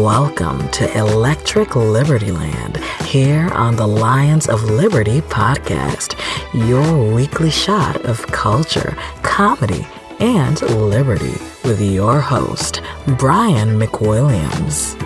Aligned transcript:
Welcome 0.00 0.66
to 0.70 0.90
Electric 0.96 1.76
Liberty 1.76 2.32
Land 2.32 2.78
here 3.04 3.50
on 3.52 3.76
the 3.76 3.86
Lions 3.86 4.48
of 4.48 4.64
Liberty 4.64 5.20
podcast, 5.20 6.18
your 6.54 7.14
weekly 7.14 7.50
shot 7.50 8.02
of 8.06 8.26
culture, 8.28 8.96
comedy, 9.22 9.86
and 10.18 10.62
liberty 10.62 11.34
with 11.64 11.82
your 11.82 12.18
host, 12.18 12.80
Brian 13.18 13.78
McWilliams. 13.78 14.96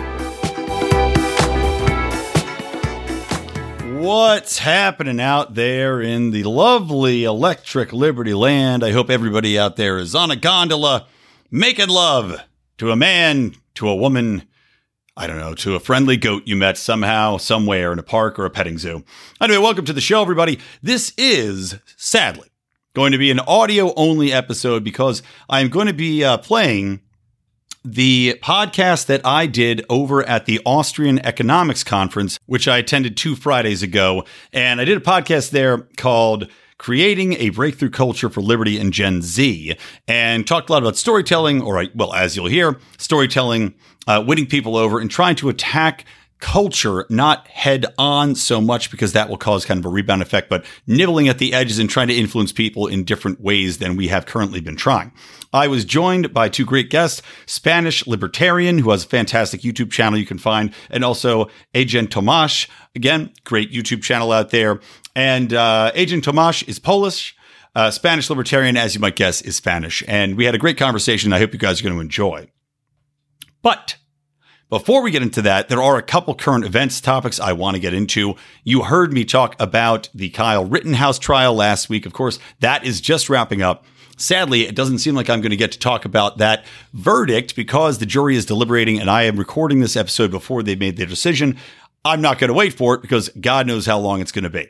What's 3.99 4.59
happening 4.59 5.19
out 5.19 5.55
there 5.55 5.99
in 5.99 6.31
the 6.31 6.43
lovely 6.45 7.25
Electric 7.25 7.91
Liberty 7.91 8.33
Land? 8.33 8.81
I 8.81 8.91
hope 8.91 9.09
everybody 9.09 9.59
out 9.59 9.75
there 9.75 9.97
is 9.97 10.15
on 10.15 10.31
a 10.31 10.37
gondola 10.37 11.05
making 11.51 11.89
love 11.89 12.39
to 12.77 12.91
a 12.91 12.95
man, 12.95 13.55
to 13.73 13.89
a 13.89 13.95
woman, 13.95 14.43
I 15.17 15.27
don't 15.27 15.39
know, 15.39 15.53
to 15.55 15.75
a 15.75 15.79
friendly 15.79 16.17
goat 16.17 16.43
you 16.45 16.57
met 16.57 16.77
somehow, 16.77 17.37
somewhere 17.37 17.93
in 17.93 17.99
a 17.99 18.03
park 18.03 18.37
or 18.37 18.43
a 18.43 18.49
petting 18.49 18.77
zoo. 18.77 19.05
Anyway, 19.39 19.59
welcome 19.59 19.85
to 19.85 19.93
the 19.93 20.01
show, 20.01 20.21
everybody. 20.21 20.59
This 20.83 21.13
is, 21.17 21.77
sadly, 21.95 22.49
going 22.93 23.13
to 23.13 23.17
be 23.17 23.31
an 23.31 23.39
audio 23.39 23.93
only 23.93 24.33
episode 24.33 24.83
because 24.83 25.23
I'm 25.49 25.69
going 25.69 25.87
to 25.87 25.93
be 25.93 26.25
uh, 26.25 26.39
playing 26.39 26.99
the 27.85 28.37
podcast 28.43 29.05
that 29.05 29.25
I 29.25 29.45
did 29.45 29.85
over 29.89 30.21
at 30.23 30.47
the 30.47 30.59
Austrian 30.65 31.25
Economics 31.25 31.85
Conference, 31.85 32.37
which 32.45 32.67
I 32.67 32.79
attended 32.79 33.15
two 33.15 33.37
Fridays 33.37 33.83
ago. 33.83 34.25
And 34.51 34.81
I 34.81 34.85
did 34.85 34.97
a 34.97 35.01
podcast 35.01 35.51
there 35.51 35.87
called 35.95 36.51
Creating 36.77 37.35
a 37.35 37.51
Breakthrough 37.51 37.89
Culture 37.89 38.29
for 38.29 38.41
Liberty 38.41 38.77
and 38.77 38.91
Gen 38.91 39.21
Z, 39.21 39.77
and 40.09 40.45
talked 40.45 40.67
a 40.67 40.73
lot 40.73 40.83
about 40.83 40.97
storytelling, 40.97 41.61
or, 41.61 41.85
well, 41.95 42.13
as 42.13 42.35
you'll 42.35 42.47
hear, 42.47 42.77
storytelling, 42.97 43.75
uh, 44.07 44.23
winning 44.25 44.45
people 44.45 44.75
over, 44.75 44.99
and 44.99 45.09
trying 45.09 45.35
to 45.37 45.49
attack 45.49 46.05
culture, 46.39 47.05
not 47.09 47.47
head 47.47 47.85
on 47.97 48.35
so 48.35 48.59
much 48.59 48.91
because 48.91 49.13
that 49.13 49.29
will 49.29 49.37
cause 49.37 49.65
kind 49.65 49.79
of 49.79 49.85
a 49.85 49.89
rebound 49.89 50.21
effect, 50.21 50.49
but 50.49 50.65
nibbling 50.85 51.27
at 51.27 51.39
the 51.39 51.53
edges 51.53 51.79
and 51.79 51.89
trying 51.89 52.07
to 52.07 52.13
influence 52.13 52.51
people 52.51 52.87
in 52.87 53.03
different 53.03 53.39
ways 53.41 53.77
than 53.77 53.95
we 53.95 54.09
have 54.09 54.25
currently 54.25 54.59
been 54.59 54.75
trying. 54.75 55.11
I 55.53 55.67
was 55.67 55.85
joined 55.85 56.33
by 56.33 56.49
two 56.49 56.65
great 56.65 56.89
guests, 56.89 57.21
Spanish 57.45 58.05
Libertarian, 58.05 58.77
who 58.79 58.91
has 58.91 59.05
a 59.05 59.07
fantastic 59.07 59.61
YouTube 59.61 59.91
channel 59.91 60.19
you 60.19 60.25
can 60.25 60.37
find, 60.37 60.73
and 60.89 61.03
also 61.03 61.49
Agent 61.73 62.09
Tomasz. 62.11 62.67
Again, 62.93 63.31
great 63.45 63.71
YouTube 63.71 64.03
channel 64.03 64.31
out 64.31 64.49
there. 64.49 64.81
And 65.15 65.53
uh, 65.53 65.91
Agent 65.95 66.25
Tomasz 66.25 66.67
is 66.67 66.77
Polish. 66.77 67.35
Uh, 67.73 67.89
Spanish 67.89 68.29
Libertarian, 68.29 68.77
as 68.77 68.95
you 68.95 69.01
might 69.01 69.15
guess, 69.15 69.41
is 69.41 69.55
Spanish. 69.55 70.03
And 70.07 70.35
we 70.35 70.45
had 70.45 70.55
a 70.55 70.59
great 70.59 70.77
conversation 70.77 71.33
I 71.33 71.39
hope 71.39 71.53
you 71.53 71.59
guys 71.59 71.79
are 71.79 71.83
going 71.83 71.95
to 71.95 72.01
enjoy. 72.01 72.49
But 73.65 73.97
before 74.69 75.01
we 75.01 75.09
get 75.09 75.23
into 75.23 75.41
that, 75.41 75.69
there 75.69 75.81
are 75.81 75.97
a 75.97 76.03
couple 76.03 76.35
current 76.35 76.65
events 76.65 77.01
topics 77.01 77.39
I 77.39 77.53
want 77.53 77.73
to 77.73 77.81
get 77.81 77.95
into. 77.95 78.35
You 78.63 78.83
heard 78.83 79.11
me 79.11 79.25
talk 79.25 79.55
about 79.59 80.07
the 80.13 80.29
Kyle 80.29 80.63
Rittenhouse 80.63 81.17
trial 81.17 81.55
last 81.55 81.89
week. 81.89 82.05
Of 82.05 82.13
course, 82.13 82.37
that 82.59 82.85
is 82.85 83.01
just 83.01 83.27
wrapping 83.27 83.63
up. 83.63 83.83
Sadly, 84.17 84.67
it 84.67 84.75
doesn't 84.75 84.99
seem 84.99 85.15
like 85.15 85.31
I'm 85.31 85.41
going 85.41 85.49
to 85.49 85.57
get 85.57 85.71
to 85.71 85.79
talk 85.79 86.05
about 86.05 86.37
that 86.37 86.63
verdict 86.93 87.55
because 87.55 87.97
the 87.97 88.05
jury 88.05 88.35
is 88.35 88.45
deliberating 88.45 88.99
and 88.99 89.09
I 89.09 89.23
am 89.23 89.35
recording 89.35 89.79
this 89.79 89.97
episode 89.97 90.29
before 90.29 90.61
they 90.61 90.75
made 90.75 90.97
their 90.97 91.07
decision. 91.07 91.57
I'm 92.05 92.21
not 92.21 92.37
going 92.37 92.49
to 92.49 92.53
wait 92.53 92.73
for 92.73 92.93
it 92.93 93.01
because 93.01 93.29
God 93.29 93.65
knows 93.65 93.87
how 93.87 93.97
long 93.97 94.21
it's 94.21 94.31
going 94.31 94.43
to 94.43 94.49
be. 94.51 94.69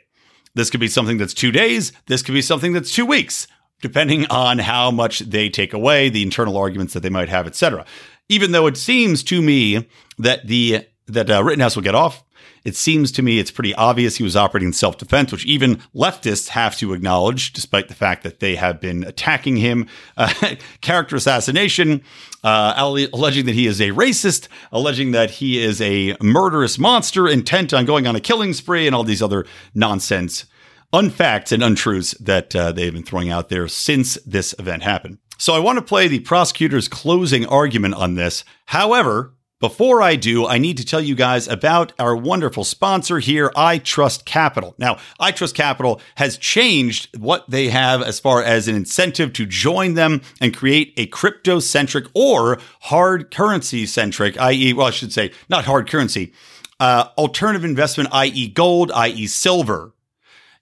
This 0.54 0.70
could 0.70 0.80
be 0.80 0.88
something 0.88 1.18
that's 1.18 1.34
two 1.34 1.52
days. 1.52 1.92
This 2.06 2.22
could 2.22 2.32
be 2.32 2.40
something 2.40 2.72
that's 2.72 2.94
two 2.94 3.04
weeks, 3.04 3.46
depending 3.82 4.24
on 4.28 4.58
how 4.58 4.90
much 4.90 5.18
they 5.18 5.50
take 5.50 5.74
away, 5.74 6.08
the 6.08 6.22
internal 6.22 6.56
arguments 6.56 6.94
that 6.94 7.00
they 7.00 7.10
might 7.10 7.28
have, 7.28 7.46
etc 7.46 7.84
even 8.28 8.52
though 8.52 8.66
it 8.66 8.76
seems 8.76 9.22
to 9.24 9.42
me 9.42 9.88
that 10.18 10.46
the 10.46 10.86
that 11.06 11.30
uh, 11.30 11.42
Rittenhouse 11.42 11.76
will 11.76 11.82
get 11.82 11.94
off. 11.94 12.24
It 12.64 12.74
seems 12.74 13.12
to 13.12 13.22
me 13.22 13.38
it's 13.38 13.52
pretty 13.52 13.72
obvious 13.76 14.16
he 14.16 14.24
was 14.24 14.34
operating 14.34 14.70
in 14.70 14.72
self 14.72 14.98
defense, 14.98 15.30
which 15.30 15.46
even 15.46 15.76
leftists 15.94 16.48
have 16.48 16.76
to 16.78 16.94
acknowledge, 16.94 17.52
despite 17.52 17.86
the 17.86 17.94
fact 17.94 18.24
that 18.24 18.40
they 18.40 18.56
have 18.56 18.80
been 18.80 19.04
attacking 19.04 19.56
him. 19.56 19.88
Uh, 20.18 20.56
character 20.80 21.14
assassination, 21.14 22.02
uh, 22.42 22.72
alleging 23.12 23.44
that 23.44 23.54
he 23.54 23.66
is 23.66 23.82
a 23.82 23.90
racist, 23.90 24.48
alleging 24.72 25.12
that 25.12 25.30
he 25.30 25.62
is 25.62 25.78
a 25.82 26.16
murderous 26.22 26.78
monster 26.78 27.28
intent 27.28 27.74
on 27.74 27.84
going 27.84 28.06
on 28.06 28.16
a 28.16 28.20
killing 28.20 28.54
spree, 28.54 28.86
and 28.86 28.96
all 28.96 29.04
these 29.04 29.22
other 29.22 29.44
nonsense, 29.74 30.46
unfacts, 30.94 31.52
and 31.52 31.62
untruths 31.62 32.12
that 32.18 32.56
uh, 32.56 32.72
they've 32.72 32.94
been 32.94 33.02
throwing 33.02 33.30
out 33.30 33.50
there 33.50 33.68
since 33.68 34.14
this 34.24 34.54
event 34.58 34.82
happened. 34.82 35.18
So 35.38 35.54
I 35.54 35.58
want 35.58 35.78
to 35.78 35.84
play 35.84 36.08
the 36.08 36.20
prosecutor's 36.20 36.88
closing 36.88 37.46
argument 37.46 37.94
on 37.94 38.14
this. 38.14 38.44
However, 38.66 39.32
before 39.58 40.02
I 40.02 40.16
do, 40.16 40.46
I 40.46 40.58
need 40.58 40.76
to 40.76 40.84
tell 40.84 41.00
you 41.00 41.14
guys 41.14 41.48
about 41.48 41.94
our 41.98 42.14
wonderful 42.14 42.62
sponsor 42.62 43.20
here, 43.20 43.50
iTrust 43.56 44.26
Capital. 44.26 44.74
Now, 44.76 44.98
iTrust 45.18 45.54
Capital 45.54 45.98
has 46.16 46.36
changed 46.36 47.16
what 47.16 47.48
they 47.48 47.70
have 47.70 48.02
as 48.02 48.20
far 48.20 48.42
as 48.42 48.68
an 48.68 48.74
incentive 48.74 49.32
to 49.32 49.46
join 49.46 49.94
them 49.94 50.20
and 50.42 50.54
create 50.54 50.92
a 50.98 51.06
crypto 51.06 51.58
centric 51.60 52.04
or 52.12 52.58
hard 52.82 53.30
currency 53.30 53.86
centric, 53.86 54.38
i.e., 54.38 54.74
well, 54.74 54.88
I 54.88 54.90
should 54.90 55.12
say, 55.12 55.32
not 55.48 55.64
hard 55.64 55.88
currency, 55.88 56.34
uh, 56.78 57.08
alternative 57.16 57.64
investment, 57.64 58.10
i.e., 58.12 58.48
gold, 58.48 58.92
i.e., 58.92 59.26
silver, 59.26 59.94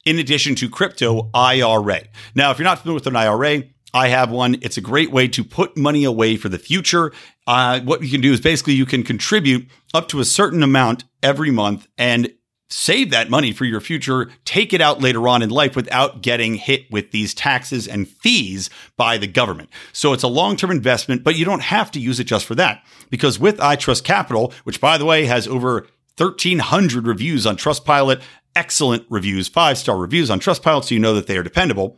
in 0.04 0.20
addition 0.20 0.54
to 0.54 0.68
crypto 0.68 1.30
IRA. 1.34 2.02
Now, 2.36 2.52
if 2.52 2.58
you're 2.58 2.64
not 2.64 2.78
familiar 2.78 2.94
with 2.94 3.08
an 3.08 3.16
IRA, 3.16 3.64
I 3.94 4.08
have 4.08 4.30
one. 4.30 4.56
It's 4.60 4.76
a 4.76 4.80
great 4.80 5.12
way 5.12 5.28
to 5.28 5.44
put 5.44 5.76
money 5.76 6.02
away 6.02 6.36
for 6.36 6.48
the 6.48 6.58
future. 6.58 7.12
Uh, 7.46 7.80
what 7.80 8.02
you 8.02 8.10
can 8.10 8.20
do 8.20 8.32
is 8.32 8.40
basically 8.40 8.74
you 8.74 8.86
can 8.86 9.04
contribute 9.04 9.68
up 9.94 10.08
to 10.08 10.18
a 10.18 10.24
certain 10.24 10.64
amount 10.64 11.04
every 11.22 11.52
month 11.52 11.86
and 11.96 12.34
save 12.68 13.10
that 13.10 13.30
money 13.30 13.52
for 13.52 13.64
your 13.64 13.80
future, 13.80 14.30
take 14.44 14.72
it 14.72 14.80
out 14.80 15.00
later 15.00 15.28
on 15.28 15.42
in 15.42 15.50
life 15.50 15.76
without 15.76 16.22
getting 16.22 16.56
hit 16.56 16.90
with 16.90 17.12
these 17.12 17.34
taxes 17.34 17.86
and 17.86 18.08
fees 18.08 18.68
by 18.96 19.16
the 19.16 19.28
government. 19.28 19.68
So 19.92 20.12
it's 20.12 20.24
a 20.24 20.28
long 20.28 20.56
term 20.56 20.72
investment, 20.72 21.22
but 21.22 21.36
you 21.36 21.44
don't 21.44 21.62
have 21.62 21.92
to 21.92 22.00
use 22.00 22.18
it 22.18 22.24
just 22.24 22.46
for 22.46 22.56
that. 22.56 22.82
Because 23.10 23.38
with 23.38 23.58
iTrust 23.58 24.02
Capital, 24.02 24.52
which 24.64 24.80
by 24.80 24.98
the 24.98 25.04
way 25.04 25.26
has 25.26 25.46
over 25.46 25.86
1,300 26.16 27.06
reviews 27.06 27.46
on 27.46 27.56
Trustpilot, 27.56 28.20
excellent 28.56 29.04
reviews, 29.08 29.46
five 29.46 29.78
star 29.78 29.96
reviews 29.96 30.30
on 30.30 30.40
Trustpilot, 30.40 30.84
so 30.84 30.94
you 30.94 31.00
know 31.00 31.14
that 31.14 31.28
they 31.28 31.36
are 31.36 31.44
dependable. 31.44 31.96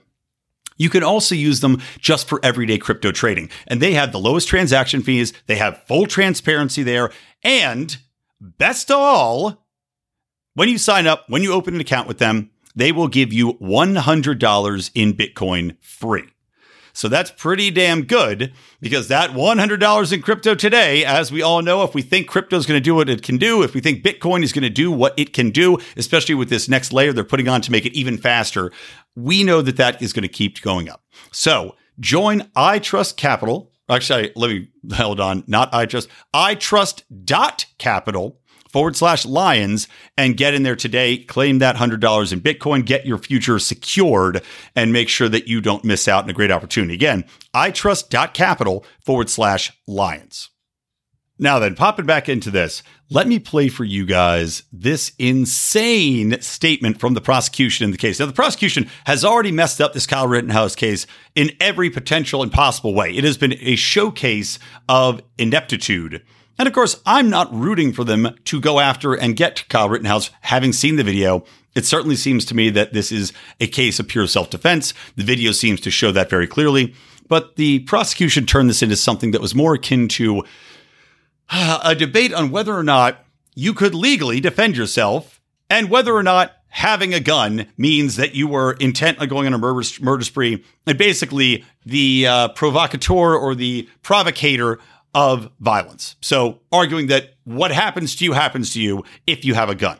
You 0.76 0.90
can 0.90 1.02
also 1.02 1.34
use 1.34 1.60
them 1.60 1.80
just 1.98 2.28
for 2.28 2.40
everyday 2.42 2.78
crypto 2.78 3.12
trading. 3.12 3.50
And 3.66 3.80
they 3.80 3.94
have 3.94 4.12
the 4.12 4.18
lowest 4.18 4.48
transaction 4.48 5.02
fees. 5.02 5.32
They 5.46 5.56
have 5.56 5.82
full 5.86 6.06
transparency 6.06 6.82
there. 6.82 7.10
And 7.42 7.96
best 8.40 8.90
of 8.90 8.98
all, 8.98 9.66
when 10.54 10.68
you 10.68 10.78
sign 10.78 11.06
up, 11.06 11.24
when 11.28 11.42
you 11.42 11.52
open 11.52 11.74
an 11.74 11.80
account 11.80 12.08
with 12.08 12.18
them, 12.18 12.50
they 12.74 12.92
will 12.92 13.08
give 13.08 13.32
you 13.32 13.54
$100 13.54 14.90
in 14.94 15.14
Bitcoin 15.14 15.76
free. 15.80 16.28
So 16.96 17.08
that's 17.08 17.30
pretty 17.30 17.70
damn 17.70 18.04
good 18.04 18.54
because 18.80 19.08
that 19.08 19.32
$100 19.32 20.12
in 20.14 20.22
crypto 20.22 20.54
today, 20.54 21.04
as 21.04 21.30
we 21.30 21.42
all 21.42 21.60
know, 21.60 21.82
if 21.82 21.94
we 21.94 22.00
think 22.00 22.26
crypto 22.26 22.56
is 22.56 22.64
going 22.64 22.78
to 22.78 22.82
do 22.84 22.94
what 22.94 23.10
it 23.10 23.22
can 23.22 23.36
do, 23.36 23.62
if 23.62 23.74
we 23.74 23.82
think 23.82 24.02
Bitcoin 24.02 24.42
is 24.42 24.50
going 24.50 24.62
to 24.62 24.70
do 24.70 24.90
what 24.90 25.12
it 25.18 25.34
can 25.34 25.50
do, 25.50 25.76
especially 25.98 26.34
with 26.34 26.48
this 26.48 26.70
next 26.70 26.94
layer 26.94 27.12
they're 27.12 27.22
putting 27.22 27.48
on 27.48 27.60
to 27.60 27.70
make 27.70 27.84
it 27.84 27.92
even 27.92 28.16
faster, 28.16 28.72
we 29.14 29.44
know 29.44 29.60
that 29.60 29.76
that 29.76 30.00
is 30.00 30.14
going 30.14 30.22
to 30.22 30.28
keep 30.28 30.62
going 30.62 30.88
up. 30.88 31.04
So 31.32 31.76
join 32.00 32.40
iTrust 32.56 33.16
Capital. 33.16 33.70
Actually, 33.90 34.32
let 34.34 34.50
me 34.50 34.68
hold 34.94 35.20
on. 35.20 35.44
Not 35.46 35.70
iTrust. 35.72 36.08
I 36.32 36.54
Trust 36.54 37.04
dot 37.26 37.66
capital 37.76 38.40
forward 38.68 38.96
slash 38.96 39.24
lions 39.24 39.88
and 40.16 40.36
get 40.36 40.54
in 40.54 40.62
there 40.62 40.76
today. 40.76 41.18
Claim 41.18 41.58
that 41.58 41.76
$100 41.76 42.32
in 42.32 42.40
Bitcoin, 42.40 42.84
get 42.84 43.06
your 43.06 43.18
future 43.18 43.58
secured, 43.58 44.42
and 44.74 44.92
make 44.92 45.08
sure 45.08 45.28
that 45.28 45.48
you 45.48 45.60
don't 45.60 45.84
miss 45.84 46.08
out 46.08 46.24
on 46.24 46.30
a 46.30 46.34
great 46.34 46.50
opportunity. 46.50 46.94
Again, 46.94 47.24
iTrust 47.54 48.08
dot 48.08 48.34
capital 48.34 48.84
forward 49.00 49.30
slash 49.30 49.72
lions. 49.86 50.50
Now 51.38 51.58
then, 51.58 51.74
popping 51.74 52.06
back 52.06 52.30
into 52.30 52.50
this, 52.50 52.82
let 53.10 53.28
me 53.28 53.38
play 53.38 53.68
for 53.68 53.84
you 53.84 54.06
guys 54.06 54.62
this 54.72 55.12
insane 55.18 56.40
statement 56.40 56.98
from 56.98 57.12
the 57.12 57.20
prosecution 57.20 57.84
in 57.84 57.90
the 57.90 57.98
case. 57.98 58.18
Now, 58.18 58.26
the 58.26 58.32
prosecution 58.32 58.88
has 59.04 59.22
already 59.22 59.52
messed 59.52 59.80
up 59.80 59.92
this 59.92 60.06
Kyle 60.06 60.26
Rittenhouse 60.26 60.74
case 60.74 61.06
in 61.34 61.50
every 61.60 61.90
potential 61.90 62.42
and 62.42 62.50
possible 62.50 62.94
way. 62.94 63.12
It 63.12 63.24
has 63.24 63.36
been 63.36 63.54
a 63.60 63.76
showcase 63.76 64.58
of 64.88 65.20
ineptitude. 65.36 66.22
And 66.58 66.66
of 66.66 66.74
course, 66.74 67.00
I'm 67.04 67.28
not 67.28 67.54
rooting 67.54 67.92
for 67.92 68.04
them 68.04 68.34
to 68.44 68.60
go 68.60 68.80
after 68.80 69.14
and 69.14 69.36
get 69.36 69.68
Kyle 69.68 69.88
Rittenhouse, 69.88 70.30
having 70.42 70.72
seen 70.72 70.96
the 70.96 71.04
video. 71.04 71.44
It 71.74 71.84
certainly 71.84 72.16
seems 72.16 72.44
to 72.46 72.54
me 72.54 72.70
that 72.70 72.92
this 72.94 73.12
is 73.12 73.32
a 73.60 73.66
case 73.66 74.00
of 74.00 74.08
pure 74.08 74.26
self 74.26 74.50
defense. 74.50 74.94
The 75.16 75.24
video 75.24 75.52
seems 75.52 75.80
to 75.82 75.90
show 75.90 76.12
that 76.12 76.30
very 76.30 76.46
clearly. 76.46 76.94
But 77.28 77.56
the 77.56 77.80
prosecution 77.80 78.46
turned 78.46 78.70
this 78.70 78.82
into 78.82 78.96
something 78.96 79.32
that 79.32 79.40
was 79.40 79.54
more 79.54 79.74
akin 79.74 80.08
to 80.08 80.44
a 81.50 81.94
debate 81.94 82.32
on 82.32 82.50
whether 82.50 82.74
or 82.74 82.84
not 82.84 83.24
you 83.54 83.74
could 83.74 83.94
legally 83.94 84.40
defend 84.40 84.76
yourself 84.76 85.40
and 85.68 85.90
whether 85.90 86.14
or 86.14 86.22
not 86.22 86.52
having 86.68 87.14
a 87.14 87.20
gun 87.20 87.66
means 87.78 88.16
that 88.16 88.34
you 88.34 88.46
were 88.46 88.72
intent 88.74 89.18
on 89.18 89.28
going 89.28 89.46
on 89.46 89.54
a 89.54 89.58
murder, 89.58 89.82
murder 90.00 90.24
spree 90.24 90.62
and 90.86 90.98
basically 90.98 91.64
the 91.86 92.26
uh, 92.26 92.48
provocateur 92.48 93.34
or 93.34 93.54
the 93.54 93.88
provocator 94.02 94.78
of 95.16 95.50
violence. 95.60 96.14
So, 96.20 96.60
arguing 96.70 97.06
that 97.06 97.34
what 97.44 97.72
happens 97.72 98.14
to 98.16 98.24
you 98.24 98.34
happens 98.34 98.74
to 98.74 98.80
you 98.82 99.02
if 99.26 99.46
you 99.46 99.54
have 99.54 99.70
a 99.70 99.74
gun. 99.74 99.98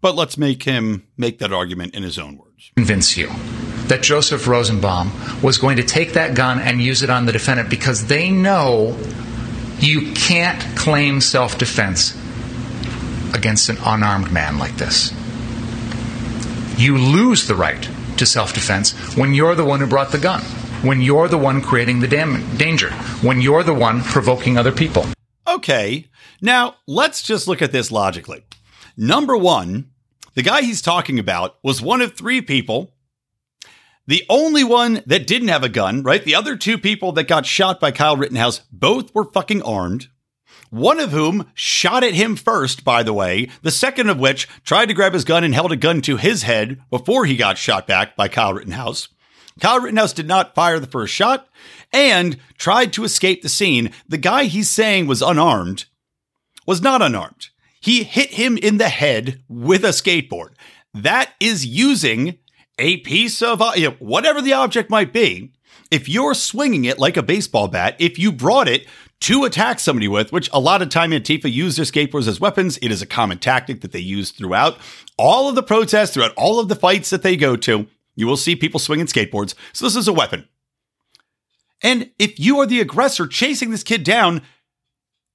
But 0.00 0.16
let's 0.16 0.38
make 0.38 0.62
him 0.62 1.06
make 1.18 1.38
that 1.38 1.52
argument 1.52 1.94
in 1.94 2.02
his 2.02 2.18
own 2.18 2.38
words. 2.38 2.72
Convince 2.74 3.16
you 3.16 3.28
that 3.88 4.02
Joseph 4.02 4.48
Rosenbaum 4.48 5.12
was 5.42 5.58
going 5.58 5.76
to 5.76 5.82
take 5.82 6.14
that 6.14 6.34
gun 6.34 6.58
and 6.58 6.80
use 6.80 7.02
it 7.02 7.10
on 7.10 7.26
the 7.26 7.32
defendant 7.32 7.68
because 7.68 8.06
they 8.06 8.30
know 8.30 8.98
you 9.80 10.12
can't 10.14 10.62
claim 10.78 11.20
self 11.20 11.58
defense 11.58 12.18
against 13.34 13.68
an 13.68 13.76
unarmed 13.84 14.32
man 14.32 14.58
like 14.58 14.76
this. 14.76 15.12
You 16.78 16.96
lose 16.96 17.46
the 17.46 17.54
right 17.54 17.86
to 18.16 18.24
self 18.24 18.54
defense 18.54 18.92
when 19.14 19.34
you're 19.34 19.54
the 19.54 19.64
one 19.64 19.80
who 19.80 19.86
brought 19.86 20.10
the 20.10 20.18
gun, 20.18 20.42
when 20.84 21.00
you're 21.00 21.28
the 21.28 21.38
one 21.38 21.60
creating 21.60 22.00
the 22.00 22.08
dam- 22.08 22.56
danger, 22.56 22.90
when 23.22 23.40
you're 23.40 23.62
the 23.62 23.74
one 23.74 24.02
provoking 24.02 24.58
other 24.58 24.72
people. 24.72 25.06
Okay, 25.48 26.08
now 26.40 26.76
let's 26.86 27.22
just 27.22 27.48
look 27.48 27.62
at 27.62 27.72
this 27.72 27.90
logically. 27.90 28.44
Number 28.96 29.36
one, 29.36 29.90
the 30.34 30.42
guy 30.42 30.62
he's 30.62 30.82
talking 30.82 31.18
about 31.18 31.56
was 31.62 31.80
one 31.80 32.00
of 32.00 32.14
three 32.14 32.40
people. 32.40 32.92
The 34.06 34.24
only 34.28 34.62
one 34.62 35.02
that 35.06 35.26
didn't 35.26 35.48
have 35.48 35.64
a 35.64 35.68
gun, 35.68 36.02
right? 36.02 36.22
The 36.22 36.34
other 36.34 36.56
two 36.56 36.76
people 36.76 37.12
that 37.12 37.28
got 37.28 37.46
shot 37.46 37.80
by 37.80 37.90
Kyle 37.90 38.16
Rittenhouse 38.16 38.60
both 38.70 39.14
were 39.14 39.24
fucking 39.24 39.62
armed 39.62 40.08
one 40.74 40.98
of 40.98 41.12
whom 41.12 41.46
shot 41.54 42.02
at 42.02 42.14
him 42.14 42.34
first, 42.34 42.82
by 42.82 43.04
the 43.04 43.12
way, 43.12 43.48
the 43.62 43.70
second 43.70 44.08
of 44.10 44.18
which 44.18 44.48
tried 44.64 44.86
to 44.86 44.94
grab 44.94 45.12
his 45.12 45.24
gun 45.24 45.44
and 45.44 45.54
held 45.54 45.70
a 45.70 45.76
gun 45.76 46.00
to 46.02 46.16
his 46.16 46.42
head 46.42 46.82
before 46.90 47.24
he 47.26 47.36
got 47.36 47.56
shot 47.56 47.86
back 47.86 48.16
by 48.16 48.26
Kyle 48.26 48.52
Rittenhouse. 48.52 49.08
Kyle 49.60 49.80
Rittenhouse 49.80 50.12
did 50.12 50.26
not 50.26 50.54
fire 50.54 50.78
the 50.78 50.86
first 50.86 51.14
shot 51.14 51.48
and 51.92 52.38
tried 52.58 52.92
to 52.94 53.04
escape 53.04 53.42
the 53.42 53.48
scene. 53.48 53.92
The 54.08 54.18
guy 54.18 54.44
he's 54.44 54.68
saying 54.68 55.06
was 55.06 55.22
unarmed 55.22 55.86
was 56.66 56.82
not 56.82 57.02
unarmed. 57.02 57.48
He 57.80 58.02
hit 58.02 58.30
him 58.30 58.56
in 58.56 58.78
the 58.78 58.88
head 58.88 59.42
with 59.48 59.84
a 59.84 59.88
skateboard. 59.88 60.54
That 60.92 61.32
is 61.38 61.66
using 61.66 62.38
a 62.78 62.98
piece 62.98 63.42
of 63.42 63.60
uh, 63.60 63.72
you 63.76 63.90
know, 63.90 63.96
whatever 63.98 64.40
the 64.40 64.54
object 64.54 64.90
might 64.90 65.12
be. 65.12 65.52
If 65.90 66.08
you're 66.08 66.34
swinging 66.34 66.86
it 66.86 66.98
like 66.98 67.16
a 67.16 67.22
baseball 67.22 67.68
bat, 67.68 67.94
if 67.98 68.18
you 68.18 68.32
brought 68.32 68.68
it 68.68 68.86
to 69.20 69.44
attack 69.44 69.80
somebody 69.80 70.08
with, 70.08 70.32
which 70.32 70.50
a 70.52 70.60
lot 70.60 70.82
of 70.82 70.90
time 70.90 71.10
Antifa 71.10 71.50
use 71.50 71.76
their 71.76 71.86
skateboards 71.86 72.28
as 72.28 72.40
weapons. 72.40 72.78
It 72.82 72.90
is 72.90 73.00
a 73.00 73.06
common 73.06 73.38
tactic 73.38 73.80
that 73.80 73.92
they 73.92 74.00
use 74.00 74.30
throughout 74.30 74.76
all 75.16 75.48
of 75.48 75.54
the 75.54 75.62
protests, 75.62 76.12
throughout 76.12 76.34
all 76.36 76.58
of 76.58 76.68
the 76.68 76.76
fights 76.76 77.08
that 77.10 77.22
they 77.22 77.36
go 77.36 77.56
to. 77.56 77.86
You 78.14 78.26
will 78.26 78.36
see 78.36 78.56
people 78.56 78.80
swinging 78.80 79.06
skateboards. 79.06 79.54
So 79.72 79.84
this 79.84 79.96
is 79.96 80.08
a 80.08 80.12
weapon. 80.12 80.48
And 81.82 82.10
if 82.18 82.38
you 82.38 82.58
are 82.60 82.66
the 82.66 82.80
aggressor 82.80 83.26
chasing 83.26 83.70
this 83.70 83.82
kid 83.82 84.04
down, 84.04 84.42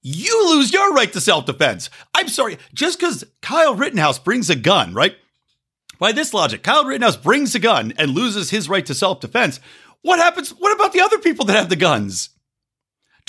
you 0.02 0.48
lose 0.48 0.72
your 0.72 0.92
right 0.94 1.12
to 1.12 1.20
self 1.20 1.46
defense. 1.46 1.90
I'm 2.14 2.28
sorry, 2.28 2.58
just 2.72 2.98
because 2.98 3.24
Kyle 3.42 3.74
Rittenhouse 3.74 4.18
brings 4.18 4.48
a 4.50 4.56
gun, 4.56 4.94
right? 4.94 5.16
By 5.98 6.12
this 6.12 6.32
logic, 6.32 6.62
Kyle 6.62 6.84
Rittenhouse 6.84 7.16
brings 7.16 7.54
a 7.54 7.58
gun 7.58 7.92
and 7.98 8.12
loses 8.12 8.50
his 8.50 8.68
right 8.68 8.86
to 8.86 8.94
self 8.94 9.20
defense. 9.20 9.60
What 10.02 10.18
happens? 10.18 10.50
What 10.50 10.74
about 10.74 10.92
the 10.92 11.02
other 11.02 11.18
people 11.18 11.44
that 11.44 11.56
have 11.56 11.68
the 11.68 11.76
guns? 11.76 12.30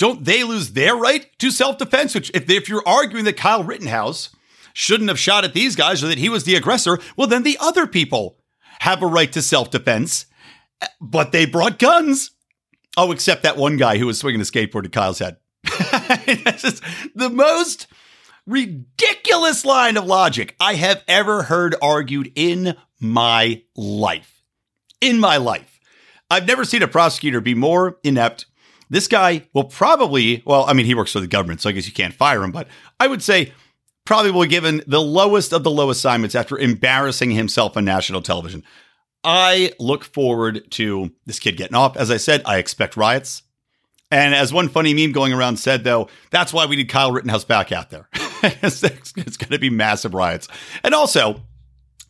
don't 0.02 0.24
they 0.24 0.42
lose 0.42 0.72
their 0.72 0.96
right 0.96 1.26
to 1.38 1.52
self 1.52 1.78
defense? 1.78 2.12
Which, 2.12 2.30
if, 2.34 2.50
if 2.50 2.68
you're 2.68 2.82
arguing 2.84 3.24
that 3.26 3.36
Kyle 3.36 3.62
Rittenhouse 3.62 4.30
shouldn't 4.72 5.08
have 5.08 5.18
shot 5.18 5.44
at 5.44 5.54
these 5.54 5.76
guys 5.76 6.02
or 6.02 6.08
that 6.08 6.18
he 6.18 6.28
was 6.28 6.42
the 6.42 6.56
aggressor, 6.56 6.98
well, 7.16 7.28
then 7.28 7.44
the 7.44 7.56
other 7.60 7.86
people 7.86 8.38
have 8.82 9.00
a 9.00 9.06
right 9.06 9.32
to 9.32 9.40
self 9.40 9.70
defense, 9.70 10.26
but 11.00 11.30
they 11.30 11.46
brought 11.46 11.78
guns. 11.78 12.32
Oh, 12.96 13.12
except 13.12 13.44
that 13.44 13.56
one 13.56 13.76
guy 13.76 13.96
who 13.96 14.06
was 14.06 14.18
swinging 14.18 14.40
a 14.40 14.44
skateboard 14.44 14.84
at 14.84 14.92
Kyle's 14.92 15.20
head. 15.20 15.36
That's 15.64 16.80
the 17.14 17.30
most 17.30 17.86
ridiculous 18.44 19.64
line 19.64 19.96
of 19.96 20.04
logic 20.04 20.56
I 20.60 20.74
have 20.74 21.04
ever 21.06 21.44
heard 21.44 21.76
argued 21.80 22.32
in 22.34 22.76
my 23.00 23.62
life. 23.76 24.42
In 25.00 25.20
my 25.20 25.36
life. 25.36 25.80
I've 26.28 26.46
never 26.46 26.64
seen 26.64 26.82
a 26.82 26.88
prosecutor 26.88 27.40
be 27.40 27.54
more 27.54 27.98
inept 28.02 28.46
this 28.92 29.08
guy 29.08 29.48
will 29.54 29.64
probably, 29.64 30.42
well, 30.44 30.66
I 30.68 30.74
mean, 30.74 30.84
he 30.84 30.94
works 30.94 31.12
for 31.12 31.20
the 31.20 31.26
government, 31.26 31.62
so 31.62 31.70
I 31.70 31.72
guess 31.72 31.86
you 31.86 31.94
can't 31.94 32.12
fire 32.12 32.44
him, 32.44 32.52
but 32.52 32.68
I 33.00 33.06
would 33.06 33.22
say 33.22 33.54
probably 34.04 34.30
will 34.30 34.42
be 34.42 34.48
given 34.48 34.82
the 34.86 35.00
lowest 35.00 35.52
of 35.52 35.64
the 35.64 35.70
low 35.70 35.90
assignments 35.90 36.34
after 36.34 36.58
embarrassing 36.58 37.30
himself 37.30 37.76
on 37.76 37.84
national 37.84 38.22
television. 38.22 38.62
I 39.24 39.72
look 39.78 40.04
forward 40.04 40.70
to 40.72 41.12
this 41.26 41.38
kid 41.38 41.56
getting 41.56 41.76
off. 41.76 41.96
As 41.96 42.10
I 42.10 42.16
said, 42.16 42.42
I 42.44 42.58
expect 42.58 42.96
riots. 42.96 43.42
And 44.10 44.34
as 44.34 44.52
one 44.52 44.68
funny 44.68 44.92
meme 44.92 45.12
going 45.12 45.32
around 45.32 45.56
said, 45.56 45.84
though, 45.84 46.08
that's 46.30 46.52
why 46.52 46.66
we 46.66 46.76
need 46.76 46.88
Kyle 46.88 47.12
Rittenhouse 47.12 47.44
back 47.44 47.72
out 47.72 47.90
there. 47.90 48.08
it's, 48.42 48.82
it's 48.82 49.36
going 49.36 49.52
to 49.52 49.58
be 49.58 49.70
massive 49.70 50.12
riots. 50.12 50.48
And 50.84 50.94
also, 50.94 51.42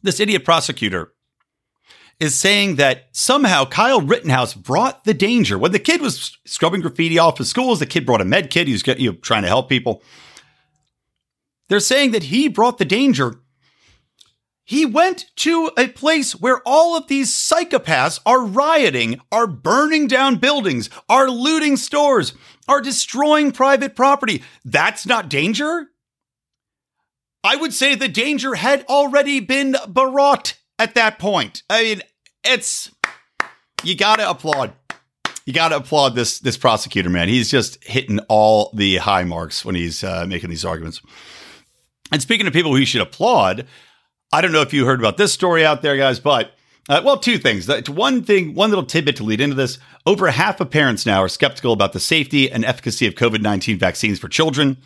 this 0.02 0.18
idiot 0.18 0.44
prosecutor 0.44 1.12
is 2.18 2.34
saying 2.34 2.76
that 2.76 3.08
somehow 3.12 3.64
Kyle 3.64 4.00
Rittenhouse 4.00 4.54
brought 4.54 5.04
the 5.04 5.14
danger. 5.14 5.58
When 5.58 5.72
the 5.72 5.78
kid 5.78 6.00
was 6.00 6.38
scrubbing 6.44 6.80
graffiti 6.80 7.18
off 7.18 7.38
his 7.38 7.48
schools, 7.48 7.78
the 7.78 7.86
kid 7.86 8.06
brought 8.06 8.20
a 8.20 8.24
med 8.24 8.50
kit. 8.50 8.66
He 8.66 8.72
was 8.72 8.86
you 8.86 9.12
know, 9.12 9.18
trying 9.18 9.42
to 9.42 9.48
help 9.48 9.68
people. 9.68 10.02
They're 11.72 11.80
saying 11.80 12.10
that 12.10 12.24
he 12.24 12.48
brought 12.48 12.76
the 12.76 12.84
danger. 12.84 13.36
He 14.62 14.84
went 14.84 15.30
to 15.36 15.70
a 15.78 15.88
place 15.88 16.32
where 16.32 16.60
all 16.66 16.98
of 16.98 17.06
these 17.06 17.30
psychopaths 17.30 18.20
are 18.26 18.44
rioting, 18.44 19.22
are 19.32 19.46
burning 19.46 20.06
down 20.06 20.36
buildings, 20.36 20.90
are 21.08 21.30
looting 21.30 21.78
stores, 21.78 22.34
are 22.68 22.82
destroying 22.82 23.52
private 23.52 23.96
property. 23.96 24.42
That's 24.66 25.06
not 25.06 25.30
danger? 25.30 25.86
I 27.42 27.56
would 27.56 27.72
say 27.72 27.94
the 27.94 28.06
danger 28.06 28.54
had 28.54 28.84
already 28.84 29.40
been 29.40 29.74
brought 29.88 30.58
at 30.78 30.94
that 30.94 31.18
point. 31.18 31.62
I 31.70 31.84
mean, 31.84 32.02
it's 32.44 32.90
you 33.82 33.96
got 33.96 34.16
to 34.16 34.28
applaud. 34.28 34.74
You 35.46 35.54
got 35.54 35.70
to 35.70 35.76
applaud 35.76 36.16
this 36.16 36.38
this 36.38 36.58
prosecutor, 36.58 37.08
man. 37.08 37.28
He's 37.28 37.50
just 37.50 37.82
hitting 37.82 38.18
all 38.28 38.70
the 38.74 38.98
high 38.98 39.24
marks 39.24 39.64
when 39.64 39.74
he's 39.74 40.04
uh, 40.04 40.26
making 40.28 40.50
these 40.50 40.66
arguments. 40.66 41.00
And 42.12 42.20
speaking 42.20 42.46
of 42.46 42.52
people 42.52 42.70
who 42.70 42.78
you 42.78 42.86
should 42.86 43.00
applaud, 43.00 43.66
I 44.32 44.40
don't 44.40 44.52
know 44.52 44.60
if 44.60 44.72
you 44.72 44.84
heard 44.84 45.00
about 45.00 45.16
this 45.16 45.32
story 45.32 45.64
out 45.64 45.82
there, 45.82 45.96
guys, 45.96 46.20
but 46.20 46.52
uh, 46.88 47.00
well, 47.04 47.16
two 47.16 47.38
things. 47.38 47.68
One 47.88 48.22
thing, 48.22 48.54
one 48.54 48.70
little 48.70 48.84
tidbit 48.84 49.16
to 49.16 49.24
lead 49.24 49.40
into 49.40 49.56
this. 49.56 49.78
Over 50.04 50.30
half 50.30 50.60
of 50.60 50.70
parents 50.70 51.06
now 51.06 51.22
are 51.22 51.28
skeptical 51.28 51.72
about 51.72 51.92
the 51.92 52.00
safety 52.00 52.50
and 52.50 52.64
efficacy 52.64 53.06
of 53.06 53.14
COVID 53.14 53.40
19 53.40 53.78
vaccines 53.78 54.18
for 54.18 54.28
children. 54.28 54.76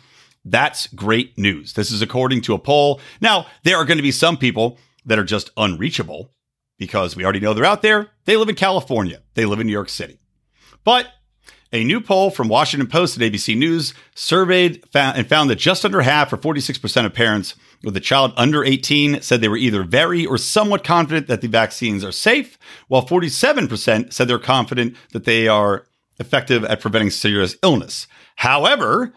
That's 0.45 0.87
great 0.87 1.37
news. 1.37 1.73
This 1.73 1.91
is 1.91 2.01
according 2.01 2.41
to 2.41 2.53
a 2.53 2.59
poll. 2.59 3.01
Now, 3.19 3.47
there 3.63 3.77
are 3.77 3.85
going 3.85 3.97
to 3.97 4.03
be 4.03 4.11
some 4.11 4.37
people 4.37 4.77
that 5.05 5.19
are 5.19 5.25
just 5.25 5.49
unreachable 5.57 6.31
because 6.77 7.15
we 7.15 7.23
already 7.23 7.39
know 7.39 7.53
they're 7.53 7.65
out 7.65 7.81
there. 7.81 8.11
They 8.25 8.37
live 8.37 8.49
in 8.49 8.55
California, 8.55 9.21
they 9.33 9.45
live 9.45 9.59
in 9.59 9.67
New 9.67 9.73
York 9.73 9.89
City. 9.89 10.19
But 10.83 11.07
a 11.71 11.83
new 11.83 11.99
poll 11.99 12.29
from 12.29 12.47
Washington 12.47 12.87
Post 12.87 13.17
and 13.17 13.23
ABC 13.23 13.57
News 13.57 13.93
surveyed 14.15 14.83
and 14.93 15.27
found 15.27 15.49
that 15.49 15.57
just 15.57 15.83
under 15.83 16.01
half, 16.01 16.31
or 16.31 16.37
46% 16.37 17.05
of 17.05 17.13
parents 17.13 17.55
with 17.83 17.95
a 17.97 18.01
child 18.01 18.33
under 18.37 18.63
18, 18.63 19.21
said 19.21 19.41
they 19.41 19.49
were 19.49 19.57
either 19.57 19.83
very 19.83 20.25
or 20.25 20.37
somewhat 20.37 20.83
confident 20.83 21.27
that 21.27 21.41
the 21.41 21.47
vaccines 21.47 22.03
are 22.03 22.11
safe, 22.11 22.57
while 22.87 23.05
47% 23.05 24.13
said 24.13 24.27
they're 24.27 24.39
confident 24.39 24.95
that 25.11 25.25
they 25.25 25.47
are 25.47 25.85
effective 26.19 26.63
at 26.65 26.81
preventing 26.81 27.09
serious 27.09 27.55
illness. 27.61 28.07
However, 28.37 29.13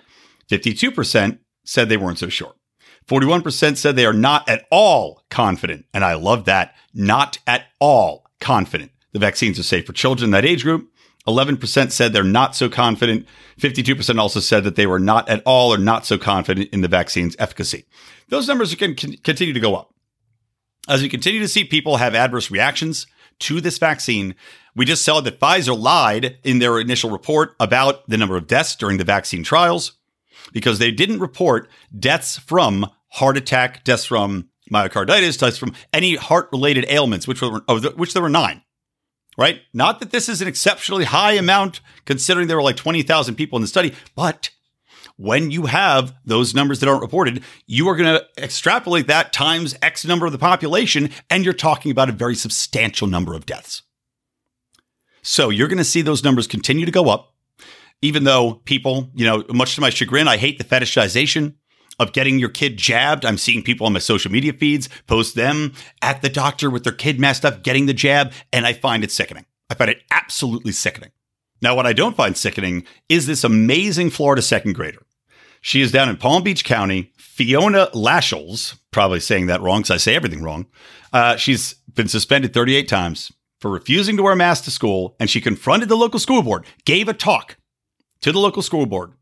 52% 0.51 1.39
said 1.65 1.89
they 1.89 1.97
weren't 1.97 2.19
so 2.19 2.29
sure. 2.29 2.55
41% 3.07 3.77
said 3.77 3.97
they 3.97 4.07
are 4.07 4.13
not 4.13 4.49
at 4.49 4.67
all 4.71 5.25
confident. 5.31 5.87
And 5.95 6.05
I 6.05 6.15
love 6.15 6.45
that. 6.45 6.75
Not 6.95 7.39
at 7.47 7.67
all 7.79 8.27
confident. 8.41 8.93
The 9.13 9.19
vaccines 9.19 9.59
are 9.59 9.65
safe 9.65 9.87
for 9.87 9.93
children 9.93 10.31
that 10.31 10.45
age 10.45 10.63
group. 10.63 10.90
11% 11.27 11.93
said 11.93 12.13
they're 12.13 12.25
not 12.25 12.57
so 12.57 12.69
confident. 12.69 13.27
52% 13.59 14.19
also 14.19 14.41
said 14.41 14.65
that 14.65 14.77
they 14.77 14.87
were 14.87 15.01
not 15.01 15.29
at 15.29 15.43
all 15.45 15.73
or 15.73 15.79
not 15.79 16.07
so 16.07 16.19
confident 16.19 16.71
in 16.73 16.81
the 16.81 16.89
vaccine's 16.89 17.37
efficacy. 17.39 17.85
Those 18.29 18.49
numbers 18.49 18.75
can 18.75 18.95
continue 18.95 19.53
to 19.53 19.61
go 19.61 19.75
up. 19.75 19.95
As 20.89 21.03
we 21.03 21.09
continue 21.09 21.41
to 21.41 21.49
see 21.49 21.65
people 21.65 21.99
have 21.99 22.15
adverse 22.15 22.51
reactions 22.51 23.07
to 23.41 23.61
this 23.61 23.79
vaccine, 23.79 24.35
we 24.75 24.85
just 24.85 25.05
saw 25.05 25.21
that 25.21 25.41
Pfizer 25.41 25.79
lied 25.79 26.39
in 26.43 26.59
their 26.59 26.81
initial 26.81 27.11
report 27.11 27.55
about 27.61 28.09
the 28.09 28.17
number 28.17 28.37
of 28.37 28.47
deaths 28.47 28.77
during 28.77 28.99
the 28.99 29.05
vaccine 29.05 29.43
trials 29.43 29.99
because 30.53 30.79
they 30.79 30.91
didn't 30.91 31.21
report 31.21 31.69
deaths 31.97 32.39
from 32.39 32.87
heart 33.09 33.37
attack, 33.37 33.85
deaths 33.85 34.05
from 34.05 34.49
myocarditis, 34.73 35.39
deaths 35.39 35.59
from 35.59 35.75
any 35.93 36.17
heart 36.17 36.49
related 36.53 36.87
ailments, 36.89 37.27
which 37.27 37.43
were, 37.43 37.61
which 37.97 38.15
there 38.15 38.23
were 38.23 38.29
nine, 38.29 38.63
right? 39.41 39.63
Not 39.73 40.01
that 40.01 40.11
this 40.11 40.29
is 40.29 40.43
an 40.43 40.49
exceptionally 40.49 41.05
high 41.05 41.33
amount 41.33 41.81
considering 42.05 42.47
there 42.47 42.59
were 42.59 42.63
like 42.63 42.77
20,000 42.77 43.35
people 43.37 43.57
in 43.57 43.63
the 43.63 43.69
study, 43.69 43.95
but 44.15 44.51
when 45.17 45.51
you 45.51 45.65
have 45.65 46.15
those 46.27 46.55
numbers 46.55 46.81
that 46.81 46.89
aren't 46.89 47.01
reported, 47.01 47.43
you 47.67 47.89
are 47.89 47.97
going 47.97 48.19
to 48.19 48.27
extrapolate 48.43 49.07
that 49.07 49.33
times 49.33 49.75
X 49.81 50.05
number 50.05 50.27
of 50.27 50.33
the 50.33 50.39
population, 50.39 51.09
and 51.31 51.43
you're 51.45 51.55
talking 51.55 51.91
about 51.91 52.11
a 52.11 52.13
very 52.13 52.35
substantial 52.35 53.07
number 53.07 53.35
of 53.35 53.47
deaths. 53.47 53.83
So 55.23 55.49
you're 55.49 55.69
going 55.69 55.79
to 55.79 55.85
see 55.85 56.03
those 56.03 56.23
numbers 56.23 56.47
continue 56.47 56.85
to 56.85 56.93
go 56.93 57.09
up. 57.09 57.35
even 58.03 58.25
though 58.25 58.55
people, 58.65 59.11
you 59.15 59.27
know, 59.27 59.45
much 59.53 59.75
to 59.75 59.81
my 59.81 59.91
chagrin, 59.91 60.29
I 60.29 60.37
hate 60.37 60.59
the 60.59 60.65
fetishization 60.65 61.55
of 62.01 62.13
getting 62.15 62.39
your 62.39 62.49
kid 62.49 62.79
jabbed. 62.79 63.25
I'm 63.25 63.39
seeing 63.39 63.63
people 63.63 63.87
on 63.87 63.93
my 63.93 63.99
social 64.01 64.33
media 64.33 64.55
feeds 64.55 64.89
post 65.07 65.37
them 65.37 65.75
at 66.01 66.23
the 66.23 66.31
doctor 66.31 66.71
with 66.71 66.83
their 66.83 66.95
kid 66.95 67.21
messed 67.21 67.45
up 67.45 67.63
getting 67.63 67.87
the 67.87 67.95
jab, 67.95 68.33
and 68.53 68.67
I 68.67 68.73
find 68.73 69.05
it 69.05 69.13
sickening. 69.13 69.45
I 69.69 69.75
find 69.75 69.91
it 69.91 70.03
absolutely 70.11 70.73
sickening. 70.73 71.11
Now, 71.63 71.77
what 71.77 71.87
I 71.87 71.93
don't 71.93 72.17
find 72.17 72.37
sickening 72.37 72.85
is 73.11 73.27
this 73.27 73.45
amazing 73.45 74.11
Florida 74.11 74.41
second 74.41 74.73
grader. 74.73 75.03
She 75.61 75.83
is 75.83 75.93
down 75.93 76.09
in 76.09 76.17
Palm 76.17 76.43
Beach 76.43 76.65
County. 76.65 77.13
Fiona 77.19 77.89
Lashells, 77.93 78.79
probably 78.91 79.21
saying 79.21 79.47
that 79.47 79.61
wrong 79.61 79.81
because 79.81 79.91
I 79.91 79.97
say 79.99 80.17
everything 80.17 80.43
wrong. 80.43 80.67
Uh, 81.13 81.37
she's 81.37 81.75
been 81.95 82.09
suspended 82.09 82.55
38 82.55 82.89
times 82.89 83.31
for 83.61 83.71
refusing 83.71 84.17
to 84.17 84.23
wear 84.23 84.33
a 84.33 84.37
mask 84.37 84.65
to 84.65 84.71
school, 84.71 85.17
and 85.21 85.29
she 85.29 85.41
confronted 85.41 85.91
the 85.91 85.97
local 85.97 86.19
school 86.19 86.43
board, 86.43 86.65
gave 86.87 87.09
a 87.09 87.15
talk 87.15 87.59
to 88.23 88.33
the 88.33 88.39
local 88.39 88.63
school 88.63 88.87
board 88.87 89.13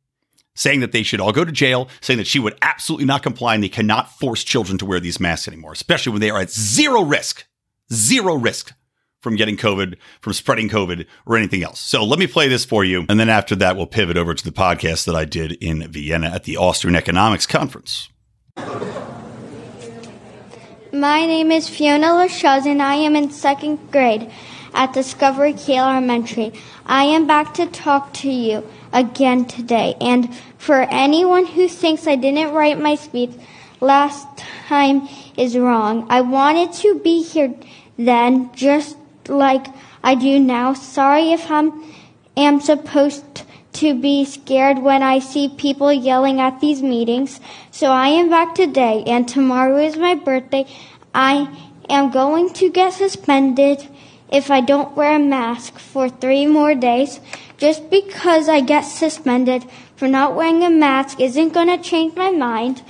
saying 0.59 0.81
that 0.81 0.93
they 0.93 1.03
should 1.03 1.21
all 1.21 1.33
go 1.33 1.45
to 1.45 1.53
jail, 1.53 1.89
saying 2.01 2.19
that 2.19 2.27
she 2.27 2.41
would 2.41 2.59
absolutely 2.63 3.07
not 3.07 3.23
comply 3.23 3.55
and 3.55 3.63
they 3.63 3.69
cannot 3.69 4.11
force 4.19 4.43
children 4.43 4.77
to 4.77 4.85
wear 4.85 4.99
these 4.99 5.21
masks 5.21 5.47
anymore, 5.49 5.73
especially 5.73 6.13
when 6.13 6.21
they 6.21 6.31
are 6.31 6.41
at 6.41 6.51
zero 6.51 7.03
risk, 7.03 7.47
zero 7.93 8.35
risk 8.35 8.73
from 9.21 9.37
getting 9.37 9.57
COVID, 9.57 9.97
from 10.21 10.33
spreading 10.33 10.69
COVID 10.69 11.07
or 11.27 11.37
anything 11.37 11.63
else. 11.63 11.81
So 11.81 12.05
let 12.05 12.19
me 12.19 12.27
play 12.27 12.49
this 12.49 12.65
for 12.65 12.85
you. 12.85 13.07
And 13.09 13.21
then 13.21 13.29
after 13.29 13.55
that, 13.57 13.77
we'll 13.77 13.87
pivot 13.87 14.17
over 14.17 14.35
to 14.35 14.45
the 14.45 14.51
podcast 14.51 15.07
that 15.07 15.15
I 15.15 15.25
did 15.25 15.53
in 15.53 15.89
Vienna 15.91 16.29
at 16.29 16.45
the 16.45 16.57
Austrian 16.57 16.97
Economics 16.97 17.47
Conference. 17.47 18.09
My 20.93 21.27
name 21.27 21.53
is 21.53 21.69
Fiona 21.69 22.09
Lashells 22.09 22.67
and 22.67 22.83
I 22.83 22.95
am 22.95 23.15
in 23.15 23.31
second 23.31 23.93
grade 23.93 24.31
at 24.75 24.93
Discovery 24.93 25.53
Key 25.53 25.77
Elementary. 25.77 26.53
I 26.87 27.05
am 27.05 27.27
back 27.27 27.55
to 27.55 27.67
talk 27.67 28.13
to 28.15 28.31
you 28.31 28.67
again 28.93 29.45
today. 29.45 29.95
And 30.01 30.35
for 30.59 30.83
anyone 30.91 31.47
who 31.47 31.69
thinks 31.69 32.07
I 32.07 32.17
didn't 32.17 32.53
write 32.53 32.79
my 32.79 32.97
speech 32.97 33.31
last 33.81 34.27
time 34.37 35.09
is 35.37 35.57
wrong. 35.57 36.07
I 36.11 36.21
wanted 36.21 36.73
to 36.83 36.99
be 36.99 37.23
here 37.23 37.55
then, 37.97 38.51
just 38.55 38.97
like 39.29 39.67
I 40.03 40.15
do 40.15 40.39
now. 40.39 40.75
Sorry 40.75 41.33
if 41.33 41.51
I 41.51 41.71
am 42.37 42.61
supposed 42.61 43.25
to 43.75 43.95
be 43.95 44.25
scared 44.25 44.79
when 44.79 45.03
I 45.03 45.21
see 45.21 45.49
people 45.49 45.93
yelling 45.93 46.41
at 46.41 46.61
these 46.61 46.83
meetings. 46.83 47.41
So 47.71 47.91
I 47.91 48.09
am 48.09 48.29
back 48.29 48.55
today, 48.55 49.05
and 49.07 49.29
tomorrow 49.29 49.79
is 49.79 49.97
my 49.97 50.15
birthday. 50.15 50.67
I 51.15 51.49
am 51.89 52.11
going 52.11 52.53
to 52.55 52.71
get 52.71 52.93
suspended 52.93 53.87
if 54.31 54.51
I 54.51 54.61
don't 54.61 54.97
wear 54.97 55.17
a 55.17 55.19
mask 55.19 55.79
for 55.79 56.09
three 56.09 56.47
more 56.47 56.75
days. 56.75 57.21
Just 57.57 57.91
because 57.91 58.49
I 58.49 58.61
get 58.61 58.83
suspended 58.83 59.65
for 59.99 60.07
not 60.07 60.37
wearing 60.37 60.63
a 60.63 60.71
mask 60.71 61.19
isn't 61.19 61.53
going 61.53 61.67
to 61.67 61.77
change 61.77 62.15
my 62.15 62.31
mind. 62.31 62.83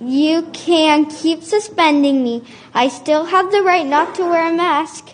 You 0.00 0.48
can 0.54 1.04
keep 1.04 1.42
suspending 1.42 2.24
me. 2.24 2.44
I 2.72 2.88
still 2.88 3.26
have 3.26 3.52
the 3.52 3.62
right 3.62 3.86
not 3.86 4.14
to 4.14 4.22
wear 4.22 4.48
a 4.48 4.56
mask. 4.56 5.10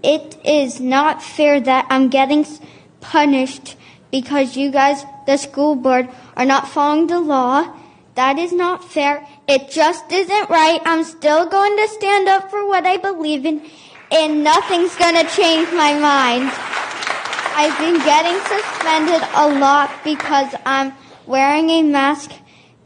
It 0.00 0.38
is 0.44 0.80
not 0.80 1.24
fair 1.24 1.60
that 1.60 1.86
I'm 1.90 2.08
getting 2.08 2.46
punished 3.00 3.74
because 4.12 4.56
you 4.56 4.70
guys, 4.70 5.04
the 5.26 5.36
school 5.36 5.74
board, 5.74 6.08
are 6.36 6.44
not 6.44 6.68
following 6.68 7.08
the 7.08 7.18
law. 7.18 7.74
That 8.14 8.38
is 8.38 8.52
not 8.52 8.84
fair. 8.84 9.26
It 9.48 9.70
just 9.70 10.12
isn't 10.12 10.50
right. 10.50 10.80
I'm 10.84 11.02
still 11.02 11.46
going 11.46 11.76
to 11.78 11.88
stand 11.88 12.28
up 12.28 12.48
for 12.48 12.64
what 12.64 12.86
I 12.86 12.96
believe 12.96 13.44
in, 13.44 13.62
and 14.12 14.44
nothing's 14.44 14.94
going 14.94 15.16
to 15.16 15.28
change 15.34 15.72
my 15.72 15.98
mind. 15.98 16.52
I've 17.60 17.76
been 17.76 17.98
getting 17.98 18.38
suspended 18.46 19.20
a 19.34 19.48
lot 19.58 19.90
because 20.04 20.54
I'm 20.64 20.92
wearing 21.26 21.70
a 21.70 21.82
mask. 21.82 22.30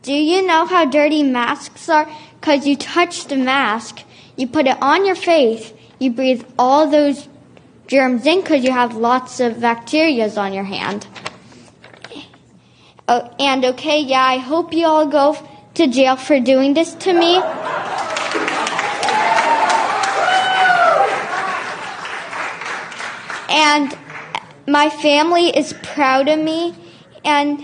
Do 0.01 0.15
you 0.15 0.47
know 0.47 0.65
how 0.65 0.87
dirty 0.87 1.23
masks 1.23 1.91
are? 1.91 2.11
Because 2.41 2.67
you 2.67 2.75
touch 2.79 3.27
the 3.27 3.37
mask, 3.37 4.01
you 4.35 4.47
put 4.47 4.67
it 4.67 4.81
on 4.81 5.05
your 5.05 5.15
face, 5.15 5.75
you 5.99 6.11
breathe 6.11 6.43
all 6.59 6.89
those 6.89 7.29
germs 7.87 8.25
in 8.25 8.41
because 8.41 8.65
you 8.65 8.73
have 8.73 8.97
lots 8.97 9.41
of 9.41 9.57
bacterias 9.57 10.39
on 10.39 10.55
your 10.55 10.65
hand. 10.65 11.07
Oh, 13.07 13.31
and 13.39 13.67
okay, 13.67 14.01
yeah, 14.01 14.25
I 14.25 14.39
hope 14.39 14.73
you 14.73 14.87
all 14.87 15.07
go 15.07 15.37
to 15.75 15.87
jail 15.87 16.17
for 16.17 16.41
doing 16.41 16.73
this 16.73 16.95
to 16.95 17.13
me. 17.13 17.43
And 23.51 23.99
my 24.67 24.91
family 24.91 25.49
is 25.49 25.75
proud 25.83 26.29
of 26.29 26.39
me, 26.39 26.75
and 27.25 27.63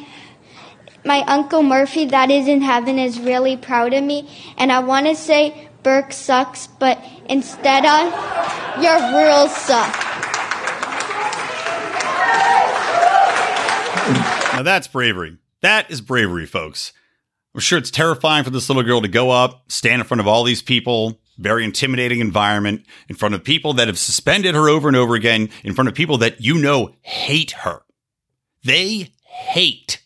my 1.05 1.23
Uncle 1.23 1.63
Murphy, 1.63 2.07
that 2.07 2.31
is 2.31 2.49
in 2.49 2.61
heaven, 2.61 2.99
is 2.99 3.21
really 3.21 3.57
proud 3.57 3.95
of 3.95 4.03
me. 4.03 4.29
And 4.57 4.71
I 4.73 4.81
want 4.81 5.07
to 5.07 5.15
say 5.15 5.69
Burke 5.83 6.13
sucks, 6.13 6.67
but 6.67 7.03
instead 7.29 7.85
of 7.87 8.83
your 8.83 8.99
rules 9.13 9.55
suck. 9.57 9.95
Now 14.53 14.63
that's 14.63 14.89
bravery. 14.89 15.39
That 15.61 15.91
is 15.91 16.01
bravery, 16.01 16.47
folks. 16.47 16.93
I'm 17.55 17.61
sure 17.61 17.79
it's 17.79 17.91
terrifying 17.91 18.45
for 18.45 18.51
this 18.51 18.69
little 18.69 18.83
girl 18.83 19.03
to 19.03 19.09
go 19.09 19.31
up, 19.31 19.71
stand 19.71 20.01
in 20.03 20.07
front 20.07 20.21
of 20.21 20.27
all 20.27 20.45
these 20.45 20.63
people, 20.63 21.21
very 21.39 21.65
intimidating 21.65 22.21
environment, 22.21 22.85
in 23.09 23.17
front 23.17 23.35
of 23.35 23.45
people 23.45 23.73
that 23.75 23.89
have 23.89 23.99
suspended 23.99 24.55
her 24.55 24.69
over 24.69 24.89
and 24.89 24.97
over 24.97 25.15
again, 25.15 25.49
in 25.65 25.75
front 25.75 25.89
of 25.89 25.95
people 25.95 26.19
that 26.19 26.41
you 26.41 26.59
know 26.59 26.95
hate 27.03 27.53
her. 27.53 27.83
They 28.65 29.15
hate 29.23 30.03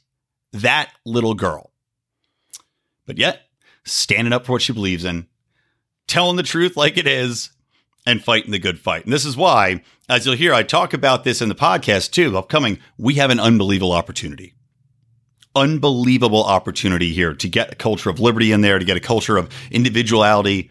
that 0.52 0.92
little 1.04 1.34
girl. 1.34 1.72
But 3.06 3.18
yet, 3.18 3.42
standing 3.84 4.32
up 4.32 4.46
for 4.46 4.52
what 4.52 4.62
she 4.62 4.72
believes 4.72 5.04
in, 5.04 5.26
telling 6.06 6.36
the 6.36 6.42
truth 6.42 6.76
like 6.76 6.98
it 6.98 7.06
is, 7.06 7.50
and 8.06 8.22
fighting 8.22 8.50
the 8.50 8.58
good 8.58 8.78
fight. 8.78 9.04
And 9.04 9.12
this 9.12 9.24
is 9.24 9.36
why, 9.36 9.82
as 10.08 10.26
you'll 10.26 10.36
hear, 10.36 10.52
I 10.52 10.62
talk 10.62 10.92
about 10.92 11.24
this 11.24 11.40
in 11.40 11.48
the 11.48 11.54
podcast 11.54 12.10
too, 12.10 12.36
upcoming, 12.36 12.78
we 12.98 13.14
have 13.14 13.30
an 13.30 13.40
unbelievable 13.40 13.92
opportunity. 13.92 14.54
Unbelievable 15.54 16.42
opportunity 16.42 17.12
here 17.12 17.34
to 17.34 17.48
get 17.48 17.72
a 17.72 17.76
culture 17.76 18.10
of 18.10 18.18
liberty 18.18 18.52
in 18.52 18.62
there, 18.62 18.78
to 18.78 18.84
get 18.84 18.96
a 18.96 19.00
culture 19.00 19.36
of 19.36 19.50
individuality, 19.70 20.70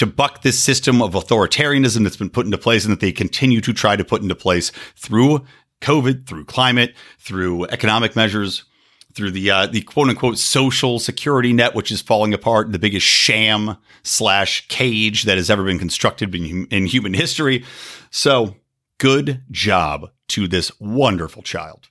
to 0.00 0.06
buck 0.06 0.40
this 0.40 0.58
system 0.58 1.02
of 1.02 1.12
authoritarianism 1.12 2.04
that's 2.04 2.16
been 2.16 2.30
put 2.30 2.46
into 2.46 2.56
place 2.56 2.86
and 2.86 2.92
that 2.92 3.00
they 3.00 3.12
continue 3.12 3.60
to 3.60 3.70
try 3.74 3.96
to 3.96 4.02
put 4.02 4.22
into 4.22 4.34
place 4.34 4.72
through 4.96 5.44
COVID, 5.82 6.26
through 6.26 6.46
climate, 6.46 6.94
through 7.18 7.66
economic 7.66 8.16
measures, 8.16 8.64
through 9.12 9.30
the 9.30 9.50
uh, 9.50 9.66
the 9.66 9.82
quote 9.82 10.08
unquote 10.08 10.38
social 10.38 10.98
security 10.98 11.52
net, 11.52 11.74
which 11.74 11.92
is 11.92 12.00
falling 12.00 12.32
apart, 12.32 12.72
the 12.72 12.78
biggest 12.78 13.06
sham 13.06 13.76
slash 14.02 14.66
cage 14.68 15.24
that 15.24 15.36
has 15.36 15.50
ever 15.50 15.64
been 15.64 15.78
constructed 15.78 16.34
in, 16.34 16.64
in 16.68 16.86
human 16.86 17.12
history. 17.12 17.62
So, 18.10 18.56
good 18.96 19.42
job 19.50 20.10
to 20.28 20.48
this 20.48 20.72
wonderful 20.80 21.42
child. 21.42 21.90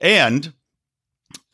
And 0.00 0.52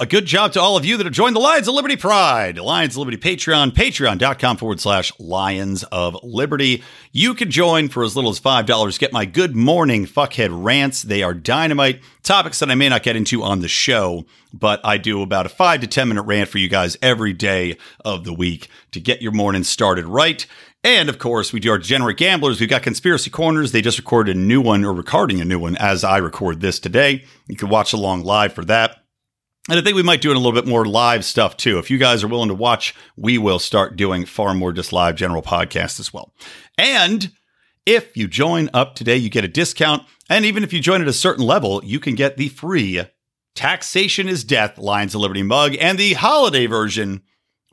a 0.00 0.06
good 0.06 0.26
job 0.26 0.52
to 0.52 0.60
all 0.60 0.76
of 0.76 0.84
you 0.84 0.96
that 0.96 1.06
have 1.06 1.14
joined 1.14 1.34
the 1.34 1.40
Lions 1.40 1.66
of 1.66 1.74
Liberty 1.74 1.96
Pride, 1.96 2.58
Lions 2.58 2.94
of 2.94 2.98
Liberty 2.98 3.16
Patreon, 3.16 3.70
patreon.com 3.70 4.56
forward 4.56 4.78
slash 4.78 5.12
Lions 5.18 5.82
of 5.84 6.18
Liberty. 6.22 6.82
You 7.12 7.32
can 7.32 7.50
join 7.50 7.88
for 7.88 8.02
as 8.02 8.14
little 8.14 8.30
as 8.30 8.38
$5. 8.38 8.98
Get 8.98 9.12
my 9.12 9.24
good 9.24 9.56
morning 9.56 10.04
fuckhead 10.04 10.50
rants. 10.52 11.02
They 11.02 11.22
are 11.22 11.32
dynamite 11.32 12.02
topics 12.22 12.58
that 12.58 12.70
I 12.70 12.74
may 12.74 12.88
not 12.88 13.04
get 13.04 13.16
into 13.16 13.44
on 13.44 13.60
the 13.60 13.68
show, 13.68 14.26
but 14.52 14.80
I 14.84 14.98
do 14.98 15.22
about 15.22 15.46
a 15.46 15.48
five 15.48 15.80
to 15.80 15.86
10 15.86 16.08
minute 16.08 16.24
rant 16.24 16.50
for 16.50 16.58
you 16.58 16.68
guys 16.68 16.98
every 17.00 17.32
day 17.32 17.78
of 18.04 18.24
the 18.24 18.34
week 18.34 18.68
to 18.92 19.00
get 19.00 19.22
your 19.22 19.32
morning 19.32 19.62
started 19.62 20.06
right. 20.06 20.44
And 20.82 21.08
of 21.08 21.18
course, 21.18 21.52
we 21.52 21.60
do 21.60 21.70
our 21.70 21.78
degenerate 21.78 22.18
gamblers. 22.18 22.60
We've 22.60 22.68
got 22.68 22.82
conspiracy 22.82 23.30
corners. 23.30 23.70
They 23.70 23.80
just 23.80 23.98
recorded 23.98 24.36
a 24.36 24.40
new 24.40 24.60
one 24.60 24.84
or 24.84 24.92
recording 24.92 25.40
a 25.40 25.44
new 25.44 25.60
one 25.60 25.76
as 25.76 26.02
I 26.02 26.18
record 26.18 26.60
this 26.60 26.80
today. 26.80 27.24
You 27.46 27.56
can 27.56 27.68
watch 27.68 27.92
along 27.92 28.24
live 28.24 28.52
for 28.52 28.64
that. 28.66 29.03
And 29.68 29.78
I 29.78 29.82
think 29.82 29.96
we 29.96 30.02
might 30.02 30.20
do 30.20 30.30
a 30.30 30.34
little 30.34 30.52
bit 30.52 30.66
more 30.66 30.84
live 30.84 31.24
stuff 31.24 31.56
too. 31.56 31.78
If 31.78 31.90
you 31.90 31.96
guys 31.96 32.22
are 32.22 32.28
willing 32.28 32.48
to 32.48 32.54
watch, 32.54 32.94
we 33.16 33.38
will 33.38 33.58
start 33.58 33.96
doing 33.96 34.26
far 34.26 34.52
more 34.52 34.72
just 34.72 34.92
live 34.92 35.16
general 35.16 35.40
podcasts 35.40 35.98
as 35.98 36.12
well. 36.12 36.34
And 36.76 37.32
if 37.86 38.16
you 38.16 38.28
join 38.28 38.68
up 38.74 38.94
today, 38.94 39.16
you 39.16 39.30
get 39.30 39.44
a 39.44 39.48
discount. 39.48 40.02
And 40.28 40.44
even 40.44 40.64
if 40.64 40.72
you 40.72 40.80
join 40.80 41.00
at 41.00 41.08
a 41.08 41.14
certain 41.14 41.44
level, 41.44 41.82
you 41.84 41.98
can 41.98 42.14
get 42.14 42.36
the 42.36 42.48
free 42.48 43.04
Taxation 43.54 44.28
is 44.28 44.42
Death 44.42 44.78
Lions 44.78 45.14
of 45.14 45.20
Liberty 45.20 45.42
mug 45.42 45.76
and 45.78 45.96
the 45.96 46.14
holiday 46.14 46.66
version, 46.66 47.22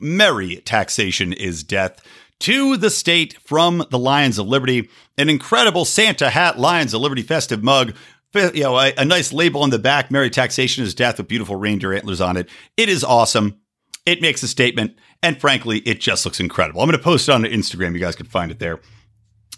Merry 0.00 0.56
Taxation 0.56 1.32
is 1.32 1.64
Death 1.64 2.00
to 2.38 2.76
the 2.76 2.90
state 2.90 3.36
from 3.44 3.84
the 3.90 3.98
Lions 3.98 4.38
of 4.38 4.46
Liberty. 4.46 4.88
An 5.18 5.28
incredible 5.28 5.84
Santa 5.84 6.30
hat 6.30 6.58
Lions 6.58 6.94
of 6.94 7.00
Liberty 7.00 7.22
festive 7.22 7.64
mug 7.64 7.94
you 8.34 8.62
know, 8.62 8.78
a, 8.78 8.92
a, 8.96 9.04
nice 9.04 9.32
label 9.32 9.62
on 9.62 9.70
the 9.70 9.78
back, 9.78 10.10
Merry 10.10 10.30
Taxation 10.30 10.84
is 10.84 10.94
Death 10.94 11.18
with 11.18 11.28
beautiful 11.28 11.56
reindeer 11.56 11.92
antlers 11.92 12.20
on 12.20 12.36
it. 12.36 12.48
It 12.76 12.88
is 12.88 13.04
awesome. 13.04 13.60
It 14.06 14.20
makes 14.20 14.42
a 14.42 14.48
statement. 14.48 14.96
And 15.22 15.40
frankly, 15.40 15.78
it 15.80 16.00
just 16.00 16.24
looks 16.24 16.40
incredible. 16.40 16.80
I'm 16.80 16.88
going 16.88 16.98
to 16.98 17.04
post 17.04 17.28
it 17.28 17.32
on 17.32 17.44
Instagram. 17.44 17.92
You 17.92 18.00
guys 18.00 18.16
can 18.16 18.26
find 18.26 18.50
it 18.50 18.58
there. 18.58 18.80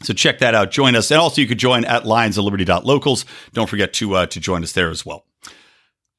So 0.03 0.13
check 0.13 0.41
that 0.41 0.55
out. 0.55 0.71
Join 0.71 0.97
us. 0.97 1.11
And 1.11 1.21
also 1.21 1.41
you 1.41 1.47
could 1.47 1.59
join 1.59 1.85
at 1.85 2.03
lionsofliberty.locals. 2.05 3.25
Don't 3.53 3.71
forget 3.71 3.93
to, 3.95 4.15
uh, 4.17 4.27
to 4.27 4.41
join 4.41 4.63
us 4.63 4.73
there 4.73 4.91
as 4.91 5.07
well. 5.07 5.25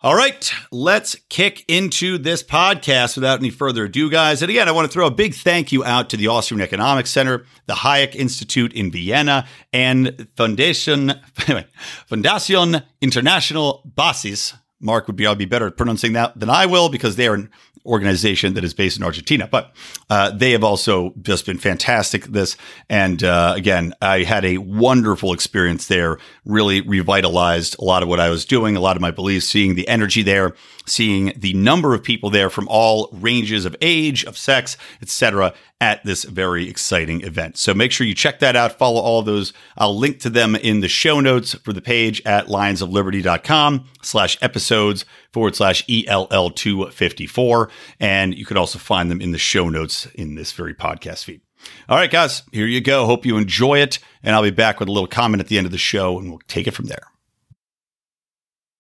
All 0.06 0.16
right, 0.16 0.54
let's 0.72 1.16
kick 1.30 1.66
into 1.68 2.20
this 2.20 2.44
podcast 2.44 3.16
without 3.16 3.40
any 3.40 3.50
further 3.50 3.86
ado, 3.86 4.08
guys. 4.08 4.44
And 4.44 4.52
again, 4.52 4.70
I 4.70 4.72
want 4.72 4.86
to 4.86 4.94
throw 4.94 5.08
a 5.08 5.12
big 5.12 5.34
thank 5.34 5.72
you 5.72 5.84
out 5.84 6.12
to 6.12 6.18
the 6.18 6.28
Austrian 6.28 6.62
Economics 6.62 7.10
Center, 7.10 7.44
the 7.66 7.74
Hayek 7.74 8.14
Institute 8.14 8.72
in 8.74 8.92
Vienna, 8.92 9.48
and 9.74 10.28
Foundation 10.38 11.14
Foundation 12.06 12.84
International 13.02 13.82
Basis. 13.96 14.54
Mark 14.80 15.08
would 15.08 15.16
be, 15.16 15.26
I'll 15.26 15.34
be 15.34 15.46
better 15.46 15.66
at 15.66 15.76
pronouncing 15.76 16.14
that 16.14 16.40
than 16.40 16.52
I 16.52 16.68
will 16.68 16.90
because 16.90 17.16
they 17.16 17.28
are 17.28 17.34
an 17.34 17.50
organization 17.86 18.56
that 18.56 18.64
is 18.64 18.74
based 18.74 18.98
in 18.98 19.04
Argentina. 19.04 19.48
But 19.48 19.76
uh, 20.10 20.32
they 20.32 20.52
have 20.52 20.64
also 20.64 21.14
just 21.22 21.46
been 21.46 21.58
fantastic. 21.58 22.26
This 22.26 22.58
and 22.90 23.24
uh, 23.24 23.54
again, 23.56 23.94
I 24.02 24.24
had 24.24 24.46
a 24.46 24.58
wonderful 24.58 25.34
experience 25.34 25.88
there. 25.88 26.18
Really 26.46 26.82
revitalized 26.82 27.76
a 27.80 27.84
lot 27.84 28.04
of 28.04 28.10
what 28.10 28.20
I 28.20 28.30
was 28.30 28.46
doing, 28.46 28.76
a 28.76 28.80
lot 28.80 28.96
of 28.96 29.02
my 29.02 29.12
beliefs, 29.12 29.48
seeing 29.48 29.76
the 29.76 29.88
energy 29.88 30.22
there, 30.22 30.54
seeing 30.86 31.34
the 31.36 31.54
number 31.54 31.94
of 31.94 32.04
people 32.04 32.30
there 32.30 32.50
from 32.50 32.68
all 32.70 33.10
ranges 33.12 33.66
of 33.66 33.76
age, 33.82 34.24
of 34.26 34.38
sex, 34.38 34.78
etc. 35.02 35.54
At 35.82 36.04
this 36.06 36.24
very 36.24 36.70
exciting 36.70 37.22
event. 37.22 37.58
So 37.58 37.74
make 37.74 37.92
sure 37.92 38.08
you 38.08 38.16
check 38.16 38.40
that 38.40 38.56
out. 38.56 38.78
Follow 38.78 39.02
all 39.02 39.22
those. 39.24 39.54
I'll 39.78 39.98
link 39.98 40.20
to 40.20 40.30
them 40.30 40.56
in 40.56 40.80
the 40.80 40.88
show 40.88 41.20
notes 41.20 41.54
for 41.56 41.74
the 41.74 41.82
page 41.82 42.22
at 42.26 42.48
lionsofliberty.com 42.48 43.86
slash 44.02 44.38
episodes 44.42 45.06
forward 45.34 45.56
slash 45.56 45.86
ELL254. 45.88 47.70
And 48.00 48.34
you 48.34 48.46
could 48.46 48.58
also 48.58 48.80
find 48.80 49.12
them 49.12 49.22
in 49.22 49.32
the 49.32 49.38
show 49.38 49.68
notes 49.68 50.06
in 50.16 50.36
this 50.36 50.52
very 50.52 50.74
podcast 50.74 51.26
feed. 51.26 51.42
All 51.88 51.98
right, 51.98 52.10
guys, 52.10 52.44
here 52.52 52.68
you 52.68 52.82
go. 52.82 53.06
Hope 53.06 53.26
you 53.26 53.38
enjoy 53.38 53.80
it. 53.80 54.00
And 54.24 54.36
I'll 54.36 54.44
be 54.44 54.52
back 54.52 54.80
with 54.80 54.90
a 54.90 54.92
little 54.92 55.08
comment 55.08 55.42
at 55.42 55.48
the 55.48 55.58
end 55.58 55.66
of 55.66 55.72
the 55.72 55.78
show 55.78 56.18
and 56.20 56.30
we'll 56.30 56.42
take 56.48 56.68
it 56.68 56.72
from 56.72 56.86
there. 56.86 57.08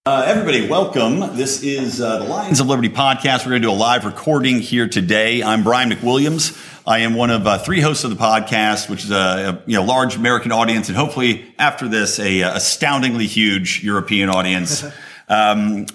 Uh, 0.07 0.23
everybody, 0.27 0.67
welcome. 0.67 1.35
This 1.35 1.63
is 1.63 1.99
uh, 1.99 2.19
the 2.19 2.25
Lions 2.25 2.59
of 2.59 2.67
Liberty 2.67 2.89
podcast. 2.89 3.39
We're 3.39 3.53
going 3.53 3.63
to 3.63 3.67
do 3.69 3.71
a 3.71 3.73
live 3.73 4.05
recording 4.05 4.59
here 4.59 4.87
today. 4.87 5.41
I'm 5.41 5.63
Brian 5.63 5.89
McWilliams. 5.89 6.55
I 6.85 6.99
am 6.99 7.15
one 7.15 7.31
of 7.31 7.47
uh, 7.47 7.57
three 7.57 7.81
hosts 7.81 8.03
of 8.03 8.11
the 8.11 8.15
podcast, 8.15 8.87
which 8.87 9.03
is 9.03 9.09
a, 9.09 9.15
a, 9.15 9.63
you 9.65 9.75
know 9.75 9.83
large 9.83 10.15
American 10.15 10.51
audience, 10.51 10.89
and 10.89 10.95
hopefully 10.95 11.51
after 11.57 11.87
this, 11.87 12.19
a, 12.19 12.41
a 12.41 12.53
astoundingly 12.55 13.25
huge 13.25 13.83
European 13.83 14.29
audience. 14.29 14.85
Um, 15.27 15.87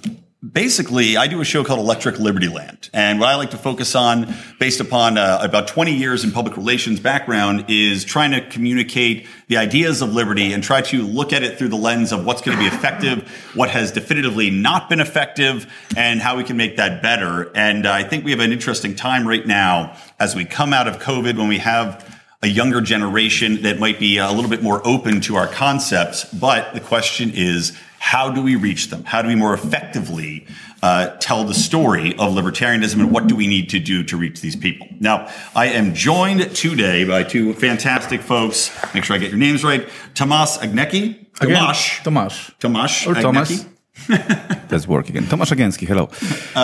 basically, 0.42 1.16
I 1.16 1.26
do 1.26 1.40
a 1.40 1.44
show 1.44 1.64
called 1.64 1.80
Electric 1.80 2.18
Liberty 2.18 2.48
Land. 2.48 2.88
And 2.94 3.20
what 3.20 3.28
I 3.28 3.34
like 3.34 3.50
to 3.50 3.58
focus 3.58 3.94
on, 3.94 4.34
based 4.58 4.80
upon 4.80 5.18
uh, 5.18 5.38
about 5.42 5.68
20 5.68 5.94
years 5.94 6.24
in 6.24 6.32
public 6.32 6.56
relations 6.56 6.98
background, 6.98 7.66
is 7.68 8.04
trying 8.04 8.30
to 8.32 8.40
communicate 8.48 9.26
the 9.48 9.58
ideas 9.58 10.00
of 10.00 10.14
liberty 10.14 10.52
and 10.52 10.62
try 10.62 10.80
to 10.80 11.02
look 11.02 11.32
at 11.32 11.42
it 11.42 11.58
through 11.58 11.68
the 11.68 11.76
lens 11.76 12.12
of 12.12 12.24
what's 12.24 12.40
going 12.40 12.56
to 12.56 12.62
be 12.62 12.68
effective, 12.68 13.28
what 13.54 13.70
has 13.70 13.92
definitively 13.92 14.50
not 14.50 14.88
been 14.88 15.00
effective, 15.00 15.70
and 15.96 16.20
how 16.20 16.36
we 16.36 16.44
can 16.44 16.56
make 16.56 16.76
that 16.76 17.02
better. 17.02 17.50
And 17.54 17.84
uh, 17.84 17.92
I 17.92 18.02
think 18.02 18.24
we 18.24 18.30
have 18.30 18.40
an 18.40 18.52
interesting 18.52 18.94
time 18.94 19.28
right 19.28 19.46
now 19.46 19.96
as 20.18 20.34
we 20.34 20.44
come 20.44 20.72
out 20.72 20.88
of 20.88 20.98
COVID 20.98 21.36
when 21.36 21.48
we 21.48 21.58
have 21.58 22.18
a 22.42 22.46
younger 22.46 22.80
generation 22.80 23.60
that 23.62 23.78
might 23.78 23.98
be 23.98 24.16
a 24.16 24.32
little 24.32 24.48
bit 24.48 24.62
more 24.62 24.80
open 24.86 25.20
to 25.20 25.36
our 25.36 25.46
concepts. 25.46 26.24
But 26.24 26.72
the 26.72 26.80
question 26.80 27.30
is, 27.34 27.76
how 28.00 28.30
do 28.30 28.42
we 28.42 28.56
reach 28.56 28.88
them? 28.88 29.04
How 29.04 29.20
do 29.20 29.28
we 29.28 29.34
more 29.34 29.52
effectively 29.52 30.46
uh, 30.82 31.08
tell 31.18 31.44
the 31.44 31.54
story 31.54 32.12
of 32.18 32.32
libertarianism 32.32 32.94
and 32.94 33.12
what 33.12 33.26
do 33.26 33.36
we 33.36 33.46
need 33.46 33.68
to 33.70 33.78
do 33.78 34.02
to 34.04 34.16
reach 34.16 34.40
these 34.40 34.56
people? 34.56 34.88
Now, 34.98 35.28
I 35.54 35.66
am 35.66 35.94
joined 35.94 36.56
today 36.56 37.04
by 37.04 37.24
two 37.24 37.52
fantastic 37.52 38.22
folks. 38.22 38.70
Make 38.94 39.04
sure 39.04 39.14
I 39.14 39.18
get 39.18 39.28
your 39.28 39.38
names 39.38 39.62
right. 39.62 39.86
Tomasz 40.14 40.58
Agnecki. 40.58 41.26
Tomasz. 41.34 42.02
Tomasz. 42.02 42.52
Tomasz. 42.58 43.06
Or 43.06 43.14
Tomasz. 43.14 43.66
That's 44.68 44.88
work 44.94 45.10
again. 45.10 45.24
Tomasz 45.24 45.52
Agenski, 45.52 45.86
hello. 45.86 46.06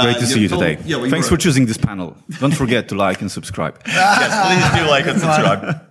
Great 0.02 0.18
to 0.18 0.26
see 0.26 0.40
you 0.40 0.48
today. 0.48 0.78
yeah, 0.86 0.96
well, 0.96 1.10
Thanks 1.10 1.28
for 1.28 1.36
choosing 1.36 1.66
this 1.66 1.76
panel. 1.76 2.16
Don't 2.40 2.54
forget 2.54 2.88
to 2.88 2.94
like 2.94 3.20
and 3.20 3.30
subscribe. 3.30 3.78
yes, 3.86 4.72
please 4.72 4.80
do 4.80 4.88
like 4.88 5.06
and 5.06 5.20
subscribe. 5.26 5.82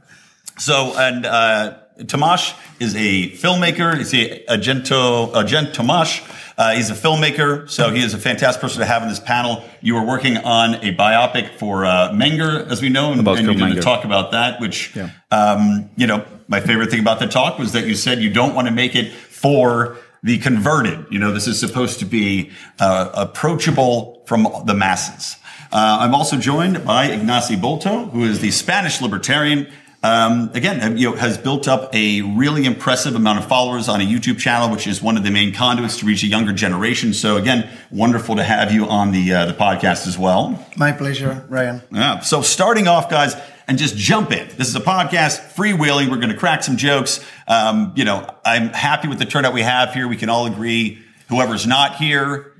So, 0.58 0.93
and 0.97 1.25
uh, 1.25 1.77
Tomasz 1.99 2.58
is 2.79 2.95
a 2.95 3.29
filmmaker. 3.31 3.97
He's 3.97 4.13
a 4.13 4.43
Agento, 4.45 5.36
Agent 5.36 5.73
Tomasz. 5.73 6.21
Uh, 6.58 6.73
he's 6.73 6.89
a 6.89 6.93
filmmaker, 6.93 7.69
so 7.69 7.89
he 7.91 8.01
is 8.03 8.13
a 8.13 8.17
fantastic 8.17 8.62
person 8.62 8.79
to 8.79 8.86
have 8.86 9.03
in 9.03 9.10
this 9.10 9.19
panel. 9.19 9.63
You 9.81 9.95
were 9.95 10.05
working 10.05 10.38
on 10.38 10.75
a 10.75 10.95
biopic 10.95 11.49
for 11.55 11.86
uh, 11.86 12.12
Menger, 12.12 12.69
as 12.71 12.81
we 12.81 12.88
know, 12.89 13.12
and, 13.12 13.19
About 13.19 13.38
and 13.39 13.47
going 13.60 13.75
to 13.75 13.81
talk 13.81 14.05
about 14.05 14.31
that. 14.31 14.62
Which, 14.62 14.95
Yeah. 14.95 15.10
um, 15.31 15.89
you 15.97 16.08
know, 16.08 16.25
my 16.47 16.62
favorite 16.62 16.91
thing 16.91 17.01
about 17.01 17.19
the 17.19 17.27
talk 17.27 17.60
was 17.60 17.73
that 17.73 17.86
you 17.86 17.95
said 17.95 18.19
you 18.19 18.29
don't 18.31 18.55
want 18.55 18.67
to 18.67 18.73
make 18.73 18.95
it 18.95 19.12
for 19.12 19.97
the 20.23 20.38
converted. 20.38 21.05
You 21.12 21.19
know, 21.19 21.34
this 21.34 21.45
is 21.47 21.60
supposed 21.60 21.99
to 21.99 22.05
be 22.05 22.51
uh, 22.79 23.10
approachable 23.13 24.23
from 24.25 24.47
the 24.65 24.73
masses. 24.73 25.36
Uh, 25.71 25.97
I'm 26.01 26.15
also 26.15 26.38
joined 26.38 26.86
by 26.86 27.10
Ignacy 27.10 27.58
Bolto, 27.58 28.10
who 28.12 28.23
is 28.23 28.39
the 28.39 28.51
Spanish 28.51 29.01
libertarian. 29.01 29.67
Um, 30.05 30.51
again, 30.53 30.99
you 30.99 31.09
know, 31.09 31.15
has 31.15 31.35
built 31.35 31.67
up 31.67 31.89
a 31.95 32.21
really 32.21 32.65
impressive 32.65 33.15
amount 33.15 33.39
of 33.39 33.47
followers 33.47 33.89
on 33.89 34.01
a 34.01 34.03
YouTube 34.03 34.37
channel, 34.37 34.69
which 34.69 34.85
is 34.85 35.01
one 35.01 35.17
of 35.17 35.23
the 35.23 35.31
main 35.31 35.51
conduits 35.51 35.97
to 35.97 36.05
reach 36.05 36.21
a 36.21 36.27
younger 36.27 36.53
generation. 36.53 37.11
So, 37.11 37.37
again, 37.37 37.67
wonderful 37.89 38.35
to 38.35 38.43
have 38.43 38.71
you 38.71 38.85
on 38.85 39.11
the 39.11 39.33
uh, 39.33 39.45
the 39.47 39.53
podcast 39.53 40.05
as 40.05 40.15
well. 40.15 40.63
My 40.77 40.91
pleasure, 40.91 41.43
Ryan. 41.49 41.81
Yeah. 41.91 42.19
So 42.19 42.43
starting 42.43 42.87
off, 42.87 43.09
guys, 43.09 43.35
and 43.67 43.79
just 43.79 43.97
jump 43.97 44.31
in. 44.31 44.47
This 44.57 44.67
is 44.67 44.75
a 44.75 44.79
podcast, 44.79 45.55
freewheeling. 45.55 46.11
We're 46.11 46.17
going 46.17 46.29
to 46.29 46.37
crack 46.37 46.61
some 46.61 46.77
jokes. 46.77 47.25
Um, 47.47 47.91
you 47.95 48.05
know, 48.05 48.29
I'm 48.45 48.69
happy 48.69 49.07
with 49.07 49.17
the 49.17 49.25
turnout 49.25 49.55
we 49.55 49.63
have 49.63 49.91
here. 49.95 50.07
We 50.07 50.17
can 50.17 50.29
all 50.29 50.45
agree. 50.45 50.99
Whoever's 51.29 51.65
not 51.65 51.95
here, 51.95 52.53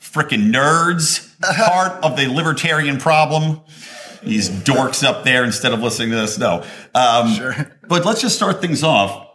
freaking 0.00 0.50
nerds, 0.50 1.28
part 1.68 2.02
of 2.02 2.16
the 2.16 2.26
libertarian 2.28 2.96
problem. 2.96 3.60
These 4.22 4.50
dorks 4.50 5.02
up 5.04 5.24
there 5.24 5.44
instead 5.44 5.72
of 5.72 5.80
listening 5.80 6.10
to 6.10 6.16
this. 6.16 6.38
No. 6.38 6.64
Um, 6.94 7.34
Sure. 7.34 7.54
But 7.88 8.04
let's 8.04 8.20
just 8.20 8.36
start 8.36 8.60
things 8.60 8.84
off 8.84 9.26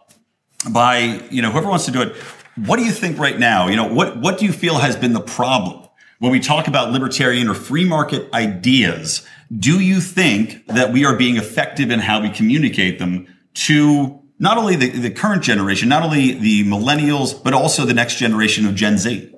by, 0.70 1.20
you 1.30 1.42
know, 1.42 1.50
whoever 1.50 1.68
wants 1.68 1.84
to 1.86 1.90
do 1.90 2.00
it. 2.00 2.16
What 2.64 2.78
do 2.78 2.84
you 2.86 2.92
think 2.92 3.18
right 3.18 3.38
now? 3.38 3.68
You 3.68 3.76
know, 3.76 3.92
what, 3.92 4.16
what 4.16 4.38
do 4.38 4.46
you 4.46 4.52
feel 4.52 4.78
has 4.78 4.96
been 4.96 5.12
the 5.12 5.20
problem 5.20 5.86
when 6.20 6.32
we 6.32 6.40
talk 6.40 6.68
about 6.68 6.90
libertarian 6.90 7.48
or 7.48 7.54
free 7.54 7.84
market 7.84 8.32
ideas? 8.32 9.26
Do 9.56 9.78
you 9.78 10.00
think 10.00 10.66
that 10.68 10.90
we 10.92 11.04
are 11.04 11.14
being 11.14 11.36
effective 11.36 11.90
in 11.90 12.00
how 12.00 12.22
we 12.22 12.30
communicate 12.30 12.98
them 12.98 13.26
to 13.54 14.18
not 14.38 14.56
only 14.56 14.76
the, 14.76 14.88
the 14.88 15.10
current 15.10 15.42
generation, 15.42 15.88
not 15.90 16.02
only 16.02 16.32
the 16.32 16.64
millennials, 16.64 17.42
but 17.42 17.52
also 17.52 17.84
the 17.84 17.94
next 17.94 18.16
generation 18.16 18.66
of 18.66 18.74
Gen 18.74 18.96
Z? 18.96 19.32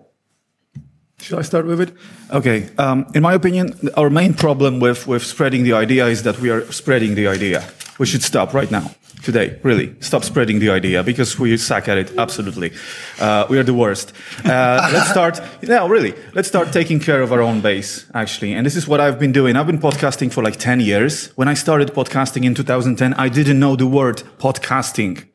Should 1.28 1.38
I 1.38 1.42
start 1.42 1.66
with 1.66 1.82
it? 1.82 1.92
Okay. 2.30 2.70
Um, 2.78 3.04
in 3.14 3.20
my 3.20 3.34
opinion, 3.34 3.90
our 3.98 4.08
main 4.08 4.32
problem 4.32 4.80
with, 4.80 5.06
with 5.06 5.22
spreading 5.22 5.62
the 5.62 5.74
idea 5.74 6.06
is 6.06 6.22
that 6.22 6.40
we 6.40 6.48
are 6.48 6.64
spreading 6.72 7.16
the 7.16 7.28
idea. 7.28 7.68
We 7.98 8.06
should 8.06 8.22
stop 8.22 8.54
right 8.54 8.70
now, 8.70 8.92
today, 9.22 9.60
really. 9.62 9.94
Stop 10.00 10.24
spreading 10.24 10.58
the 10.58 10.70
idea 10.70 11.02
because 11.02 11.38
we 11.38 11.54
suck 11.58 11.86
at 11.86 11.98
it, 11.98 12.16
absolutely. 12.16 12.72
Uh, 13.20 13.44
we 13.50 13.58
are 13.58 13.62
the 13.62 13.74
worst. 13.74 14.14
Uh, 14.42 14.88
let's 14.94 15.10
start, 15.10 15.38
no, 15.64 15.86
really, 15.86 16.14
let's 16.32 16.48
start 16.48 16.72
taking 16.72 16.98
care 16.98 17.20
of 17.20 17.30
our 17.30 17.42
own 17.42 17.60
base, 17.60 18.06
actually. 18.14 18.54
And 18.54 18.64
this 18.64 18.74
is 18.74 18.88
what 18.88 18.98
I've 18.98 19.18
been 19.18 19.32
doing. 19.32 19.54
I've 19.54 19.66
been 19.66 19.80
podcasting 19.80 20.32
for 20.32 20.42
like 20.42 20.56
10 20.56 20.80
years. 20.80 21.26
When 21.36 21.46
I 21.46 21.52
started 21.52 21.88
podcasting 21.88 22.46
in 22.46 22.54
2010, 22.54 23.12
I 23.20 23.28
didn't 23.28 23.60
know 23.60 23.76
the 23.76 23.86
word 23.86 24.22
podcasting. 24.38 25.26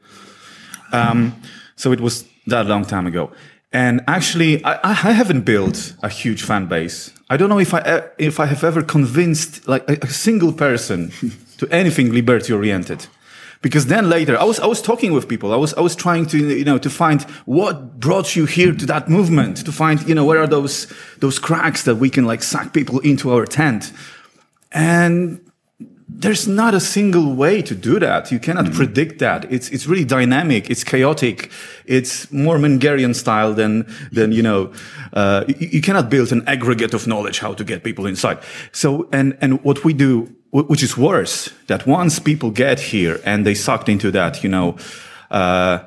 Um, 0.91 1.39
so 1.75 1.91
it 1.91 2.01
was 2.01 2.25
that 2.47 2.65
long 2.65 2.83
time 2.83 3.05
ago. 3.05 3.31
And 3.73 4.01
actually, 4.07 4.63
I, 4.63 4.79
I 4.83 5.13
haven't 5.13 5.41
built 5.41 5.95
a 6.03 6.09
huge 6.09 6.43
fan 6.43 6.67
base. 6.67 7.11
I 7.29 7.37
don't 7.37 7.49
know 7.49 7.59
if 7.59 7.73
I 7.73 8.03
if 8.19 8.39
I 8.39 8.45
have 8.45 8.63
ever 8.63 8.83
convinced 8.83 9.67
like 9.67 9.83
a, 9.89 9.97
a 10.03 10.07
single 10.07 10.53
person 10.53 11.11
to 11.57 11.67
anything 11.69 12.11
liberty 12.13 12.53
oriented. 12.53 13.07
Because 13.63 13.87
then 13.87 14.09
later, 14.09 14.37
I 14.37 14.43
was 14.43 14.59
I 14.59 14.67
was 14.67 14.81
talking 14.81 15.11
with 15.11 15.27
people. 15.27 15.51
I 15.51 15.55
was 15.55 15.73
I 15.73 15.81
was 15.81 15.95
trying 15.95 16.27
to 16.27 16.37
you 16.37 16.65
know 16.65 16.77
to 16.77 16.89
find 16.89 17.23
what 17.45 17.99
brought 17.99 18.35
you 18.35 18.45
here 18.45 18.73
to 18.75 18.85
that 18.85 19.09
movement. 19.09 19.65
To 19.65 19.71
find 19.71 20.07
you 20.07 20.13
know 20.13 20.25
where 20.25 20.39
are 20.39 20.47
those 20.47 20.93
those 21.19 21.39
cracks 21.39 21.83
that 21.83 21.95
we 21.95 22.09
can 22.11 22.25
like 22.25 22.43
suck 22.43 22.73
people 22.73 22.99
into 22.99 23.31
our 23.31 23.45
tent. 23.45 23.91
And 24.71 25.39
there's 26.07 26.47
not 26.47 26.73
a 26.73 26.79
single 26.79 27.33
way 27.35 27.61
to 27.61 27.75
do 27.75 27.99
that. 27.99 28.31
You 28.31 28.39
cannot 28.39 28.71
predict 28.73 29.19
that. 29.19 29.51
It's 29.51 29.69
it's 29.69 29.87
really 29.87 30.05
dynamic. 30.05 30.69
It's 30.69 30.83
chaotic. 30.83 31.51
It's 31.85 32.31
more 32.31 32.57
Mengerian 32.57 33.15
style 33.15 33.53
than 33.53 33.85
than 34.11 34.31
you 34.31 34.41
know. 34.41 34.71
Uh, 35.13 35.43
you, 35.47 35.67
you 35.71 35.81
cannot 35.81 36.09
build 36.09 36.31
an 36.31 36.47
aggregate 36.47 36.93
of 36.93 37.07
knowledge 37.07 37.39
how 37.39 37.53
to 37.53 37.63
get 37.63 37.83
people 37.83 38.05
inside. 38.05 38.39
So 38.71 39.07
and 39.11 39.37
and 39.41 39.63
what 39.63 39.83
we 39.83 39.93
do, 39.93 40.33
which 40.51 40.83
is 40.83 40.97
worse, 40.97 41.49
that 41.67 41.87
once 41.87 42.19
people 42.19 42.51
get 42.51 42.79
here 42.79 43.19
and 43.25 43.45
they 43.45 43.55
sucked 43.55 43.89
into 43.89 44.11
that, 44.11 44.43
you 44.43 44.49
know. 44.49 44.77
Uh, 45.31 45.79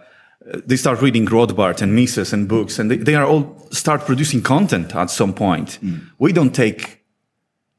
they 0.65 0.77
start 0.77 1.03
reading 1.03 1.27
Rothbard 1.27 1.83
and 1.83 1.93
Mises 1.93 2.33
and 2.33 2.47
books, 2.49 2.79
and 2.79 2.89
they, 2.89 2.97
they 2.97 3.17
are 3.17 3.25
all 3.25 3.57
start 3.73 4.03
producing 4.03 4.43
content 4.43 4.95
at 4.95 5.11
some 5.11 5.35
point. 5.35 5.81
We 6.19 6.33
don't 6.33 6.55
take 6.55 7.05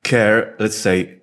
care, 0.03 0.53
let's 0.59 0.77
say, 0.77 1.16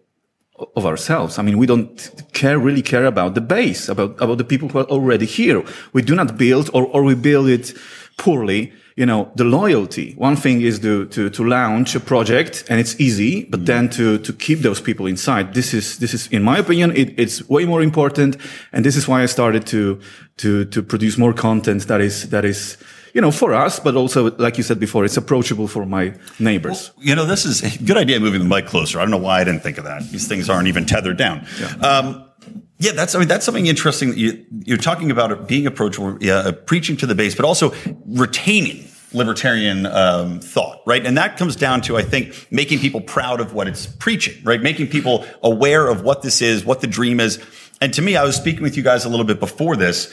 of 0.77 0.87
ourselves. 0.87 1.39
I 1.39 1.43
mean, 1.43 1.59
we 1.59 1.67
don't 1.67 2.13
care, 2.33 2.59
really 2.59 2.83
care 2.83 3.07
about 3.07 3.35
the 3.35 3.41
base, 3.41 3.89
about, 3.89 4.21
about 4.21 4.39
the 4.39 4.45
people 4.45 4.69
who 4.69 4.79
are 4.79 4.85
already 4.85 5.27
here. 5.27 5.65
We 5.93 6.03
do 6.03 6.15
not 6.15 6.37
build 6.37 6.71
or, 6.73 6.87
or 6.87 7.03
we 7.03 7.15
build 7.15 7.49
it 7.49 7.75
poorly. 8.17 8.73
You 8.97 9.07
know, 9.07 9.33
the 9.35 9.43
loyalty. 9.43 10.15
One 10.17 10.37
thing 10.37 10.61
is 10.61 10.79
to, 10.79 11.07
to, 11.07 11.29
to 11.29 11.45
launch 11.45 11.97
a 11.97 12.01
project 12.01 12.63
and 12.71 12.79
it's 12.79 13.01
easy, 13.01 13.45
but 13.45 13.61
mm-hmm. 13.61 13.65
then 13.67 13.89
to, 13.91 14.19
to 14.19 14.33
keep 14.33 14.61
those 14.61 14.81
people 14.81 15.07
inside. 15.07 15.53
This 15.53 15.75
is, 15.75 15.99
this 15.99 16.15
is, 16.15 16.29
in 16.29 16.45
my 16.45 16.59
opinion, 16.59 16.93
it, 16.97 17.19
it's 17.19 17.49
way 17.49 17.65
more 17.65 17.83
important. 17.83 18.37
And 18.73 18.85
this 18.85 18.95
is 18.95 19.09
why 19.09 19.25
I 19.25 19.27
started 19.27 19.67
to, 19.67 20.01
to, 20.37 20.65
to 20.67 20.83
produce 20.83 21.19
more 21.19 21.33
content 21.33 21.89
that 21.89 22.01
is, 22.01 22.31
that 22.31 22.45
is, 22.45 22.77
you 23.15 23.21
know, 23.21 23.31
for 23.31 23.55
us, 23.55 23.79
but 23.79 23.95
also, 23.95 24.33
like 24.37 24.59
you 24.59 24.65
said 24.65 24.81
before, 24.81 25.05
it's 25.05 25.17
approachable 25.17 25.69
for 25.69 25.87
my 25.87 26.15
neighbors. 26.41 26.91
Well, 26.97 27.07
you 27.07 27.15
know, 27.15 27.25
this 27.25 27.47
is 27.47 27.63
a 27.63 27.83
good 27.83 27.97
idea 27.97 28.19
moving 28.19 28.41
the 28.41 28.47
mic 28.47 28.67
closer. 28.67 28.99
I 28.99 29.03
don't 29.03 29.13
know 29.13 29.19
why 29.19 29.41
I 29.41 29.45
didn't 29.45 29.63
think 29.63 29.79
of 29.79 29.85
that. 29.85 30.03
These 30.11 30.27
things 30.27 30.51
aren't 30.51 30.67
even 30.67 30.85
tethered 30.85 31.17
down. 31.17 31.47
Yeah. 31.61 31.69
Um, 31.77 32.25
yeah, 32.79 32.91
that's 32.93 33.15
I 33.15 33.21
mean 33.21 33.29
that's 33.29 33.45
something 33.47 33.67
interesting. 33.67 34.11
That 34.11 34.19
you, 34.19 34.45
you're 34.65 34.79
talking 34.79 35.13
about 35.13 35.47
being 35.47 35.67
approachable, 35.67 36.19
yeah, 36.21 36.39
uh, 36.39 36.53
preaching 36.53 36.97
to 36.99 37.07
the 37.07 37.15
base, 37.15 37.37
but 37.37 37.45
also 37.45 37.73
retaining 38.05 38.89
libertarian 39.13 39.87
um, 39.87 40.41
thought, 40.41 40.81
right? 40.85 41.07
And 41.07 41.17
that 41.17 41.37
comes 41.37 41.55
down 41.55 41.83
to, 41.83 41.97
I 41.97 42.03
think, 42.03 42.49
making 42.51 42.81
people 42.81 43.01
proud 43.01 43.41
of 43.41 43.55
what 43.55 43.69
it's 43.69 43.87
preaching, 43.87 44.43
right? 44.43 44.61
Making 44.61 44.89
people 44.89 45.25
aware 45.41 45.87
of 45.87 46.03
what 46.03 46.23
this 46.23 46.43
is, 46.43 46.65
what 46.65 46.81
the 46.81 46.89
dream 46.89 47.21
is. 47.21 47.41
And 47.81 47.95
to 47.95 48.03
me, 48.03 48.17
I 48.17 48.25
was 48.25 48.35
speaking 48.35 48.63
with 48.63 48.77
you 48.77 48.83
guys 48.83 49.05
a 49.05 49.09
little 49.09 49.25
bit 49.25 49.39
before 49.39 49.77
this 49.77 50.13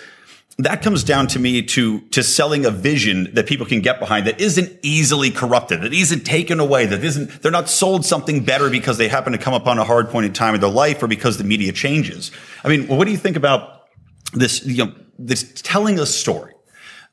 that 0.57 0.81
comes 0.81 1.03
down 1.03 1.27
to 1.27 1.39
me 1.39 1.61
to 1.61 2.01
to 2.09 2.23
selling 2.23 2.65
a 2.65 2.71
vision 2.71 3.33
that 3.33 3.47
people 3.47 3.65
can 3.65 3.81
get 3.81 3.99
behind 3.99 4.27
that 4.27 4.39
isn't 4.39 4.71
easily 4.81 5.31
corrupted, 5.31 5.81
that 5.81 5.93
isn't 5.93 6.25
taken 6.25 6.59
away, 6.59 6.85
that 6.85 7.03
isn't 7.03 7.41
they're 7.41 7.51
not 7.51 7.69
sold 7.69 8.05
something 8.05 8.43
better 8.43 8.69
because 8.69 8.97
they 8.97 9.07
happen 9.07 9.33
to 9.33 9.39
come 9.39 9.53
upon 9.53 9.79
a 9.79 9.83
hard 9.83 10.09
point 10.09 10.25
in 10.25 10.33
time 10.33 10.53
in 10.53 10.61
their 10.61 10.69
life 10.69 11.01
or 11.01 11.07
because 11.07 11.37
the 11.37 11.43
media 11.43 11.71
changes. 11.71 12.31
I 12.63 12.69
mean, 12.69 12.87
what 12.87 13.05
do 13.05 13.11
you 13.11 13.17
think 13.17 13.37
about 13.37 13.87
this? 14.33 14.65
You 14.65 14.85
know, 14.85 14.93
this 15.17 15.51
telling 15.61 15.99
a 15.99 16.05
story. 16.05 16.53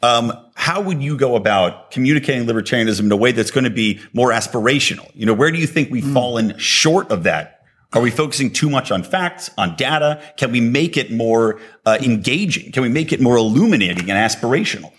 Um, 0.01 0.33
how 0.55 0.81
would 0.81 1.03
you 1.03 1.16
go 1.16 1.35
about 1.35 1.90
communicating 1.90 2.46
libertarianism 2.46 3.01
in 3.01 3.11
a 3.11 3.16
way 3.16 3.33
that's 3.33 3.51
going 3.51 3.64
to 3.64 3.70
be 3.70 4.01
more 4.12 4.31
aspirational? 4.31 5.11
You 5.12 5.27
know, 5.27 5.35
where 5.35 5.51
do 5.51 5.59
you 5.59 5.66
think 5.66 5.90
we've 5.90 6.05
mm. 6.05 6.14
fallen 6.14 6.57
short 6.57 7.11
of 7.11 7.24
that 7.24 7.57
are 7.94 8.03
we 8.03 8.11
focusing 8.11 8.53
too 8.53 8.68
much 8.68 8.90
on 8.90 9.03
facts, 9.03 9.51
on 9.57 9.74
data? 9.77 10.20
Can 10.37 10.53
we 10.53 10.61
make 10.61 10.96
it 10.96 11.11
more 11.11 11.59
uh, 11.87 11.98
engaging? 12.03 12.70
Can 12.70 12.83
we 12.83 12.90
make 12.90 13.12
it 13.12 13.20
more 13.20 13.37
illuminating 13.37 14.11
and 14.11 14.18
aspirational? 14.18 14.92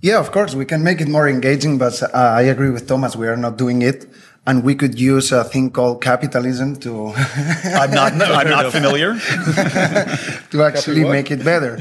Yeah, 0.00 0.18
of 0.18 0.32
course, 0.32 0.56
we 0.56 0.64
can 0.64 0.82
make 0.82 1.00
it 1.00 1.06
more 1.06 1.28
engaging, 1.28 1.78
but 1.78 2.02
uh, 2.02 2.08
I 2.12 2.42
agree 2.42 2.70
with 2.70 2.88
Thomas. 2.88 3.14
We 3.14 3.28
are 3.28 3.36
not 3.36 3.56
doing 3.56 3.82
it. 3.82 4.06
And 4.44 4.64
we 4.64 4.74
could 4.74 4.98
use 4.98 5.30
a 5.30 5.44
thing 5.44 5.70
called 5.70 6.02
capitalism 6.02 6.74
to. 6.80 7.12
I'm 7.64 7.92
not, 7.92 8.12
I'm 8.20 8.50
not 8.50 8.72
familiar. 8.72 9.14
to 10.50 10.64
actually 10.64 11.04
make 11.04 11.30
it 11.30 11.44
better. 11.44 11.76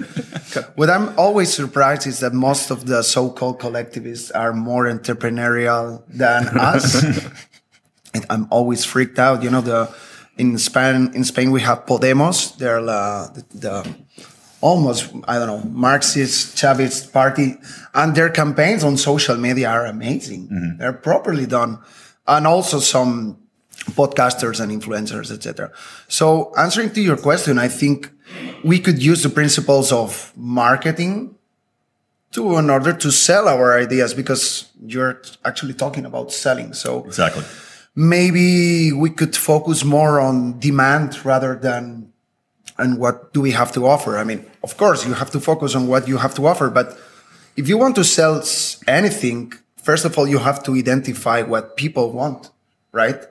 what 0.76 0.92
I'm 0.92 1.18
always 1.18 1.52
surprised 1.52 2.06
is 2.06 2.20
that 2.20 2.34
most 2.34 2.70
of 2.70 2.86
the 2.86 3.02
so 3.02 3.32
called 3.32 3.58
collectivists 3.60 4.30
are 4.30 4.54
more 4.54 4.86
entrepreneurial 4.86 6.04
than 6.08 6.50
us. 6.50 7.04
and 8.14 8.26
I'm 8.30 8.48
always 8.52 8.86
freaked 8.86 9.18
out. 9.18 9.42
You 9.42 9.50
know, 9.50 9.62
the 9.62 9.92
in 10.42 10.58
Spain, 10.58 11.12
in 11.14 11.24
Spain, 11.24 11.52
we 11.52 11.62
have 11.62 11.86
Podemos. 11.86 12.58
They're 12.58 12.80
uh, 12.80 13.28
the, 13.36 13.44
the, 13.66 13.76
almost, 14.60 15.14
I 15.28 15.38
don't 15.38 15.48
know, 15.48 15.64
Marxist 15.70 16.58
Chavist 16.58 17.14
party. 17.14 17.58
And 17.94 18.16
their 18.16 18.30
campaigns 18.30 18.84
on 18.84 18.98
social 18.98 19.38
media 19.38 19.70
are 19.70 19.86
amazing. 19.86 20.48
Mm-hmm. 20.48 20.78
They're 20.80 21.00
properly 21.10 21.46
done. 21.46 21.78
And 22.28 22.48
also 22.48 22.80
some 22.80 23.38
podcasters 24.00 24.60
and 24.60 24.72
influencers, 24.72 25.32
etc. 25.32 25.72
So 26.08 26.52
answering 26.58 26.92
to 26.94 27.02
your 27.02 27.18
question, 27.18 27.60
I 27.60 27.68
think 27.68 28.10
we 28.64 28.80
could 28.80 29.02
use 29.04 29.22
the 29.22 29.30
principles 29.30 29.92
of 29.92 30.34
marketing 30.36 31.36
to 32.32 32.58
in 32.58 32.70
order 32.72 32.94
to 32.94 33.12
sell 33.12 33.48
our 33.48 33.78
ideas 33.78 34.16
because 34.16 34.72
you're 34.84 35.22
actually 35.46 35.76
talking 35.76 36.06
about 36.06 36.32
selling. 36.32 36.74
So 36.74 37.04
exactly 37.06 37.44
maybe 37.96 38.92
we 38.92 39.10
could 39.10 39.36
focus 39.36 39.84
more 39.84 40.20
on 40.20 40.60
demand 40.60 41.24
rather 41.26 41.56
than 41.56 42.12
and 42.78 42.98
what 42.98 43.34
do 43.34 43.42
we 43.42 43.52
have 43.52 43.72
to 43.74 43.86
offer. 43.86 44.18
I 44.18 44.24
mean, 44.24 44.46
of 44.64 44.78
course, 44.78 45.06
you 45.06 45.14
have 45.14 45.30
to 45.32 45.40
focus 45.40 45.76
on 45.76 45.88
what 45.88 46.08
you 46.08 46.18
have 46.18 46.34
to 46.36 46.48
offer, 46.48 46.70
but 46.70 46.98
if 47.56 47.68
you 47.68 47.78
want 47.78 47.96
to 47.96 48.04
sell 48.04 48.44
anything, 48.88 49.54
first 49.84 50.06
of 50.06 50.18
all, 50.18 50.28
you 50.28 50.40
have 50.40 50.64
to 50.64 50.76
identify 50.76 51.42
what 51.42 51.78
people 51.78 52.12
want, 52.12 52.50
right? 52.92 53.24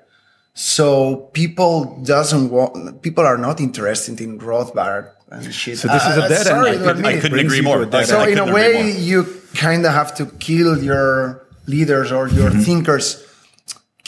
So 0.54 1.30
people 1.32 2.00
doesn't 2.02 2.50
want, 2.50 3.02
people 3.02 3.24
are 3.24 3.38
not 3.38 3.60
interested 3.60 4.20
in 4.20 4.38
Rothbard 4.38 5.10
and 5.30 5.54
shit. 5.54 5.78
So 5.78 5.88
this 5.88 6.04
uh, 6.04 6.10
is 6.10 6.16
a 6.16 6.22
uh, 6.22 6.28
dead 6.28 6.46
sorry, 6.46 6.70
end. 6.70 6.82
I, 6.82 6.92
could, 6.92 7.06
I 7.06 7.20
couldn't 7.20 7.38
agree 7.38 7.60
more. 7.60 7.90
So 8.04 8.24
in 8.24 8.38
a 8.38 8.52
way, 8.52 8.92
you 8.92 9.26
kind 9.54 9.86
of 9.86 9.92
have 9.92 10.14
to 10.16 10.26
kill 10.26 10.82
your 10.82 11.46
leaders 11.66 12.12
or 12.12 12.28
your 12.28 12.50
mm-hmm. 12.50 12.60
thinkers 12.60 13.24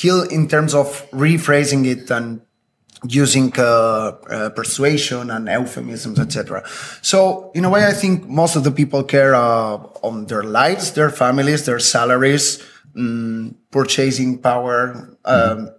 kill 0.02 0.22
in 0.36 0.48
terms 0.48 0.74
of 0.74 0.86
rephrasing 1.12 1.86
it 1.86 2.10
and 2.10 2.40
using 3.08 3.52
uh, 3.58 3.62
uh, 3.62 4.50
persuasion 4.50 5.30
and 5.30 5.48
euphemisms, 5.48 6.18
etc. 6.18 6.62
So, 7.02 7.50
in 7.54 7.64
a 7.64 7.70
way, 7.70 7.86
I 7.86 7.92
think 7.92 8.28
most 8.28 8.56
of 8.56 8.62
the 8.64 8.70
people 8.70 9.02
care 9.04 9.34
uh, 9.34 9.76
on 10.08 10.26
their 10.26 10.42
lives, 10.42 10.92
their 10.92 11.10
families, 11.10 11.66
their 11.66 11.80
salaries, 11.80 12.62
um, 12.96 13.56
purchasing 13.70 14.38
power, 14.38 15.16
um, 15.24 15.70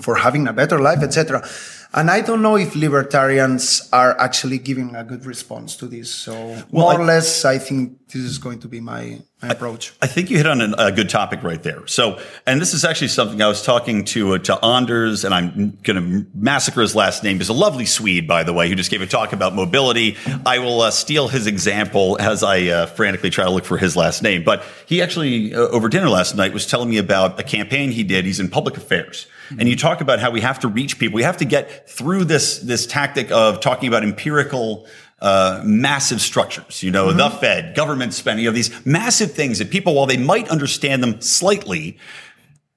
for 0.00 0.14
having 0.16 0.48
a 0.48 0.52
better 0.52 0.78
life, 0.78 1.02
etc. 1.02 1.46
And 1.92 2.10
I 2.10 2.20
don't 2.20 2.42
know 2.42 2.56
if 2.56 2.74
libertarians 2.74 3.88
are 3.92 4.18
actually 4.20 4.58
giving 4.58 4.94
a 4.94 5.04
good 5.04 5.24
response 5.24 5.76
to 5.76 5.86
this. 5.86 6.10
So 6.10 6.32
well, 6.34 6.66
more 6.70 6.92
I, 6.92 6.96
or 6.96 7.04
less, 7.04 7.44
I 7.44 7.58
think 7.58 8.08
this 8.08 8.22
is 8.22 8.38
going 8.38 8.60
to 8.60 8.68
be 8.68 8.80
my 8.80 9.20
approach. 9.42 9.92
I, 10.02 10.06
I, 10.06 10.08
think 10.08 10.30
you 10.30 10.36
hit 10.36 10.46
on 10.46 10.60
a 10.60 10.90
good 10.90 11.08
topic 11.08 11.42
right 11.42 11.62
there. 11.62 11.86
So, 11.86 12.20
and 12.46 12.60
this 12.60 12.74
is 12.74 12.84
actually 12.84 13.08
something 13.08 13.40
I 13.40 13.48
was 13.48 13.62
talking 13.62 14.04
to 14.06 14.34
uh, 14.34 14.38
to 14.38 14.64
Anders, 14.64 15.24
and 15.24 15.32
I'm 15.32 15.78
going 15.82 15.96
to 15.96 16.26
massacre 16.34 16.80
his 16.80 16.94
last 16.94 17.22
name. 17.22 17.38
He's 17.38 17.48
a 17.48 17.52
lovely 17.52 17.86
Swede, 17.86 18.26
by 18.26 18.42
the 18.42 18.52
way, 18.52 18.68
who 18.68 18.74
just 18.74 18.90
gave 18.90 19.02
a 19.02 19.06
talk 19.06 19.32
about 19.32 19.54
mobility. 19.54 20.16
I 20.44 20.58
will 20.58 20.82
uh, 20.82 20.90
steal 20.90 21.28
his 21.28 21.46
example 21.46 22.16
as 22.20 22.42
I 22.42 22.66
uh, 22.66 22.86
frantically 22.86 23.30
try 23.30 23.44
to 23.44 23.50
look 23.50 23.64
for 23.64 23.78
his 23.78 23.96
last 23.96 24.22
name. 24.22 24.42
But 24.42 24.64
he 24.86 25.02
actually, 25.02 25.54
uh, 25.54 25.58
over 25.58 25.88
dinner 25.88 26.08
last 26.08 26.34
night, 26.34 26.52
was 26.52 26.66
telling 26.66 26.90
me 26.90 26.98
about 26.98 27.38
a 27.38 27.44
campaign 27.44 27.92
he 27.92 28.02
did. 28.02 28.24
He's 28.24 28.40
in 28.40 28.48
public 28.48 28.76
affairs 28.76 29.26
and 29.56 29.68
you 29.68 29.76
talk 29.76 30.00
about 30.00 30.20
how 30.20 30.30
we 30.30 30.40
have 30.40 30.58
to 30.60 30.68
reach 30.68 30.98
people. 30.98 31.16
We 31.16 31.22
have 31.22 31.38
to 31.38 31.44
get 31.44 31.88
through 31.88 32.24
this, 32.24 32.58
this 32.58 32.86
tactic 32.86 33.30
of 33.30 33.60
talking 33.60 33.88
about 33.88 34.02
empirical, 34.02 34.86
uh, 35.20 35.62
massive 35.64 36.20
structures, 36.20 36.82
you 36.82 36.90
know, 36.90 37.06
mm-hmm. 37.06 37.18
the 37.18 37.30
Fed, 37.30 37.74
government 37.74 38.14
spending, 38.14 38.44
you 38.44 38.50
know, 38.50 38.54
these 38.54 38.86
massive 38.86 39.32
things 39.32 39.58
that 39.58 39.70
people, 39.70 39.94
while 39.94 40.06
they 40.06 40.16
might 40.16 40.48
understand 40.48 41.02
them 41.02 41.20
slightly, 41.20 41.98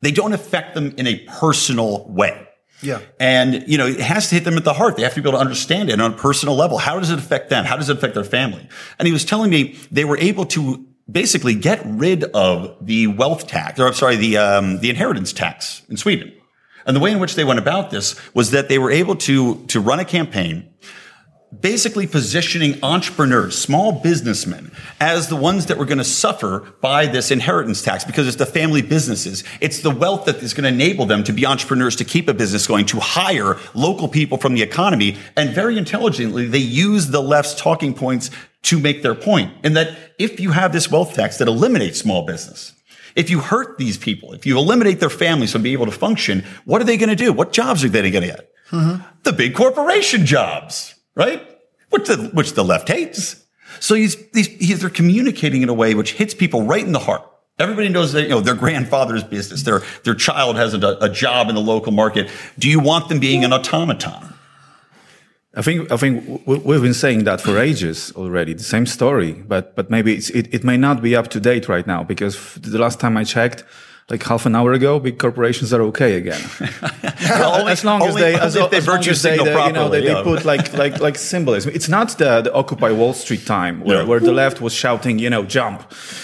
they 0.01 0.11
don't 0.11 0.33
affect 0.33 0.73
them 0.73 0.93
in 0.97 1.05
a 1.05 1.19
personal 1.25 2.07
way. 2.09 2.47
Yeah. 2.81 3.01
And, 3.19 3.63
you 3.67 3.77
know, 3.77 3.85
it 3.85 3.99
has 3.99 4.29
to 4.29 4.35
hit 4.35 4.43
them 4.43 4.57
at 4.57 4.63
the 4.63 4.73
heart. 4.73 4.97
They 4.97 5.03
have 5.03 5.13
to 5.13 5.21
be 5.21 5.29
able 5.29 5.37
to 5.37 5.41
understand 5.41 5.91
it 5.91 6.01
on 6.01 6.13
a 6.13 6.17
personal 6.17 6.55
level. 6.55 6.79
How 6.79 6.99
does 6.99 7.11
it 7.11 7.19
affect 7.19 7.51
them? 7.51 7.63
How 7.65 7.77
does 7.77 7.89
it 7.89 7.97
affect 7.97 8.15
their 8.15 8.23
family? 8.23 8.67
And 8.97 9.05
he 9.05 9.11
was 9.11 9.23
telling 9.23 9.51
me 9.51 9.77
they 9.91 10.03
were 10.03 10.17
able 10.17 10.45
to 10.47 10.87
basically 11.09 11.53
get 11.53 11.81
rid 11.85 12.23
of 12.23 12.75
the 12.81 13.05
wealth 13.07 13.47
tax, 13.47 13.79
or 13.79 13.85
I'm 13.85 13.93
sorry, 13.93 14.15
the, 14.15 14.37
um, 14.37 14.79
the 14.79 14.89
inheritance 14.89 15.31
tax 15.31 15.83
in 15.89 15.97
Sweden. 15.97 16.33
And 16.85 16.95
the 16.95 16.99
way 16.99 17.11
in 17.11 17.19
which 17.19 17.35
they 17.35 17.43
went 17.43 17.59
about 17.59 17.91
this 17.91 18.15
was 18.33 18.49
that 18.51 18.67
they 18.67 18.79
were 18.79 18.89
able 18.89 19.15
to, 19.17 19.63
to 19.67 19.79
run 19.79 19.99
a 19.99 20.05
campaign 20.05 20.73
basically 21.59 22.07
positioning 22.07 22.79
entrepreneurs, 22.81 23.57
small 23.57 23.91
businessmen, 23.91 24.71
as 24.99 25.27
the 25.27 25.35
ones 25.35 25.65
that 25.65 25.77
were 25.77 25.85
going 25.85 25.97
to 25.97 26.03
suffer 26.03 26.73
by 26.79 27.05
this 27.05 27.29
inheritance 27.29 27.81
tax 27.81 28.03
because 28.05 28.27
it's 28.27 28.37
the 28.37 28.45
family 28.45 28.81
businesses. 28.81 29.43
It's 29.59 29.81
the 29.81 29.89
wealth 29.89 30.25
that 30.25 30.37
is 30.37 30.53
going 30.53 30.63
to 30.63 30.69
enable 30.69 31.05
them 31.05 31.23
to 31.25 31.33
be 31.33 31.45
entrepreneurs, 31.45 31.95
to 31.97 32.05
keep 32.05 32.29
a 32.29 32.33
business 32.33 32.67
going, 32.67 32.85
to 32.87 32.99
hire 32.99 33.57
local 33.73 34.07
people 34.07 34.37
from 34.37 34.53
the 34.53 34.61
economy. 34.61 35.17
And 35.35 35.49
very 35.49 35.77
intelligently, 35.77 36.47
they 36.47 36.57
use 36.57 37.07
the 37.07 37.21
left's 37.21 37.55
talking 37.55 37.93
points 37.93 38.31
to 38.63 38.79
make 38.79 39.01
their 39.01 39.15
point. 39.15 39.51
And 39.63 39.75
that 39.75 39.97
if 40.17 40.39
you 40.39 40.51
have 40.51 40.71
this 40.71 40.89
wealth 40.89 41.15
tax 41.15 41.37
that 41.39 41.47
eliminates 41.47 41.99
small 41.99 42.25
business, 42.25 42.73
if 43.15 43.29
you 43.29 43.39
hurt 43.39 43.77
these 43.77 43.97
people, 43.97 44.33
if 44.33 44.45
you 44.45 44.57
eliminate 44.57 44.99
their 44.99 45.09
families 45.09 45.51
from 45.51 45.63
being 45.63 45.73
able 45.73 45.85
to 45.85 45.91
function, 45.91 46.45
what 46.63 46.81
are 46.81 46.85
they 46.85 46.97
going 46.97 47.09
to 47.09 47.15
do? 47.15 47.33
What 47.33 47.51
jobs 47.51 47.83
are 47.83 47.89
they 47.89 48.09
going 48.09 48.23
to 48.23 48.29
get? 48.29 48.51
Mm-hmm. 48.69 49.03
The 49.23 49.33
big 49.33 49.53
corporation 49.53 50.25
jobs, 50.25 50.95
right? 51.15 51.45
Which 51.89 52.07
the, 52.07 52.29
which 52.33 52.53
the 52.53 52.63
left 52.63 52.87
hates. 52.87 53.43
So 53.79 53.95
he's, 53.95 54.15
these, 54.31 54.47
he's, 54.47 54.81
they're 54.81 54.89
communicating 54.89 55.61
in 55.61 55.69
a 55.69 55.73
way 55.73 55.93
which 55.93 56.13
hits 56.13 56.33
people 56.33 56.63
right 56.63 56.83
in 56.83 56.91
the 56.91 56.99
heart. 56.99 57.27
Everybody 57.59 57.89
knows 57.89 58.13
that, 58.13 58.23
you 58.23 58.29
know, 58.29 58.41
their 58.41 58.55
grandfather's 58.55 59.23
business, 59.23 59.63
their, 59.63 59.81
their 60.03 60.15
child 60.15 60.55
has 60.55 60.73
a, 60.73 60.97
a 60.99 61.09
job 61.09 61.49
in 61.49 61.55
the 61.55 61.61
local 61.61 61.91
market. 61.91 62.29
Do 62.57 62.69
you 62.69 62.79
want 62.79 63.09
them 63.09 63.19
being 63.19 63.43
an 63.43 63.53
automaton? 63.53 64.33
I 65.53 65.61
think 65.61 65.91
I 65.91 65.97
think 65.97 66.47
we've 66.47 66.81
been 66.81 66.93
saying 66.93 67.25
that 67.25 67.41
for 67.41 67.59
ages 67.59 68.13
already. 68.15 68.53
The 68.53 68.63
same 68.63 68.85
story, 68.85 69.33
but 69.33 69.75
but 69.75 69.89
maybe 69.89 70.15
it 70.15 70.53
it 70.53 70.63
may 70.63 70.77
not 70.77 71.01
be 71.01 71.13
up 71.13 71.27
to 71.29 71.41
date 71.41 71.67
right 71.67 71.85
now 71.85 72.03
because 72.03 72.55
the 72.55 72.79
last 72.79 73.01
time 73.01 73.17
I 73.17 73.25
checked, 73.25 73.65
like 74.11 74.23
half 74.23 74.45
an 74.45 74.55
hour 74.55 74.73
ago, 74.73 74.99
big 74.99 75.17
corporations 75.17 75.73
are 75.73 75.81
okay 75.83 76.15
again. 76.17 76.41
only, 77.59 77.71
as 77.71 77.83
long 77.83 78.01
as 78.03 78.15
they, 78.15 78.35
as, 78.35 78.55
if 78.55 78.69
they 78.69 78.77
as 78.77 78.85
virtue 78.85 79.11
as 79.11 79.21
they, 79.21 79.37
they, 79.37 79.43
you 79.67 79.71
know, 79.71 79.89
they, 79.89 80.01
properly, 80.05 80.07
they 80.07 80.23
put 80.23 80.45
like 80.45 80.73
like 80.73 80.99
like 80.99 81.17
symbolism. 81.17 81.71
It's 81.73 81.89
not 81.89 82.09
the, 82.17 82.41
the 82.41 82.53
Occupy 82.53 82.91
Wall 82.91 83.13
Street 83.13 83.45
time 83.45 83.75
where, 83.81 83.97
Yeah. 84.01 84.07
where 84.09 84.19
the 84.19 84.33
left 84.33 84.61
was 84.61 84.73
shouting, 84.73 85.17
you 85.19 85.29
know, 85.29 85.43
jump 85.43 85.81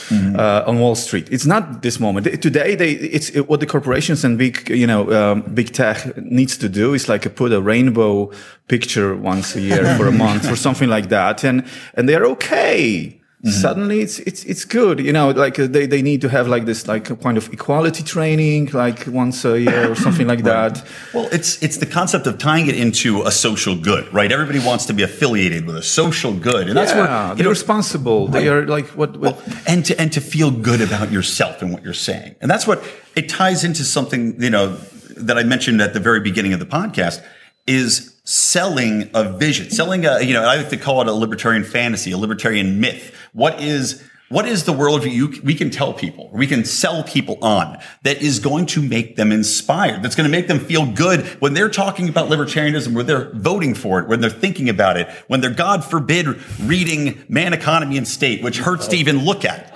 Mm-hmm. 0.10 0.40
uh, 0.40 0.64
on 0.70 0.80
Wall 0.80 0.96
Street. 0.96 1.28
It's 1.32 1.46
not 1.46 1.82
this 1.82 2.00
moment. 2.00 2.42
Today, 2.42 2.76
they 2.76 2.92
it's 2.92 3.30
it, 3.32 3.50
what 3.50 3.60
the 3.60 3.66
corporations 3.66 4.24
and 4.24 4.38
big 4.38 4.70
you 4.70 4.88
know 4.88 5.02
um, 5.12 5.42
big 5.54 5.74
tech 5.74 5.98
needs 6.18 6.58
to 6.60 6.70
do 6.70 6.94
is 6.94 7.10
like 7.10 7.36
put 7.36 7.52
a 7.52 7.60
rainbow 7.62 8.32
picture 8.70 9.18
once 9.18 9.54
a 9.58 9.62
year 9.62 9.84
for 9.98 10.08
a 10.08 10.12
month 10.14 10.50
or 10.50 10.56
something 10.56 10.88
like 10.90 11.10
that, 11.10 11.44
and 11.44 11.66
and 11.96 12.08
they're 12.08 12.26
okay. 12.26 13.20
Mm-hmm. 13.46 13.52
Suddenly, 13.52 14.00
it's 14.00 14.18
it's 14.18 14.44
it's 14.46 14.66
good. 14.66 15.00
You 15.00 15.14
know, 15.14 15.30
like 15.30 15.60
uh, 15.60 15.68
they, 15.68 15.86
they 15.86 16.02
need 16.02 16.22
to 16.22 16.30
have 16.30 16.48
like 16.48 16.66
this 16.66 16.88
like 16.88 17.12
a 17.12 17.16
kind 17.16 17.38
of 17.38 17.54
equality 17.54 18.02
training, 18.02 18.72
like 18.74 19.06
once 19.06 19.46
a 19.46 19.62
year 19.62 19.92
or 19.92 19.96
something 19.96 20.26
like 20.26 20.44
that. 20.54 20.84
Well, 21.14 21.30
it's 21.32 21.62
it's 21.62 21.78
the 21.78 21.86
concept 21.86 22.26
of 22.26 22.40
tying 22.40 22.66
it 22.66 22.76
into 22.76 23.22
a 23.22 23.32
social 23.32 23.76
good, 23.76 24.12
right? 24.12 24.32
Everybody 24.32 24.58
wants 24.58 24.88
to 24.88 24.94
be 24.94 25.04
affiliated 25.04 25.68
with 25.68 25.76
a 25.76 25.84
social 25.84 26.34
good, 26.34 26.68
and 26.68 26.76
that's 26.76 26.94
yeah, 26.94 26.98
where 26.98 27.30
you 27.30 27.36
they're 27.36 27.44
know, 27.44 27.52
responsible. 27.52 28.28
They 28.28 28.50
are 28.50 28.66
like 28.66 28.88
what, 28.98 29.18
what 29.18 29.36
well, 29.36 29.58
and 29.68 29.86
to 29.86 30.02
and 30.02 30.12
to 30.14 30.20
feel 30.20 30.50
good 30.50 30.82
about 30.82 31.12
yourself 31.12 31.62
and 31.62 31.72
what 31.72 31.84
you're 31.84 31.94
saying, 31.94 32.38
and 32.42 32.50
that's 32.50 32.66
what 32.66 32.84
it 33.16 33.30
ties 33.30 33.64
into 33.64 33.84
something 33.84 34.42
you 34.42 34.50
know 34.50 34.78
that 35.16 35.38
I 35.38 35.44
mentioned 35.44 35.80
at 35.80 35.94
the 35.94 36.00
very 36.00 36.22
beginning 36.22 36.54
of 36.54 36.60
the 36.60 36.66
podcast 36.66 37.24
is 37.68 38.16
selling 38.24 39.10
a 39.14 39.24
vision, 39.24 39.70
selling 39.70 40.06
a 40.06 40.22
you 40.22 40.34
know 40.34 40.44
I 40.44 40.58
like 40.58 40.70
to 40.70 40.78
call 40.78 41.02
it 41.02 41.08
a 41.08 41.14
libertarian 41.14 41.64
fantasy, 41.64 42.12
a 42.12 42.18
libertarian 42.18 42.80
myth. 42.80 43.16
What 43.34 43.62
is 43.62 44.04
what 44.30 44.46
is 44.46 44.66
the 44.66 44.74
worldview 44.74 45.14
you, 45.14 45.42
we 45.42 45.56
can 45.56 45.70
tell 45.70 45.94
people, 45.94 46.30
we 46.34 46.48
can 46.48 46.66
sell 46.66 47.02
people 47.02 47.38
on 47.42 47.78
that 48.04 48.22
is 48.22 48.40
going 48.40 48.66
to 48.68 48.82
make 48.82 49.16
them 49.16 49.32
inspired, 49.32 50.04
that's 50.04 50.16
going 50.16 50.30
to 50.30 50.38
make 50.38 50.48
them 50.48 50.60
feel 50.60 50.86
good 50.86 51.26
when 51.40 51.54
they're 51.54 51.70
talking 51.70 52.10
about 52.10 52.30
libertarianism, 52.30 52.94
when 52.94 53.06
they're 53.06 53.32
voting 53.34 53.74
for 53.74 54.02
it, 54.02 54.10
when 54.10 54.20
they're 54.20 54.30
thinking 54.30 54.68
about 54.68 54.98
it, 54.98 55.08
when 55.28 55.40
they're, 55.40 55.50
God 55.50 55.86
forbid, 55.86 56.28
reading 56.60 57.24
Man, 57.30 57.54
Economy, 57.54 57.98
and 57.98 58.06
State, 58.06 58.44
which 58.44 58.58
hurts 58.58 58.88
to 58.88 58.98
even 58.98 59.24
look 59.24 59.46
at. 59.46 59.74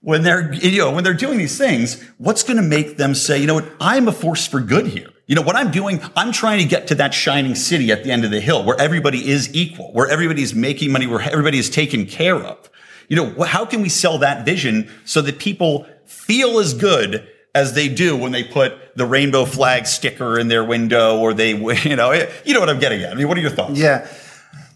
When 0.00 0.22
they're 0.22 0.52
you 0.52 0.78
know 0.78 0.90
when 0.90 1.04
they're 1.04 1.14
doing 1.14 1.38
these 1.38 1.56
things 1.56 2.02
what's 2.18 2.42
going 2.42 2.56
to 2.56 2.62
make 2.62 2.96
them 2.96 3.14
say 3.14 3.38
you 3.38 3.46
know 3.46 3.54
what? 3.54 3.70
I'm 3.80 4.08
a 4.08 4.12
force 4.12 4.48
for 4.48 4.60
good 4.60 4.88
here 4.88 5.11
you 5.26 5.34
know 5.34 5.42
what 5.42 5.56
i'm 5.56 5.70
doing 5.70 6.00
i'm 6.16 6.32
trying 6.32 6.58
to 6.58 6.64
get 6.64 6.86
to 6.86 6.94
that 6.94 7.14
shining 7.14 7.54
city 7.54 7.90
at 7.92 8.04
the 8.04 8.10
end 8.10 8.24
of 8.24 8.30
the 8.30 8.40
hill 8.40 8.64
where 8.64 8.80
everybody 8.80 9.28
is 9.28 9.54
equal 9.54 9.92
where 9.92 10.08
everybody 10.08 10.42
is 10.42 10.54
making 10.54 10.92
money 10.92 11.06
where 11.06 11.20
everybody 11.20 11.58
is 11.58 11.70
taken 11.70 12.06
care 12.06 12.36
of 12.36 12.70
you 13.08 13.16
know 13.16 13.42
how 13.44 13.64
can 13.64 13.82
we 13.82 13.88
sell 13.88 14.18
that 14.18 14.44
vision 14.44 14.90
so 15.04 15.20
that 15.22 15.38
people 15.38 15.86
feel 16.04 16.58
as 16.58 16.74
good 16.74 17.26
as 17.54 17.74
they 17.74 17.88
do 17.88 18.16
when 18.16 18.32
they 18.32 18.42
put 18.42 18.96
the 18.96 19.06
rainbow 19.06 19.44
flag 19.44 19.86
sticker 19.86 20.38
in 20.38 20.48
their 20.48 20.64
window 20.64 21.18
or 21.18 21.34
they 21.34 21.50
you 21.82 21.96
know 21.96 22.12
you 22.44 22.54
know 22.54 22.60
what 22.60 22.68
i'm 22.68 22.80
getting 22.80 23.02
at 23.02 23.12
i 23.12 23.14
mean 23.14 23.28
what 23.28 23.36
are 23.36 23.42
your 23.42 23.50
thoughts 23.50 23.78
Yeah. 23.78 24.06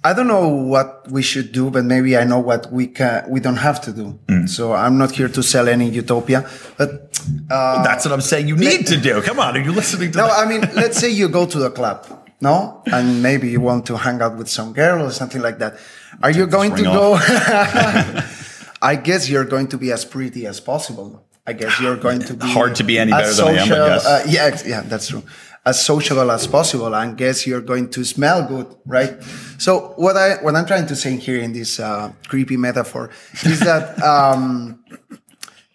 I 0.05 0.13
don't 0.13 0.29
know 0.29 0.49
what 0.49 1.11
we 1.11 1.21
should 1.21 1.51
do, 1.51 1.69
but 1.69 1.85
maybe 1.85 2.17
I 2.17 2.23
know 2.23 2.39
what 2.39 2.71
we 2.71 2.87
can, 2.87 3.29
we 3.29 3.41
don't 3.41 3.57
have 3.57 3.81
to 3.81 3.93
do. 3.93 4.17
Mm. 4.29 4.49
So 4.49 4.73
I'm 4.73 4.99
not 4.99 5.11
here 5.11 5.27
to 5.27 5.43
sell 5.43 5.69
any 5.69 5.91
utopia, 5.91 6.49
but, 6.79 7.06
uh, 7.51 7.83
that's 7.83 8.05
what 8.05 8.13
i'm 8.13 8.21
saying 8.21 8.49
you 8.49 8.57
need 8.57 8.87
to 8.87 8.97
do 8.97 9.21
come 9.23 9.39
on 9.39 9.57
are 9.57 9.61
you 9.61 9.73
listening 9.73 10.13
to 10.13 10.19
no, 10.19 10.27
that? 10.27 10.47
I 10.47 10.49
mean, 10.49 10.61
let's 10.75 10.99
say 10.99 11.11
you 11.11 11.29
go 11.29 11.47
to 11.47 11.59
the 11.59 11.71
club, 11.71 12.07
no? 12.41 12.83
And 12.87 13.23
maybe 13.23 13.49
you 13.49 13.61
want 13.61 13.87
to 13.87 13.97
hang 13.97 14.21
out 14.21 14.37
with 14.37 14.49
some 14.49 14.73
girl 14.73 15.07
or 15.07 15.11
something 15.11 15.41
like 15.41 15.59
that. 15.59 15.79
Are 16.23 16.31
you 16.31 16.47
going 16.47 16.75
to 16.77 16.83
go? 16.83 17.15
I 18.83 18.97
guess 19.03 19.29
you're 19.29 19.45
going 19.45 19.69
to 19.69 19.79
be 19.79 19.93
as 19.93 20.05
pretty 20.05 20.47
as 20.47 20.61
possible. 20.61 21.25
I 21.47 21.53
guess 21.53 21.81
you're 21.81 21.97
going 21.97 22.21
to 22.21 22.35
be 22.35 22.47
Hard 22.47 22.75
to 22.77 22.85
be 22.85 22.99
any 22.99 23.13
better 23.13 23.33
than 23.33 23.47
I 23.47 23.51
am, 23.53 23.59
social- 23.59 23.77
yes. 23.77 24.07
uh, 24.07 24.27
yeah, 24.29 24.59
yeah, 24.67 24.81
that's 24.83 25.09
true. 25.09 25.23
As 25.65 25.85
sociable 25.85 26.31
as 26.31 26.47
possible, 26.47 26.95
and 26.95 27.17
guess 27.17 27.45
you're 27.45 27.61
going 27.61 27.91
to 27.91 28.05
smell 28.05 28.47
good, 28.47 28.69
right? 28.85 29.21
So 29.59 29.95
what 29.97 30.17
I 30.17 30.37
what 30.37 30.55
I'm 30.55 30.65
trying 30.65 30.87
to 30.87 30.95
say 30.95 31.17
here 31.17 31.41
in 31.41 31.53
this 31.53 31.81
uh, 31.81 32.13
creepy 32.29 32.57
metaphor 32.57 33.11
is 33.43 33.59
that 33.61 34.01
um, 34.01 34.85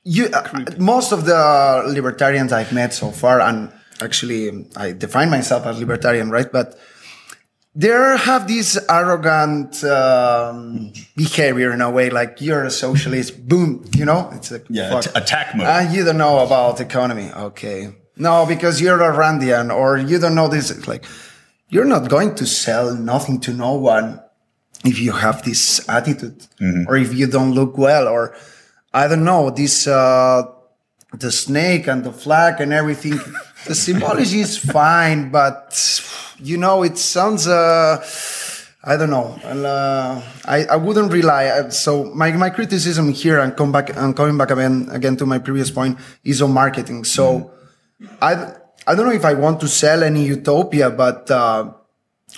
you 0.04 0.26
uh, 0.28 0.66
most 0.78 1.12
of 1.12 1.26
the 1.26 1.84
libertarians 1.88 2.52
I've 2.54 2.74
met 2.74 2.94
so 2.94 3.12
far, 3.12 3.40
and 3.42 3.72
actually 4.02 4.68
I 4.76 4.92
define 4.94 5.30
myself 5.30 5.66
as 5.66 5.80
libertarian, 5.80 6.30
right? 6.30 6.52
But 6.52 6.78
they 7.74 7.88
have 7.88 8.48
this 8.48 8.78
arrogant 8.90 9.82
um, 9.86 10.92
behavior 11.16 11.72
in 11.72 11.80
a 11.82 11.90
way, 11.90 12.10
like 12.10 12.42
you're 12.42 12.66
a 12.66 12.72
socialist, 12.72 13.48
boom, 13.48 13.86
you 13.96 14.04
know? 14.04 14.30
It's 14.34 14.52
a 14.52 14.62
Yeah, 14.70 14.90
fuck. 15.00 15.16
attack 15.16 15.56
mode. 15.56 15.68
And 15.68 15.94
you 15.96 16.04
don't 16.04 16.18
know 16.18 16.40
about 16.40 16.82
economy, 16.82 17.32
okay? 17.34 17.96
No, 18.18 18.46
because 18.46 18.82
you're 18.82 19.02
a 19.02 19.14
Randian, 19.16 19.74
or 19.74 19.98
you 19.98 20.20
don't 20.20 20.36
know 20.36 20.50
this. 20.50 20.70
It's 20.70 20.88
like 20.88 21.06
you're 21.70 21.86
not 21.86 22.10
going 22.10 22.36
to 22.36 22.46
sell 22.46 22.94
nothing 22.94 23.40
to 23.42 23.54
no 23.54 23.74
one 23.76 24.20
if 24.84 25.00
you 25.00 25.14
have 25.14 25.44
this 25.44 25.88
attitude, 25.88 26.46
Mm-hmm. 26.60 26.90
or 26.90 26.98
if 26.98 27.14
you 27.14 27.26
don't 27.28 27.54
look 27.54 27.78
well, 27.78 28.08
or 28.10 28.36
I 28.94 29.08
don't 29.08 29.24
know 29.24 29.50
this. 29.50 29.88
Uh, 29.88 30.44
the 31.14 31.32
snake 31.32 31.88
and 31.88 32.04
the 32.06 32.12
flag 32.14 32.62
and 32.62 32.72
everything. 32.74 33.20
The 33.68 33.76
symbology 33.76 34.40
is 34.40 34.58
fine, 34.58 35.30
but 35.30 35.78
you 36.40 36.58
know, 36.58 36.82
it 36.82 36.98
sounds. 36.98 37.48
Uh, 37.48 38.02
I 38.84 38.98
don't 38.98 39.12
know. 39.12 39.38
And, 39.44 39.64
Uh, 39.66 40.20
I, 40.46 40.66
I 40.66 40.78
wouldn't 40.78 41.14
rely. 41.14 41.46
uh, 41.46 41.70
So 41.70 42.06
my, 42.06 42.32
my 42.32 42.50
criticism 42.50 43.14
here 43.14 43.38
and 43.40 43.56
come 43.56 43.72
back 43.72 43.96
and 43.96 44.16
coming 44.18 44.36
back 44.36 44.50
again 44.50 44.90
again 44.92 45.16
to 45.18 45.28
my 45.28 45.38
previous 45.38 45.70
point 45.70 46.00
is 46.24 46.42
on 46.42 46.52
marketing. 46.54 47.04
So 47.06 47.52
I 48.20 48.32
I 48.88 48.96
don't 48.96 49.06
know 49.06 49.14
if 49.14 49.26
I 49.26 49.36
want 49.36 49.60
to 49.62 49.68
sell 49.68 50.02
any 50.02 50.26
utopia, 50.26 50.90
but 50.90 51.30
uh, 51.30 51.70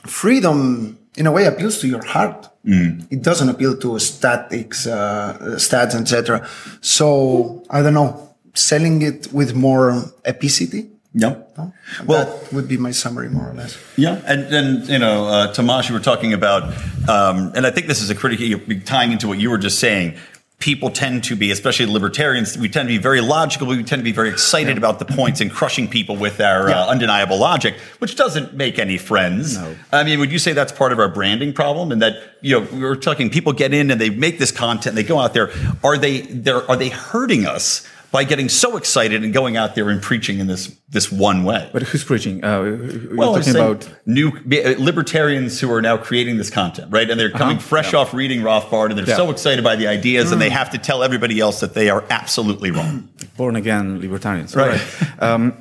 freedom 0.06 0.98
in 1.18 1.28
a 1.28 1.32
way 1.32 1.46
appeals 1.46 1.80
to 1.82 1.88
your 1.88 2.04
heart. 2.06 2.50
It 2.66 3.22
doesn't 3.22 3.50
appeal 3.50 3.76
to 3.78 4.00
statics, 4.00 4.88
uh, 4.88 5.38
stats, 5.58 5.94
etc. 5.96 6.48
So 6.82 7.64
I 7.70 7.82
don't 7.82 7.94
know, 7.94 8.30
selling 8.54 9.02
it 9.02 9.28
with 9.34 9.54
more 9.54 9.92
epicity. 10.26 10.90
yeah 11.14 11.36
No? 11.58 11.74
Well- 12.06 12.26
that 12.26 12.54
would 12.54 12.68
be 12.68 12.78
my 12.78 12.92
summary, 12.92 13.30
more 13.30 13.50
or 13.52 13.54
less. 13.54 13.78
Yeah, 13.98 14.22
and 14.26 14.42
and 14.58 14.88
you 14.88 15.00
know, 15.00 15.18
uh, 15.28 15.54
Tomasz, 15.54 15.90
you 15.90 15.94
were 15.94 16.06
talking 16.12 16.34
about, 16.34 16.64
um, 17.08 17.52
and 17.56 17.68
I 17.68 17.72
think 17.72 17.88
this 17.88 18.02
is 18.02 18.10
a 18.10 18.16
critical 18.16 18.48
tying 18.86 19.12
into 19.12 19.28
what 19.28 19.40
you 19.40 19.50
were 19.52 19.60
just 19.60 19.78
saying. 19.80 20.16
People 20.64 20.92
tend 20.92 21.26
to 21.26 21.36
be, 21.36 21.52
especially 21.52 21.88
libertarians, 21.88 22.58
we 22.58 22.70
tend 22.70 22.88
to 22.88 22.94
be 22.94 22.98
very 22.98 23.20
logical. 23.20 23.68
We 23.68 23.84
tend 23.84 24.00
to 24.00 24.04
be 24.04 24.14
very 24.14 24.30
excited 24.30 24.78
about 24.78 24.98
the 24.98 25.04
points 25.04 25.42
and 25.42 25.52
crushing 25.52 25.90
people 25.90 26.16
with 26.16 26.40
our 26.40 26.70
uh, 26.70 26.88
undeniable 26.88 27.38
logic, 27.38 27.76
which 28.00 28.16
doesn't 28.16 28.54
make 28.54 28.80
any 28.80 28.98
friends. 28.98 29.58
No. 29.58 29.76
I 29.92 30.06
mean, 30.06 30.20
would 30.20 30.32
you 30.32 30.40
say 30.40 30.54
that's 30.54 30.72
part 30.72 30.94
of 30.94 31.00
our 31.00 31.10
branding 31.10 31.52
problem? 31.52 31.92
And 31.92 32.02
that 32.02 32.38
you 32.40 32.58
know, 32.58 32.66
we 32.72 32.86
are 32.86 32.96
talking, 32.96 33.30
people 33.30 33.52
get 33.52 33.74
in 33.74 33.92
and 33.92 34.00
they 34.00 34.10
make 34.10 34.40
this 34.40 34.54
content, 34.54 34.96
they 34.96 35.04
go 35.04 35.20
out 35.20 35.34
there. 35.34 35.52
Are 35.84 35.98
they 35.98 36.22
they're, 36.22 36.70
are 36.72 36.78
they 36.78 36.90
hurting 36.90 37.46
us 37.46 37.86
by 38.14 38.24
getting 38.24 38.48
so 38.48 38.78
excited 38.78 39.24
and 39.24 39.34
going 39.34 39.58
out 39.58 39.74
there 39.76 39.90
and 39.90 40.02
preaching 40.02 40.40
in 40.40 40.48
this 40.48 40.74
this 40.88 41.12
one 41.12 41.44
way? 41.44 41.70
But 41.74 41.82
who's 41.84 42.04
preaching? 42.06 42.44
Uh, 42.46 42.62
you're 42.62 43.16
Well, 43.18 43.34
talking 43.36 43.56
about 43.56 43.90
new 44.06 44.30
uh, 44.30 44.76
libertarians 44.78 45.60
who 45.60 45.70
are 45.74 45.82
now 45.82 45.98
creating 45.98 46.38
this 46.38 46.50
content, 46.50 46.88
right? 46.94 47.10
And 47.10 47.20
they're 47.20 47.32
coming 47.32 47.60
fresh 47.60 47.94
off 47.94 48.14
reading 48.14 48.42
Rothbard, 48.42 48.90
and 48.92 48.98
they're 48.98 49.04
Uh-huh. 49.04 49.12
Yeah. 49.24 49.28
so 49.28 49.32
excited 49.32 49.64
by 49.64 49.76
the 49.76 49.88
ideas, 49.88 50.32
and 50.32 50.40
they 50.40 50.52
have 50.52 50.70
to 50.70 50.78
tell 50.78 51.04
everybody 51.04 51.40
else 51.42 51.60
that 51.60 51.74
they 51.74 51.90
are 51.90 52.04
absolutely 52.10 52.72
wrong. 52.72 53.10
born 53.38 53.56
again 53.56 54.00
libertarians. 54.00 54.56
Right. 54.56 54.80
um, 55.20 55.54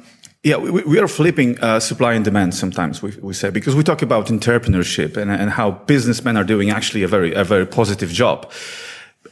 yeah, 0.44 0.56
we, 0.58 0.82
we 0.82 0.98
are 0.98 1.08
flipping 1.08 1.58
uh, 1.60 1.78
supply 1.80 2.12
and 2.14 2.24
demand 2.24 2.54
sometimes, 2.54 3.00
we, 3.02 3.10
we 3.22 3.32
say, 3.32 3.48
because 3.50 3.74
we 3.76 3.82
talk 3.82 4.02
about 4.02 4.26
entrepreneurship 4.26 5.16
and, 5.16 5.30
and 5.30 5.50
how 5.50 5.70
businessmen 5.86 6.36
are 6.36 6.44
doing 6.44 6.68
actually 6.70 7.02
a 7.04 7.08
very, 7.08 7.32
a 7.32 7.44
very 7.44 7.64
positive 7.66 8.10
job. 8.10 8.50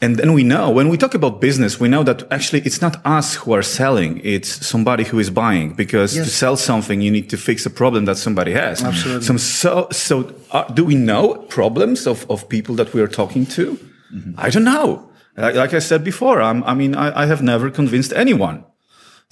And 0.03 0.17
then 0.17 0.33
we 0.33 0.43
know 0.43 0.71
when 0.71 0.89
we 0.89 0.97
talk 0.97 1.15
about 1.15 1.41
business, 1.41 1.79
we 1.79 1.89
know 1.89 2.03
that 2.05 2.25
actually 2.33 2.63
it's 2.63 2.81
not 2.81 3.05
us 3.05 3.35
who 3.35 3.53
are 3.53 3.63
selling, 3.63 4.21
it's 4.25 4.67
somebody 4.67 5.05
who 5.05 5.19
is 5.19 5.29
buying. 5.29 5.75
Because 5.75 6.15
to 6.15 6.25
sell 6.25 6.57
something, 6.57 7.03
you 7.03 7.11
need 7.11 7.29
to 7.31 7.37
fix 7.37 7.67
a 7.67 7.71
problem 7.71 8.07
that 8.07 8.17
somebody 8.17 8.53
has. 8.53 8.83
Absolutely. 8.83 9.27
Some, 9.27 9.39
so, 9.39 9.89
so 9.91 10.35
uh, 10.53 10.65
do 10.73 10.85
we 10.85 10.95
know 10.95 11.35
problems 11.49 12.07
of, 12.07 12.25
of 12.31 12.49
people 12.49 12.75
that 12.77 12.95
we 12.95 13.03
are 13.03 13.09
talking 13.09 13.45
to? 13.47 13.79
I 14.39 14.51
don't 14.51 14.65
know. 14.65 15.11
Like, 15.37 15.55
like 15.55 15.75
I 15.75 15.79
said 15.81 16.03
before, 16.03 16.41
I'm, 16.41 16.65
I 16.65 16.75
mean, 16.75 16.95
I, 16.95 17.23
I 17.23 17.27
have 17.27 17.43
never 17.43 17.71
convinced 17.71 18.13
anyone. 18.13 18.65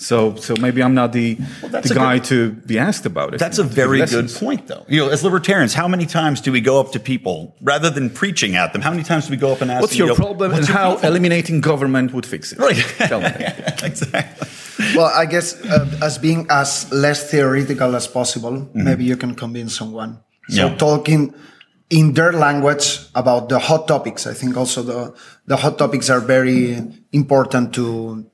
So, 0.00 0.36
so 0.36 0.54
maybe 0.60 0.80
I'm 0.80 0.94
not 0.94 1.12
the, 1.12 1.34
that's 1.60 1.88
the 1.88 1.94
a 1.96 1.98
guy 1.98 2.18
to 2.20 2.52
be 2.52 2.78
asked 2.78 3.04
about 3.04 3.34
it. 3.34 3.38
That's 3.40 3.58
a 3.58 3.64
very 3.64 3.98
good 4.06 4.30
point, 4.32 4.68
though. 4.68 4.84
You 4.88 5.00
know, 5.04 5.08
as 5.10 5.24
libertarians, 5.24 5.74
how 5.74 5.88
many 5.88 6.06
times 6.06 6.40
do 6.40 6.52
we 6.52 6.60
go 6.60 6.78
up 6.78 6.92
to 6.92 7.00
people 7.00 7.56
rather 7.60 7.90
than 7.90 8.08
preaching 8.08 8.54
at 8.54 8.72
them? 8.72 8.80
How 8.80 8.90
many 8.92 9.02
times 9.02 9.26
do 9.26 9.32
we 9.32 9.36
go 9.36 9.50
up 9.52 9.60
and 9.60 9.72
ask? 9.72 9.80
What's 9.80 9.94
them, 9.94 9.98
your 9.98 10.06
you 10.06 10.12
know, 10.12 10.24
problem 10.24 10.52
what's 10.52 10.60
and 10.60 10.68
your 10.68 10.76
how 10.78 10.90
problem? 10.92 11.10
eliminating 11.12 11.60
government 11.60 12.12
would 12.14 12.24
fix 12.24 12.52
it? 12.52 12.58
Right. 12.60 12.76
Tell 13.08 13.20
me. 13.20 13.26
exactly. 13.82 14.48
Well, 14.94 15.10
I 15.12 15.26
guess 15.26 15.60
uh, 15.64 15.90
as 16.00 16.16
being 16.18 16.46
as 16.48 16.90
less 16.92 17.28
theoretical 17.30 17.96
as 17.96 18.06
possible, 18.06 18.52
Mm-hmm. 18.52 18.84
maybe 18.84 19.04
you 19.04 19.16
can 19.16 19.34
convince 19.34 19.76
someone. 19.76 20.20
So 20.48 20.66
Yeah. 20.68 20.76
talking 20.76 21.34
in 21.90 22.12
their 22.14 22.32
language 22.32 23.00
about 23.16 23.48
the 23.48 23.58
hot 23.58 23.88
topics. 23.88 24.26
I 24.28 24.34
think 24.34 24.56
also 24.56 24.82
the 24.84 25.14
the 25.46 25.56
hot 25.56 25.76
topics 25.76 26.08
are 26.08 26.20
very 26.20 26.78
important 27.12 27.74
to 27.74 28.30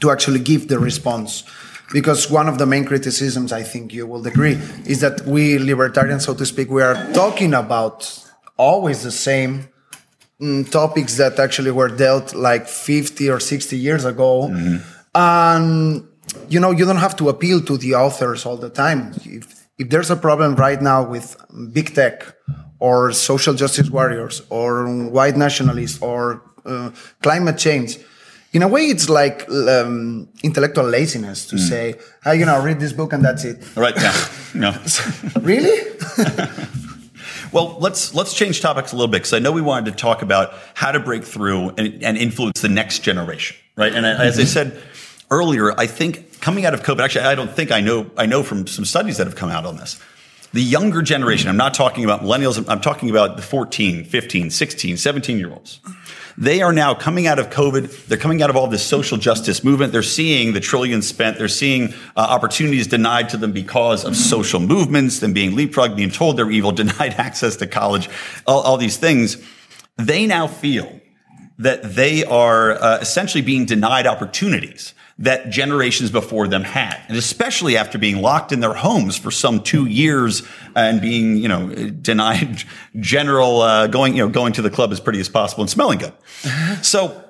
to 0.00 0.10
actually 0.10 0.40
give 0.40 0.68
the 0.68 0.78
response. 0.78 1.44
Because 1.92 2.30
one 2.30 2.48
of 2.48 2.58
the 2.58 2.66
main 2.66 2.84
criticisms, 2.84 3.52
I 3.52 3.62
think 3.62 3.92
you 3.92 4.06
will 4.06 4.26
agree, 4.26 4.58
is 4.86 5.00
that 5.00 5.20
we 5.22 5.58
libertarians, 5.58 6.24
so 6.24 6.34
to 6.34 6.44
speak, 6.44 6.68
we 6.68 6.82
are 6.82 7.12
talking 7.12 7.54
about 7.54 8.22
always 8.56 9.02
the 9.02 9.12
same 9.12 9.68
mm, 10.40 10.68
topics 10.70 11.16
that 11.18 11.38
actually 11.38 11.70
were 11.70 11.88
dealt 11.88 12.34
like 12.34 12.66
50 12.66 13.30
or 13.30 13.38
60 13.38 13.78
years 13.78 14.04
ago. 14.04 14.48
And, 15.14 16.08
you 16.48 16.58
know, 16.58 16.72
you 16.72 16.84
don't 16.84 16.96
have 16.96 17.16
to 17.16 17.28
appeal 17.28 17.60
to 17.62 17.76
the 17.78 17.94
authors 17.94 18.44
all 18.44 18.56
the 18.56 18.70
time. 18.70 19.12
If, 19.24 19.68
if 19.78 19.88
there's 19.88 20.10
a 20.10 20.16
problem 20.16 20.56
right 20.56 20.82
now 20.82 21.08
with 21.08 21.36
big 21.72 21.94
tech 21.94 22.26
or 22.80 23.12
social 23.12 23.54
justice 23.54 23.90
warriors 23.90 24.42
or 24.50 24.86
white 25.10 25.36
nationalists 25.36 26.02
or 26.02 26.42
uh, 26.64 26.90
climate 27.22 27.58
change, 27.58 27.98
in 28.56 28.62
a 28.62 28.68
way, 28.68 28.86
it's 28.86 29.10
like 29.10 29.46
um, 29.50 30.28
intellectual 30.42 30.86
laziness 30.86 31.46
to 31.48 31.58
say, 31.58 31.94
"Ah, 32.24 32.32
you 32.32 32.46
know, 32.46 32.62
read 32.62 32.80
this 32.80 32.94
book 32.94 33.12
and 33.12 33.22
that's 33.22 33.44
it." 33.44 33.58
Right 33.76 33.94
now, 33.94 34.14
no. 34.54 34.70
really? 35.40 35.76
Well, 37.52 37.78
let's 37.78 38.12
let's 38.12 38.34
change 38.34 38.60
topics 38.60 38.92
a 38.92 38.96
little 38.96 39.08
bit 39.08 39.18
because 39.18 39.32
I 39.32 39.38
know 39.38 39.52
we 39.52 39.62
wanted 39.62 39.92
to 39.92 39.96
talk 39.96 40.20
about 40.20 40.52
how 40.74 40.90
to 40.90 40.98
break 40.98 41.22
through 41.24 41.70
and, 41.78 42.02
and 42.02 42.18
influence 42.18 42.60
the 42.60 42.68
next 42.68 42.98
generation, 42.98 43.56
right? 43.76 43.94
And 43.94 44.04
as 44.04 44.38
I 44.38 44.44
said 44.44 44.76
earlier, 45.30 45.72
I 45.78 45.86
think 45.86 46.40
coming 46.40 46.66
out 46.66 46.74
of 46.74 46.82
COVID, 46.82 47.00
actually, 47.00 47.24
I 47.24 47.36
don't 47.36 47.50
think 47.50 47.70
I 47.70 47.80
know 47.80 48.10
I 48.18 48.26
know 48.26 48.42
from 48.42 48.66
some 48.66 48.84
studies 48.84 49.16
that 49.18 49.26
have 49.28 49.36
come 49.36 49.48
out 49.48 49.64
on 49.64 49.76
this. 49.76 49.98
The 50.52 50.60
younger 50.60 51.02
generation, 51.02 51.48
I'm 51.48 51.56
not 51.56 51.72
talking 51.72 52.04
about 52.04 52.20
millennials, 52.20 52.62
I'm 52.68 52.80
talking 52.80 53.10
about 53.10 53.36
the 53.36 53.42
14, 53.42 54.04
15, 54.04 54.50
16, 54.50 54.96
17 54.96 55.38
year 55.38 55.50
olds. 55.50 55.80
They 56.38 56.60
are 56.60 56.72
now 56.72 56.94
coming 56.94 57.26
out 57.26 57.38
of 57.38 57.48
COVID. 57.48 58.06
They're 58.06 58.18
coming 58.18 58.42
out 58.42 58.50
of 58.50 58.56
all 58.56 58.66
this 58.66 58.84
social 58.84 59.16
justice 59.16 59.64
movement. 59.64 59.92
They're 59.92 60.02
seeing 60.02 60.52
the 60.52 60.60
trillions 60.60 61.08
spent. 61.08 61.38
They're 61.38 61.48
seeing 61.48 61.94
uh, 62.14 62.20
opportunities 62.20 62.86
denied 62.86 63.30
to 63.30 63.38
them 63.38 63.52
because 63.52 64.04
of 64.04 64.16
social 64.16 64.60
movements, 64.60 65.20
them 65.20 65.32
being 65.32 65.52
leapfrogged, 65.52 65.96
being 65.96 66.10
told 66.10 66.36
they're 66.36 66.50
evil, 66.50 66.72
denied 66.72 67.14
access 67.14 67.56
to 67.56 67.66
college, 67.66 68.10
all, 68.46 68.60
all 68.60 68.76
these 68.76 68.98
things. 68.98 69.38
They 69.96 70.26
now 70.26 70.46
feel 70.46 71.00
that 71.58 71.94
they 71.94 72.24
are 72.24 72.72
uh, 72.72 72.98
essentially 72.98 73.42
being 73.42 73.64
denied 73.64 74.06
opportunities 74.06 74.94
that 75.18 75.48
generations 75.48 76.10
before 76.10 76.46
them 76.46 76.62
had, 76.62 77.00
and 77.08 77.16
especially 77.16 77.76
after 77.76 77.96
being 77.96 78.20
locked 78.20 78.52
in 78.52 78.60
their 78.60 78.74
homes 78.74 79.16
for 79.16 79.30
some 79.30 79.62
two 79.62 79.86
years 79.86 80.42
and 80.74 81.00
being, 81.00 81.38
you 81.38 81.48
know, 81.48 81.68
denied 81.90 82.64
general 83.00 83.62
uh, 83.62 83.86
going, 83.86 84.14
you 84.14 84.22
know, 84.22 84.28
going 84.28 84.52
to 84.52 84.62
the 84.62 84.68
club 84.68 84.92
as 84.92 85.00
pretty 85.00 85.20
as 85.20 85.28
possible 85.28 85.62
and 85.62 85.70
smelling 85.70 85.98
good. 85.98 86.12
So, 86.82 87.22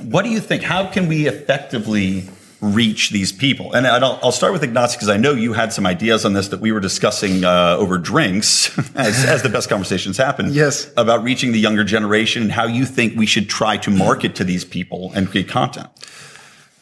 what 0.00 0.24
do 0.24 0.30
you 0.30 0.40
think? 0.40 0.62
How 0.62 0.86
can 0.86 1.06
we 1.06 1.28
effectively 1.28 2.28
reach 2.62 3.10
these 3.10 3.32
people? 3.32 3.72
And 3.74 3.86
I'll, 3.86 4.18
I'll 4.22 4.32
start 4.32 4.52
with 4.52 4.62
Ignasi 4.62 4.94
because 4.94 5.08
I 5.08 5.18
know 5.18 5.32
you 5.32 5.52
had 5.52 5.72
some 5.72 5.84
ideas 5.84 6.24
on 6.24 6.32
this 6.32 6.48
that 6.48 6.60
we 6.60 6.72
were 6.72 6.80
discussing 6.80 7.44
uh, 7.44 7.76
over 7.78 7.98
drinks 7.98 8.78
as, 8.94 9.24
as 9.24 9.42
the 9.42 9.48
best 9.50 9.68
conversations 9.68 10.16
happen. 10.16 10.52
Yes. 10.52 10.90
About 10.96 11.22
reaching 11.22 11.52
the 11.52 11.58
younger 11.58 11.84
generation 11.84 12.42
and 12.42 12.52
how 12.52 12.66
you 12.66 12.86
think 12.86 13.18
we 13.18 13.26
should 13.26 13.50
try 13.50 13.76
to 13.78 13.90
market 13.90 14.34
to 14.36 14.44
these 14.44 14.64
people 14.64 15.12
and 15.14 15.28
create 15.28 15.48
content. 15.48 15.88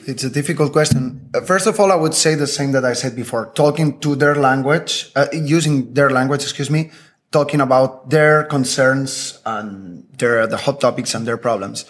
It's 0.06 0.24
a 0.24 0.30
difficult 0.30 0.72
question. 0.72 1.28
Uh, 1.34 1.40
First 1.40 1.66
of 1.66 1.78
all, 1.80 1.90
I 1.90 1.96
would 1.96 2.14
say 2.14 2.34
the 2.34 2.46
same 2.46 2.72
that 2.72 2.84
I 2.84 2.94
said 2.94 3.14
before: 3.14 3.52
talking 3.54 3.98
to 4.00 4.16
their 4.16 4.34
language, 4.34 5.10
uh, 5.14 5.26
using 5.32 5.92
their 5.92 6.10
language. 6.10 6.42
Excuse 6.42 6.70
me, 6.70 6.90
talking 7.32 7.60
about 7.60 8.08
their 8.08 8.44
concerns 8.44 9.40
and 9.44 10.06
their 10.18 10.46
the 10.46 10.56
hot 10.56 10.80
topics 10.80 11.14
and 11.14 11.26
their 11.26 11.36
problems, 11.36 11.84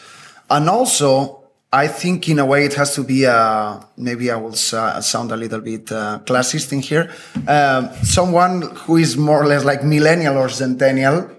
and 0.49 0.69
also 0.69 1.40
I 1.73 1.87
think 1.87 2.29
in 2.29 2.41
a 2.41 2.45
way 2.45 2.65
it 2.65 2.75
has 2.75 2.95
to 2.97 3.05
be 3.05 3.27
uh, 3.27 3.79
maybe 3.97 4.31
I 4.31 4.37
will 4.37 4.55
uh, 4.73 5.01
sound 5.01 5.31
a 5.31 5.37
little 5.37 5.61
bit 5.61 5.93
uh, 5.93 6.19
classist 6.25 6.73
in 6.73 6.81
here. 6.81 7.13
Um, 7.47 7.91
someone 8.03 8.63
who 8.63 8.97
is 8.97 9.17
more 9.17 9.41
or 9.41 9.47
less 9.47 9.65
like 9.65 9.85
millennial 9.85 10.37
or 10.37 10.49
centennial 10.49 11.31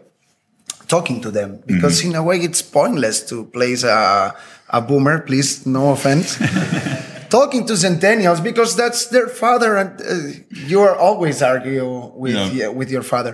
talking 0.88 1.22
to 1.22 1.32
them. 1.32 1.62
Because 1.65 2.04
in 2.04 2.15
a 2.15 2.24
way 2.24 2.38
it's 2.38 2.62
pointless 2.62 3.28
to 3.30 3.46
place 3.46 3.84
a, 3.84 4.34
a 4.70 4.82
boomer 4.82 5.20
please 5.20 5.65
no 5.65 5.91
offense 5.91 6.38
talking 7.38 7.65
to 7.70 7.74
centennials 7.86 8.39
because 8.50 8.72
that's 8.82 9.02
their 9.15 9.28
father 9.44 9.72
and 9.82 9.91
uh, 10.02 10.13
you 10.72 10.80
are 10.88 10.96
always 11.08 11.41
argue 11.41 11.88
with 12.24 12.36
Yeah. 12.36 12.52
yeah, 12.60 12.67
with 12.80 12.89
your 12.96 13.04
father 13.13 13.34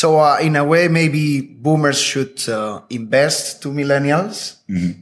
so 0.00 0.08
uh, 0.20 0.46
in 0.46 0.54
a 0.56 0.64
way 0.72 0.82
maybe 1.00 1.24
boomers 1.66 1.98
should 2.10 2.36
uh, 2.48 2.80
invest 2.90 3.62
to 3.62 3.68
millennials 3.80 4.36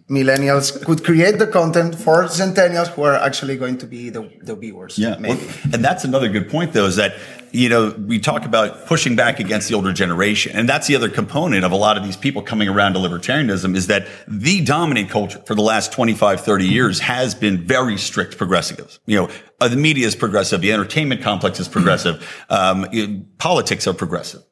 millennials 0.09 0.67
could 0.87 1.03
create 1.05 1.39
the 1.39 1.47
content 1.47 1.95
for 2.05 2.29
centennials 2.29 2.89
who 2.95 3.03
are 3.03 3.15
actually 3.29 3.57
going 3.57 3.77
to 3.79 3.87
be 3.87 4.11
the, 4.11 4.23
the 4.43 4.55
viewers 4.55 4.97
Yeah. 4.99 5.17
maybe. 5.19 5.41
Well, 5.45 5.75
and 5.75 5.85
that's 5.85 6.05
another 6.05 6.29
good 6.29 6.49
point, 6.49 6.73
though, 6.73 6.87
is 6.87 6.97
that, 6.97 7.13
you 7.53 7.69
know, 7.69 7.91
we 7.91 8.19
talk 8.19 8.45
about 8.45 8.87
pushing 8.87 9.17
back 9.17 9.41
against 9.41 9.69
the 9.69 9.75
older 9.75 9.93
generation. 9.93 10.53
And 10.55 10.69
that's 10.69 10.87
the 10.87 10.97
other 10.97 11.09
component 11.09 11.65
of 11.65 11.73
a 11.73 11.77
lot 11.77 11.97
of 11.97 12.05
these 12.05 12.17
people 12.17 12.43
coming 12.43 12.69
around 12.69 12.95
to 12.95 12.99
libertarianism 12.99 13.77
is 13.77 13.87
that 13.87 14.07
the 14.29 14.65
dominant 14.65 15.11
culture 15.11 15.41
for 15.47 15.55
the 15.55 15.63
last 15.63 15.93
25, 15.93 16.41
30 16.41 16.67
years 16.67 17.01
has 17.01 17.35
been 17.35 17.59
very 17.59 17.97
strict 17.97 18.37
progressives. 18.37 19.01
You 19.07 19.23
know, 19.23 19.31
uh, 19.61 19.69
the 19.69 19.77
media 19.77 20.07
is 20.07 20.17
progressive. 20.17 20.61
The 20.61 20.73
entertainment 20.73 21.23
complex 21.23 21.61
is 21.61 21.69
progressive. 21.69 22.27
Um, 22.49 23.27
politics 23.39 23.87
are 23.87 23.95
progressive. 23.95 24.43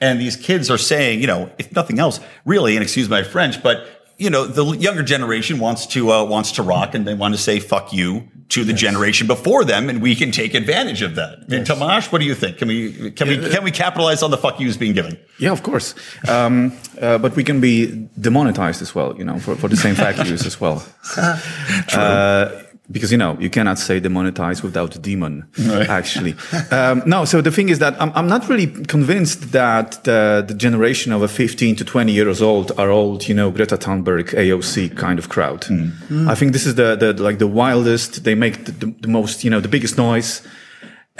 And 0.00 0.20
these 0.20 0.36
kids 0.36 0.70
are 0.70 0.78
saying, 0.78 1.20
you 1.20 1.26
know, 1.26 1.50
if 1.58 1.74
nothing 1.74 1.98
else, 1.98 2.20
really, 2.44 2.74
and 2.74 2.82
excuse 2.82 3.08
my 3.08 3.22
French, 3.22 3.62
but 3.62 3.86
you 4.20 4.28
know, 4.28 4.44
the 4.44 4.76
younger 4.76 5.02
generation 5.02 5.58
wants 5.58 5.86
to 5.86 6.12
uh, 6.12 6.24
wants 6.24 6.52
to 6.52 6.62
rock, 6.62 6.94
and 6.94 7.06
they 7.06 7.14
want 7.14 7.34
to 7.34 7.40
say 7.40 7.58
"fuck 7.58 7.92
you" 7.92 8.28
to 8.50 8.64
the 8.64 8.74
generation 8.74 9.26
before 9.26 9.64
them, 9.64 9.88
and 9.88 10.02
we 10.02 10.14
can 10.14 10.30
take 10.30 10.52
advantage 10.54 11.00
of 11.00 11.14
that. 11.14 11.38
And 11.48 11.66
Tomasz, 11.66 12.12
what 12.12 12.20
do 12.20 12.26
you 12.26 12.34
think? 12.34 12.58
Can 12.58 12.68
we 12.68 13.10
can 13.12 13.28
we 13.28 13.38
can 13.48 13.64
we 13.64 13.70
capitalize 13.70 14.22
on 14.22 14.30
the 14.30 14.36
"fuck 14.36 14.60
yous" 14.60 14.76
being 14.76 14.92
given? 14.92 15.18
Yeah, 15.38 15.52
of 15.52 15.62
course. 15.62 15.94
Um, 16.28 16.76
uh, 17.00 17.16
but 17.16 17.34
we 17.34 17.42
can 17.44 17.60
be 17.60 18.08
demonetized 18.20 18.82
as 18.82 18.94
well, 18.94 19.16
you 19.16 19.24
know, 19.24 19.38
for, 19.38 19.56
for 19.56 19.68
the 19.68 19.76
same 19.76 19.94
fact 19.94 20.18
use 20.28 20.46
as 20.46 20.60
well. 20.60 20.84
Uh, 21.92 22.62
because, 22.90 23.12
you 23.12 23.18
know, 23.18 23.36
you 23.38 23.50
cannot 23.50 23.78
say 23.78 24.00
demonetize 24.00 24.62
without 24.62 24.96
a 24.96 24.98
demon, 24.98 25.46
actually. 25.88 26.34
Um, 26.70 27.02
no, 27.06 27.24
so 27.24 27.40
the 27.40 27.50
thing 27.50 27.68
is 27.68 27.78
that 27.78 28.00
I'm, 28.00 28.12
I'm 28.14 28.28
not 28.28 28.48
really 28.48 28.66
convinced 28.66 29.52
that 29.52 30.02
the, 30.04 30.44
the 30.46 30.54
generation 30.54 31.12
of 31.12 31.22
a 31.22 31.28
15 31.28 31.76
to 31.76 31.84
20 31.84 32.12
years 32.12 32.42
old 32.42 32.72
are 32.78 32.90
old, 32.90 33.28
you 33.28 33.34
know, 33.34 33.50
Greta 33.50 33.76
Thunberg, 33.76 34.30
AOC 34.30 34.96
kind 34.96 35.18
of 35.18 35.28
crowd. 35.28 35.64
Hmm. 35.64 35.88
Hmm. 36.08 36.28
I 36.28 36.34
think 36.34 36.52
this 36.52 36.66
is 36.66 36.74
the, 36.74 36.96
the, 36.96 37.12
like 37.22 37.38
the 37.38 37.46
wildest, 37.46 38.24
they 38.24 38.34
make 38.34 38.64
the, 38.64 38.72
the, 38.72 38.94
the 39.00 39.08
most, 39.08 39.44
you 39.44 39.50
know, 39.50 39.60
the 39.60 39.68
biggest 39.68 39.96
noise 39.96 40.42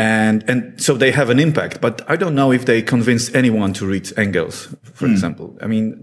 and 0.01 0.49
and 0.49 0.81
so 0.81 0.95
they 0.97 1.11
have 1.11 1.29
an 1.29 1.39
impact. 1.39 1.81
But 1.81 2.03
I 2.09 2.17
don't 2.17 2.35
know 2.35 2.53
if 2.53 2.65
they 2.65 2.81
convince 2.81 3.33
anyone 3.35 3.75
to 3.75 3.87
read 3.87 4.11
Engels, 4.17 4.75
for 4.95 5.07
hmm. 5.07 5.13
example. 5.13 5.59
I 5.61 5.67
mean, 5.67 5.97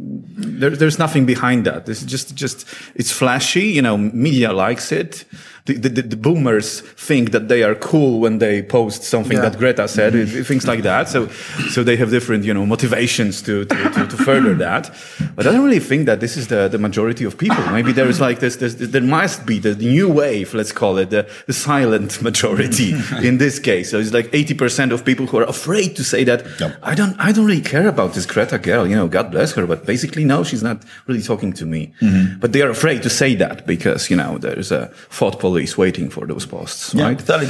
there, 0.59 0.69
there's 0.69 0.99
nothing 0.99 1.25
behind 1.25 1.65
that. 1.65 1.89
It's 1.89 2.03
just 2.03 2.35
just 2.35 2.67
it's 2.95 3.11
flashy. 3.11 3.65
You 3.77 3.81
know, 3.81 3.97
media 3.97 4.53
likes 4.53 4.91
it. 4.91 5.25
The, 5.67 5.89
the, 5.89 6.01
the 6.01 6.15
boomers 6.15 6.81
think 6.81 7.31
that 7.31 7.47
they 7.49 7.61
are 7.63 7.75
cool 7.75 8.19
when 8.19 8.39
they 8.39 8.61
post 8.61 9.03
something 9.03 9.37
Yeah. 9.37 9.49
that 9.49 9.57
Greta 9.59 9.87
said, 9.87 10.13
mm-hmm. 10.13 10.43
things 10.43 10.65
like 10.65 10.83
that. 10.83 11.09
So, 11.09 11.27
so 11.73 11.83
they 11.83 11.97
have 11.97 12.09
different, 12.09 12.45
you 12.45 12.53
know, 12.53 12.65
motivations 12.65 13.41
to, 13.43 13.65
to, 13.65 13.75
to, 13.89 14.07
to 14.07 14.17
further 14.17 14.51
mm-hmm. 14.55 14.59
that. 14.59 14.91
But 15.35 15.45
I 15.47 15.51
don't 15.51 15.65
really 15.65 15.79
think 15.79 16.05
that 16.05 16.19
this 16.19 16.37
is 16.37 16.47
the, 16.47 16.67
the 16.67 16.77
majority 16.77 17.25
of 17.25 17.37
people. 17.37 17.63
Maybe 17.71 17.91
there 17.91 18.07
is 18.07 18.19
like 18.19 18.39
this, 18.39 18.55
this, 18.55 18.75
there 18.75 19.01
must 19.01 19.45
be 19.45 19.59
the 19.59 19.75
new 19.75 20.09
wave, 20.09 20.53
let's 20.53 20.71
call 20.71 20.97
it, 20.97 21.09
the, 21.09 21.29
the 21.47 21.53
silent 21.53 22.21
majority 22.21 22.93
mm-hmm. 22.93 23.25
in 23.25 23.37
this 23.37 23.59
case. 23.59 23.91
So 23.91 23.99
it's 23.99 24.13
like 24.13 24.31
80% 24.31 24.91
of 24.93 25.03
people 25.03 25.25
who 25.27 25.37
are 25.37 25.43
afraid 25.43 25.95
to 25.97 26.03
say 26.03 26.23
that, 26.23 26.45
Yep. 26.59 26.77
I 26.81 26.95
don't, 26.95 27.15
I 27.19 27.31
don't 27.31 27.45
really 27.45 27.61
care 27.61 27.87
about 27.87 28.13
this 28.13 28.25
Greta 28.25 28.57
girl, 28.57 28.87
you 28.87 28.95
know, 28.95 29.07
God 29.07 29.31
bless 29.31 29.51
her, 29.53 29.67
but 29.67 29.85
basically, 29.85 30.23
no, 30.23 30.43
she's 30.43 30.63
not 30.63 30.81
really 31.07 31.21
talking 31.21 31.53
to 31.53 31.65
me. 31.65 31.93
But 32.39 32.53
they 32.53 32.61
are 32.61 32.69
afraid 32.69 33.03
to 33.03 33.09
say 33.09 33.35
that 33.35 33.65
because, 33.67 34.09
you 34.09 34.15
know, 34.15 34.37
there's 34.37 34.71
a 34.71 34.87
thought 35.09 35.39
police 35.57 35.77
waiting 35.77 36.09
for 36.09 36.27
those 36.27 36.45
posts, 36.45 36.93
right? 36.93 37.17
Totally. 37.17 37.47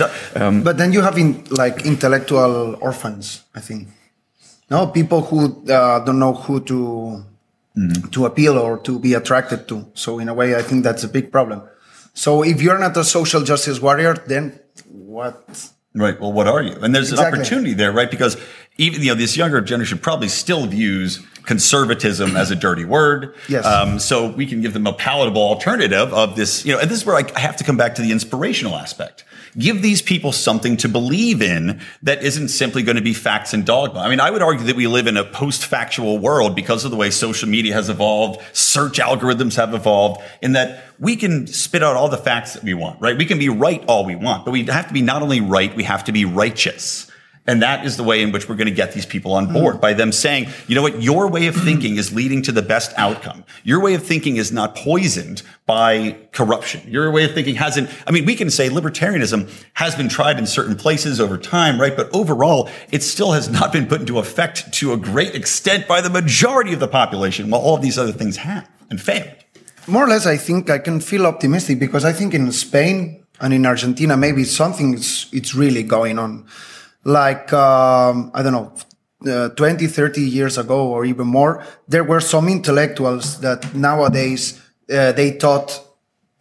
but 0.63 0.77
then 0.77 0.93
you 0.93 1.01
have 1.01 1.17
in, 1.17 1.43
like 1.51 1.85
intellectual 1.85 2.77
orphans, 2.81 3.43
I 3.53 3.59
think. 3.59 3.89
No, 4.69 4.87
people 4.87 5.21
who 5.21 5.39
uh, 5.69 5.99
don't 6.05 6.19
know 6.19 6.33
who 6.33 6.59
to 6.61 7.23
to 8.11 8.25
appeal 8.25 8.57
or 8.57 8.79
to 8.79 8.97
be 8.99 9.13
attracted 9.13 9.67
to. 9.67 9.85
So 9.93 10.19
in 10.19 10.29
a 10.29 10.33
way, 10.33 10.55
I 10.55 10.63
think 10.63 10.83
that's 10.83 11.03
a 11.03 11.07
big 11.07 11.31
problem. 11.31 11.61
So 12.13 12.43
if 12.43 12.61
you're 12.61 12.79
not 12.79 12.97
a 12.97 13.03
social 13.03 13.43
justice 13.43 13.79
warrior, 13.79 14.15
then 14.25 14.59
what? 14.89 15.37
Right. 15.97 16.19
Well, 16.19 16.31
what 16.31 16.47
are 16.47 16.61
you? 16.61 16.73
And 16.81 16.93
there's 16.93 17.11
Exactly. 17.11 17.39
an 17.39 17.41
opportunity 17.45 17.73
there, 17.73 17.91
right? 17.91 18.09
Because 18.09 18.37
even 18.77 19.01
you 19.01 19.07
know 19.09 19.15
this 19.15 19.35
younger 19.35 19.59
generation 19.61 19.97
probably 19.97 20.27
still 20.27 20.65
views 20.67 21.19
conservatism 21.43 22.35
as 22.35 22.51
a 22.51 22.55
dirty 22.55 22.85
word. 22.85 23.33
Yes. 23.47 23.65
Um, 23.65 23.99
so 23.99 24.27
we 24.27 24.45
can 24.45 24.61
give 24.61 24.73
them 24.73 24.85
a 24.85 24.93
palatable 24.93 25.41
alternative 25.41 26.13
of 26.13 26.35
this. 26.35 26.65
You 26.65 26.73
know, 26.73 26.79
and 26.79 26.89
this 26.89 26.99
is 26.99 27.05
where 27.05 27.15
I, 27.15 27.23
I 27.35 27.39
have 27.39 27.57
to 27.57 27.63
come 27.63 27.77
back 27.77 27.95
to 27.95 28.01
the 28.01 28.11
inspirational 28.11 28.75
aspect. 28.75 29.23
Give 29.57 29.81
these 29.81 30.01
people 30.01 30.31
something 30.31 30.77
to 30.77 30.89
believe 30.89 31.41
in 31.41 31.81
that 32.03 32.21
isn't 32.21 32.49
simply 32.49 32.83
going 32.83 32.97
to 32.97 33.01
be 33.01 33.13
facts 33.13 33.53
and 33.53 33.65
dogma. 33.65 33.99
I 34.01 34.09
mean, 34.09 34.19
I 34.19 34.29
would 34.29 34.43
argue 34.43 34.65
that 34.67 34.75
we 34.75 34.85
live 34.85 35.07
in 35.07 35.17
a 35.17 35.23
post-factual 35.23 36.19
world 36.19 36.55
because 36.55 36.85
of 36.85 36.91
the 36.91 36.97
way 36.97 37.09
social 37.09 37.49
media 37.49 37.73
has 37.73 37.89
evolved, 37.89 38.41
search 38.53 38.99
algorithms 38.99 39.55
have 39.55 39.73
evolved, 39.73 40.21
in 40.41 40.53
that 40.53 40.83
we 40.99 41.15
can 41.15 41.47
spit 41.47 41.83
out 41.83 41.95
all 41.95 42.09
the 42.09 42.17
facts 42.17 42.53
that 42.53 42.63
we 42.63 42.75
want, 42.75 43.01
right? 43.01 43.17
We 43.17 43.25
can 43.25 43.39
be 43.39 43.49
right 43.49 43.83
all 43.87 44.05
we 44.05 44.15
want, 44.15 44.45
but 44.45 44.51
we 44.51 44.63
have 44.65 44.87
to 44.89 44.93
be 44.93 45.01
not 45.01 45.23
only 45.23 45.41
right, 45.41 45.75
we 45.75 45.83
have 45.83 46.03
to 46.03 46.11
be 46.11 46.25
righteous. 46.25 47.09
And 47.47 47.61
that 47.61 47.85
is 47.85 47.95
the 47.95 48.03
way 48.03 48.21
in 48.21 48.33
which 48.33 48.49
we're 48.49 48.55
going 48.55 48.67
to 48.67 48.73
get 48.73 48.91
these 48.91 49.05
people 49.05 49.33
on 49.33 49.51
board 49.53 49.77
mm. 49.77 49.81
by 49.81 49.93
them 49.93 50.11
saying, 50.11 50.49
you 50.67 50.75
know 50.75 50.81
what, 50.81 51.01
your 51.01 51.29
way 51.29 51.47
of 51.47 51.55
thinking 51.55 51.95
is 51.95 52.13
leading 52.13 52.41
to 52.43 52.51
the 52.51 52.61
best 52.61 52.91
outcome. 52.97 53.45
Your 53.63 53.81
way 53.81 53.93
of 53.93 54.03
thinking 54.03 54.35
is 54.35 54.51
not 54.51 54.75
poisoned 54.75 55.43
by 55.65 56.17
corruption. 56.33 56.81
Your 56.91 57.09
way 57.09 57.23
of 57.23 57.33
thinking 57.33 57.55
hasn't, 57.55 57.89
I 58.05 58.11
mean, 58.11 58.25
we 58.25 58.35
can 58.35 58.49
say 58.49 58.69
libertarianism 58.69 59.49
has 59.73 59.95
been 59.95 60.09
tried 60.09 60.37
in 60.37 60.45
certain 60.45 60.75
places 60.75 61.21
over 61.21 61.37
time, 61.37 61.79
right? 61.79 61.95
But 61.95 62.13
overall, 62.13 62.69
it 62.91 63.01
still 63.01 63.31
has 63.31 63.47
not 63.47 63.71
been 63.71 63.87
put 63.87 64.01
into 64.01 64.19
effect 64.19 64.73
to 64.73 64.91
a 64.91 64.97
great 64.97 65.33
extent 65.33 65.87
by 65.87 66.01
the 66.01 66.09
majority 66.09 66.73
of 66.73 66.81
the 66.81 66.87
population, 66.87 67.49
while 67.49 67.61
all 67.61 67.75
of 67.75 67.81
these 67.81 67.97
other 67.97 68.11
things 68.11 68.37
have 68.37 68.69
and 68.89 69.01
failed. 69.01 69.33
More 69.87 70.03
or 70.03 70.09
less, 70.09 70.25
I 70.25 70.35
think 70.35 70.69
I 70.69 70.79
can 70.79 70.99
feel 70.99 71.25
optimistic 71.25 71.79
because 71.79 72.03
I 72.03 72.11
think 72.11 72.33
in 72.33 72.51
Spain 72.51 73.23
and 73.39 73.53
in 73.53 73.65
Argentina, 73.65 74.17
maybe 74.17 74.43
something 74.43 74.95
is, 74.95 75.29
it's 75.31 75.55
really 75.55 75.83
going 75.83 76.19
on 76.19 76.45
like 77.03 77.51
um, 77.53 78.31
I 78.33 78.43
don't 78.43 78.53
know, 78.53 78.73
uh, 79.25 79.49
20, 79.49 79.87
30 79.87 80.21
years 80.21 80.57
ago 80.57 80.87
or 80.87 81.05
even 81.05 81.27
more, 81.27 81.63
there 81.87 82.03
were 82.03 82.19
some 82.19 82.47
intellectuals 82.49 83.39
that 83.41 83.73
nowadays 83.73 84.61
uh, 84.91 85.11
they 85.11 85.37
taught 85.37 85.83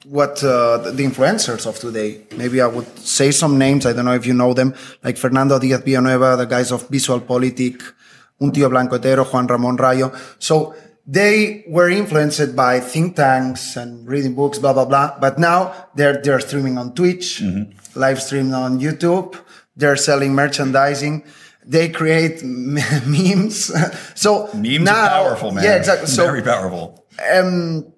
what 0.04 0.42
uh, 0.44 0.78
the 0.78 1.02
influencers 1.02 1.66
of 1.66 1.78
today. 1.78 2.20
Maybe 2.36 2.60
I 2.60 2.66
would 2.66 2.98
say 2.98 3.30
some 3.30 3.58
names. 3.58 3.86
I 3.86 3.92
don't 3.92 4.04
know 4.04 4.14
if 4.14 4.26
you 4.26 4.34
know 4.34 4.54
them, 4.54 4.74
like 5.02 5.16
Fernando 5.16 5.58
Diaz 5.58 5.82
Villanueva, 5.84 6.36
the 6.36 6.46
guys 6.46 6.70
of 6.70 6.88
Visualpolitik, 6.88 7.82
Un 8.40 8.52
Tío 8.52 8.70
Blanco 8.70 8.96
Hetero, 8.98 9.24
Juan 9.24 9.46
Ramon 9.46 9.76
Rallo. 9.76 10.14
So 10.38 10.74
they 11.06 11.64
were 11.66 11.88
influenced 11.88 12.54
by 12.54 12.80
think 12.80 13.16
tanks 13.16 13.76
and 13.76 14.06
reading 14.06 14.34
books, 14.34 14.58
blah 14.58 14.72
blah 14.72 14.84
blah. 14.84 15.18
But 15.18 15.38
now 15.38 15.74
they're 15.94 16.20
they're 16.22 16.40
streaming 16.40 16.78
on 16.78 16.94
Twitch, 16.94 17.40
mm-hmm. 17.42 17.98
live 17.98 18.22
streaming 18.22 18.54
on 18.54 18.78
YouTube 18.78 19.34
they're 19.76 19.96
selling 19.96 20.34
merchandising. 20.34 21.24
They 21.64 21.88
create 21.88 22.42
memes. 22.44 23.72
so 24.14 24.48
memes 24.54 24.80
now, 24.80 25.04
are 25.04 25.08
powerful, 25.08 25.52
man. 25.52 25.64
Yeah, 25.64 25.76
exactly. 25.76 26.08
So, 26.08 26.24
Very 26.24 26.42
powerful. 26.42 27.04
Um, 27.32 27.92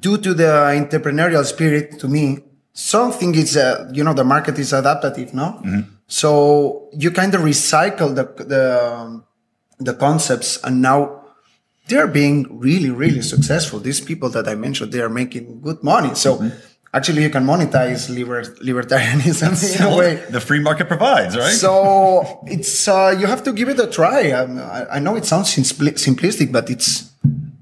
due 0.00 0.18
to 0.18 0.34
the 0.34 0.50
entrepreneurial 0.74 1.44
spirit, 1.44 1.98
to 2.00 2.08
me, 2.08 2.38
something 2.72 3.34
is, 3.34 3.56
uh, 3.56 3.88
you 3.92 4.04
know, 4.04 4.12
the 4.12 4.24
market 4.24 4.58
is 4.58 4.72
adaptive, 4.72 5.32
no? 5.32 5.60
Mm-hmm. 5.64 5.80
So 6.08 6.88
you 6.92 7.10
kind 7.10 7.34
of 7.34 7.40
recycle 7.40 8.14
the, 8.14 8.24
the, 8.44 9.22
the 9.78 9.94
concepts 9.94 10.62
and 10.62 10.82
now 10.82 11.24
they're 11.88 12.08
being 12.08 12.58
really, 12.58 12.90
really 12.90 13.22
successful. 13.22 13.78
These 13.78 14.00
people 14.00 14.28
that 14.30 14.48
I 14.48 14.56
mentioned, 14.56 14.92
they 14.92 15.00
are 15.00 15.08
making 15.08 15.60
good 15.60 15.82
money. 15.82 16.14
So 16.14 16.36
mm-hmm 16.36 16.58
actually 16.96 17.22
you 17.22 17.30
can 17.30 17.44
monetize 17.44 18.08
liber- 18.08 18.56
libertarianism 18.68 19.52
in 19.76 19.82
a 19.92 19.96
way. 19.96 20.14
the 20.30 20.40
free 20.40 20.60
market 20.60 20.88
provides 20.88 21.36
right? 21.36 21.52
So 21.52 22.40
it's 22.46 22.88
uh, 22.88 23.14
you 23.20 23.26
have 23.26 23.42
to 23.44 23.52
give 23.52 23.68
it 23.68 23.78
a 23.78 23.86
try. 23.86 24.30
Um, 24.32 24.58
I, 24.58 24.96
I, 24.96 24.98
know 24.98 25.14
it 25.16 25.26
sounds 25.26 25.54
simplistic 25.54 26.50
but 26.56 26.70
it's 26.70 27.12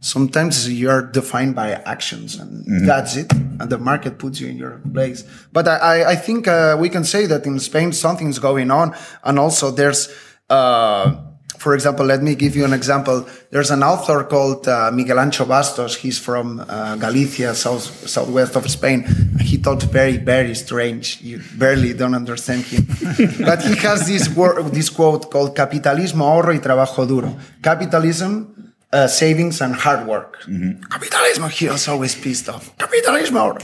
sometimes 0.01 0.55
you're 0.81 1.03
defined 1.21 1.55
by 1.55 1.73
actions 1.95 2.37
and 2.41 2.51
mm-hmm. 2.67 2.87
that's 2.87 3.17
it. 3.17 3.33
And 3.33 3.69
the 3.71 3.79
market 3.79 4.19
puts 4.19 4.41
you 4.41 4.49
in 4.49 4.57
your 4.57 4.81
place. 4.93 5.25
But 5.53 5.67
i, 5.69 6.13
I 6.15 6.17
think 6.17 6.47
uh, 6.47 6.77
we 6.79 6.89
can 6.89 7.05
say 7.05 7.27
that 7.27 7.47
in 7.47 7.59
spain 7.59 7.93
something's 7.93 8.39
going 8.39 8.71
on 8.71 8.95
and 9.25 9.39
also 9.39 9.71
there's 9.71 10.03
uh, 10.51 11.17
for 11.59 11.75
example, 11.75 12.05
let 12.07 12.23
me 12.23 12.35
give 12.35 12.57
you 12.57 12.65
an 12.65 12.73
example. 12.73 13.27
There's 13.51 13.71
an 13.71 13.83
author 13.83 14.25
called 14.25 14.67
uh, 14.69 14.91
Miguel 14.93 15.17
Anxo 15.17 15.47
Bastos. 15.47 15.97
He's 15.97 16.19
from 16.19 16.65
uh, 16.69 16.97
Galicia, 16.97 17.55
south, 17.55 18.09
southwest 18.09 18.57
of 18.57 18.69
Spain. 18.71 19.05
He 19.41 19.59
talks 19.59 19.85
very, 19.85 20.17
very 20.17 20.55
strange. 20.55 21.21
You 21.23 21.41
barely 21.57 21.95
don't 21.95 22.15
understand 22.15 22.65
him. 22.65 22.87
but 23.45 23.63
he 23.63 23.77
has 23.77 24.07
this, 24.07 24.29
word, 24.35 24.67
this 24.73 24.91
quote 24.91 25.31
called 25.31 25.57
Capitalismo, 25.57 26.25
ahorro 26.25 26.53
y 26.53 26.59
trabajo 26.59 27.07
duro. 27.07 27.37
Capitalism, 27.63 28.75
uh, 28.93 29.07
savings 29.07 29.61
and 29.61 29.75
hard 29.75 30.07
work. 30.07 30.43
Mm-hmm. 30.43 30.83
Capitalism, 30.85 31.49
he 31.51 31.69
was 31.69 31.89
always 31.89 32.15
pissed 32.15 32.49
off. 32.49 32.77
Capitalismo. 32.77 33.61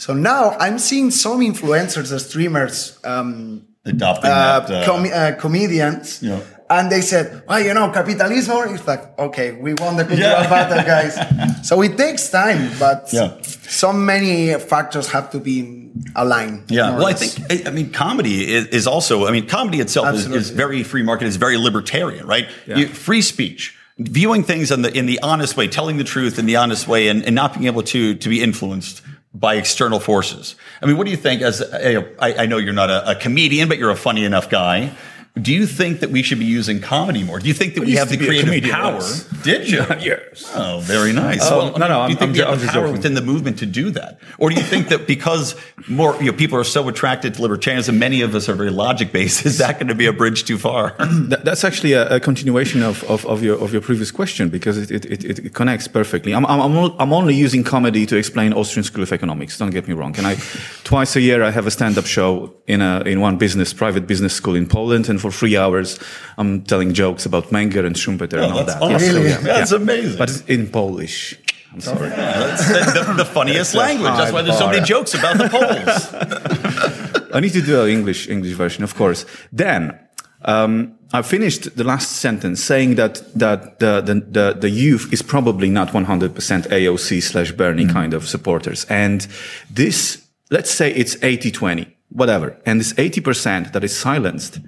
So 0.00 0.12
now 0.12 0.56
I'm 0.58 0.78
seeing 0.78 1.10
some 1.10 1.40
influencers, 1.40 2.18
streamers, 2.20 2.98
um, 3.04 3.62
adopting 3.84 4.30
uh, 4.30 4.60
that, 4.60 4.70
uh, 4.70 4.84
com- 4.84 5.10
uh, 5.12 5.32
comedians. 5.40 6.22
Yeah 6.22 6.40
and 6.70 6.92
they 6.92 7.00
said, 7.00 7.42
well, 7.48 7.60
you 7.60 7.72
know, 7.72 7.90
capitalism. 7.90 8.74
It's 8.74 8.86
like, 8.86 9.18
okay, 9.18 9.52
we 9.52 9.74
won 9.74 9.96
the 9.96 10.04
cultural 10.04 10.18
yeah. 10.18 10.48
battle, 10.48 10.78
uh, 10.78 10.84
guys. 10.84 11.66
so 11.68 11.80
it 11.82 11.96
takes 11.96 12.28
time, 12.28 12.70
but 12.78 13.08
yeah. 13.12 13.36
so 13.42 13.92
many 13.92 14.54
factors 14.54 15.08
have 15.08 15.30
to 15.30 15.40
be 15.40 15.90
aligned. 16.14 16.70
Yeah. 16.70 16.96
Well, 16.96 17.06
I 17.06 17.14
think, 17.14 17.66
I 17.66 17.70
mean, 17.70 17.90
comedy 17.90 18.52
is, 18.52 18.66
is 18.66 18.86
also, 18.86 19.26
I 19.26 19.30
mean, 19.30 19.46
comedy 19.46 19.80
itself 19.80 20.14
is, 20.14 20.26
is, 20.26 20.50
very 20.50 20.82
free 20.82 21.02
market, 21.02 21.26
is 21.26 21.36
very 21.36 21.56
libertarian, 21.56 22.26
right? 22.26 22.48
Yeah. 22.66 22.76
You, 22.76 22.88
free 22.88 23.22
speech. 23.22 23.76
Viewing 24.00 24.44
things 24.44 24.70
in 24.70 24.82
the 24.82 24.96
in 24.96 25.06
the 25.06 25.18
honest 25.24 25.56
way, 25.56 25.66
telling 25.66 25.96
the 25.96 26.04
truth 26.04 26.38
in 26.38 26.46
the 26.46 26.54
honest 26.54 26.86
way, 26.86 27.08
and, 27.08 27.24
and 27.24 27.34
not 27.34 27.54
being 27.54 27.66
able 27.66 27.82
to 27.82 28.14
to 28.14 28.28
be 28.28 28.40
influenced 28.40 29.02
by 29.34 29.56
external 29.56 29.98
forces. 29.98 30.54
I 30.80 30.86
mean, 30.86 30.96
what 30.96 31.04
do 31.04 31.10
you 31.10 31.16
think? 31.16 31.42
As 31.42 31.60
I, 31.62 32.04
I 32.20 32.46
know 32.46 32.58
you're 32.58 32.72
not 32.72 32.90
a, 32.90 33.10
a 33.10 33.14
comedian, 33.16 33.68
but 33.68 33.76
you're 33.76 33.90
a 33.90 33.96
funny 33.96 34.24
enough 34.24 34.48
guy. 34.48 34.92
Do 35.40 35.52
you 35.52 35.66
think 35.66 36.00
that 36.00 36.10
we 36.10 36.22
should 36.22 36.38
be 36.38 36.44
using 36.44 36.80
comedy 36.80 37.22
more? 37.22 37.38
Do 37.38 37.46
you 37.48 37.54
think 37.54 37.74
that 37.74 37.84
we 37.84 37.92
have 37.92 38.08
the 38.08 38.16
creative 38.16 38.70
power? 38.70 38.94
Once. 38.94 39.24
Did 39.42 39.70
you? 39.70 39.78
yes. 40.00 40.50
Oh, 40.54 40.80
very 40.80 41.12
nice. 41.12 41.42
Uh, 41.42 41.70
well, 41.74 41.78
no, 41.78 41.88
no. 41.88 42.06
Do 42.06 42.12
you 42.12 42.18
think 42.18 42.30
I'm, 42.30 42.32
we 42.32 42.38
have 42.40 42.48
I'm 42.48 42.58
the 42.58 42.66
power 42.66 42.82
joking. 42.82 42.92
within 42.92 43.14
the 43.14 43.22
movement 43.22 43.58
to 43.60 43.66
do 43.66 43.90
that, 43.90 44.18
or 44.38 44.50
do 44.50 44.56
you 44.56 44.62
think 44.62 44.88
that 44.88 45.06
because 45.06 45.54
more 45.88 46.16
you 46.16 46.30
know, 46.30 46.36
people 46.36 46.58
are 46.58 46.64
so 46.64 46.88
attracted 46.88 47.34
to 47.34 47.40
libertarianism, 47.40 47.96
many 47.96 48.22
of 48.22 48.34
us 48.34 48.48
are 48.48 48.54
very 48.54 48.70
logic 48.70 49.12
based? 49.12 49.46
Is 49.46 49.58
that 49.58 49.74
going 49.74 49.88
to 49.88 49.94
be 49.94 50.06
a 50.06 50.12
bridge 50.12 50.44
too 50.44 50.58
far? 50.58 50.94
that, 50.98 51.44
that's 51.44 51.64
actually 51.64 51.92
a, 51.92 52.16
a 52.16 52.20
continuation 52.20 52.82
of, 52.82 53.04
of, 53.04 53.24
of, 53.26 53.42
your 53.42 53.58
of 53.58 53.72
your 53.72 53.82
previous 53.82 54.10
question 54.10 54.48
because 54.48 54.76
it 54.76 54.90
it, 54.90 55.24
it, 55.24 55.38
it 55.38 55.54
connects 55.54 55.86
perfectly. 55.86 56.34
I'm, 56.34 56.44
I'm 56.46 56.60
I'm 56.98 57.12
only 57.12 57.34
using 57.34 57.62
comedy 57.62 58.06
to 58.06 58.16
explain 58.16 58.52
Austrian 58.52 58.84
School 58.84 59.02
of 59.02 59.12
Economics. 59.12 59.56
Don't 59.58 59.70
get 59.70 59.86
me 59.86 59.94
wrong. 59.94 60.16
And 60.18 60.26
I 60.26 60.34
twice 60.84 61.14
a 61.16 61.20
year 61.20 61.42
I 61.42 61.50
have 61.50 61.66
a 61.66 61.70
stand 61.70 61.96
up 61.96 62.06
show 62.06 62.54
in 62.66 62.80
a 62.80 63.00
in 63.02 63.20
one 63.20 63.36
business 63.38 63.72
private 63.72 64.06
business 64.06 64.34
school 64.34 64.56
in 64.56 64.66
Poland, 64.66 65.08
and 65.08 65.20
for 65.20 65.27
three 65.30 65.56
hours 65.56 65.98
I'm 66.36 66.62
telling 66.62 66.94
jokes 66.94 67.26
about 67.26 67.44
Menger 67.46 67.84
and 67.84 67.96
Schumpeter 67.96 68.38
oh, 68.38 68.44
and 68.44 68.52
all 68.52 68.64
that's 68.64 68.74
that. 68.74 68.82
Awesome. 68.82 68.90
Yes, 68.90 69.14
really? 69.14 69.28
yeah. 69.28 69.38
That's 69.40 69.72
yeah. 69.72 69.78
amazing. 69.78 70.18
But 70.18 70.30
it's 70.30 70.42
in 70.42 70.68
Polish. 70.68 71.38
I'm 71.72 71.80
sorry. 71.80 72.08
Yeah, 72.08 72.38
that's 72.38 72.66
the, 72.68 73.02
the, 73.02 73.12
the 73.12 73.24
funniest 73.24 73.74
language. 73.74 74.12
That's 74.16 74.32
why 74.32 74.42
there's 74.42 74.58
so 74.58 74.68
many 74.68 74.84
jokes 74.84 75.14
about 75.14 75.36
the 75.36 75.48
Poles. 75.48 77.30
I 77.34 77.40
need 77.40 77.52
to 77.52 77.60
do 77.60 77.82
an 77.82 77.90
English 77.90 78.28
English 78.28 78.54
version, 78.54 78.84
of 78.84 78.94
course. 78.94 79.26
Then 79.52 79.98
um, 80.42 80.98
I 81.12 81.22
finished 81.22 81.76
the 81.76 81.84
last 81.84 82.12
sentence 82.12 82.62
saying 82.62 82.94
that 82.96 83.22
that 83.38 83.78
the 83.80 84.00
the, 84.00 84.14
the, 84.14 84.56
the 84.58 84.70
youth 84.70 85.12
is 85.12 85.22
probably 85.22 85.68
not 85.68 85.88
100% 85.88 86.34
AOC 86.68 87.22
slash 87.22 87.52
Bernie 87.52 87.84
mm. 87.84 87.92
kind 87.92 88.14
of 88.14 88.26
supporters, 88.26 88.86
and 88.86 89.26
this 89.70 90.26
let's 90.50 90.70
say 90.70 90.90
it's 90.94 91.16
80-20, 91.16 91.92
whatever, 92.08 92.56
and 92.64 92.80
this 92.80 92.94
80% 92.94 93.72
that 93.72 93.84
is 93.84 93.94
silenced 93.94 94.60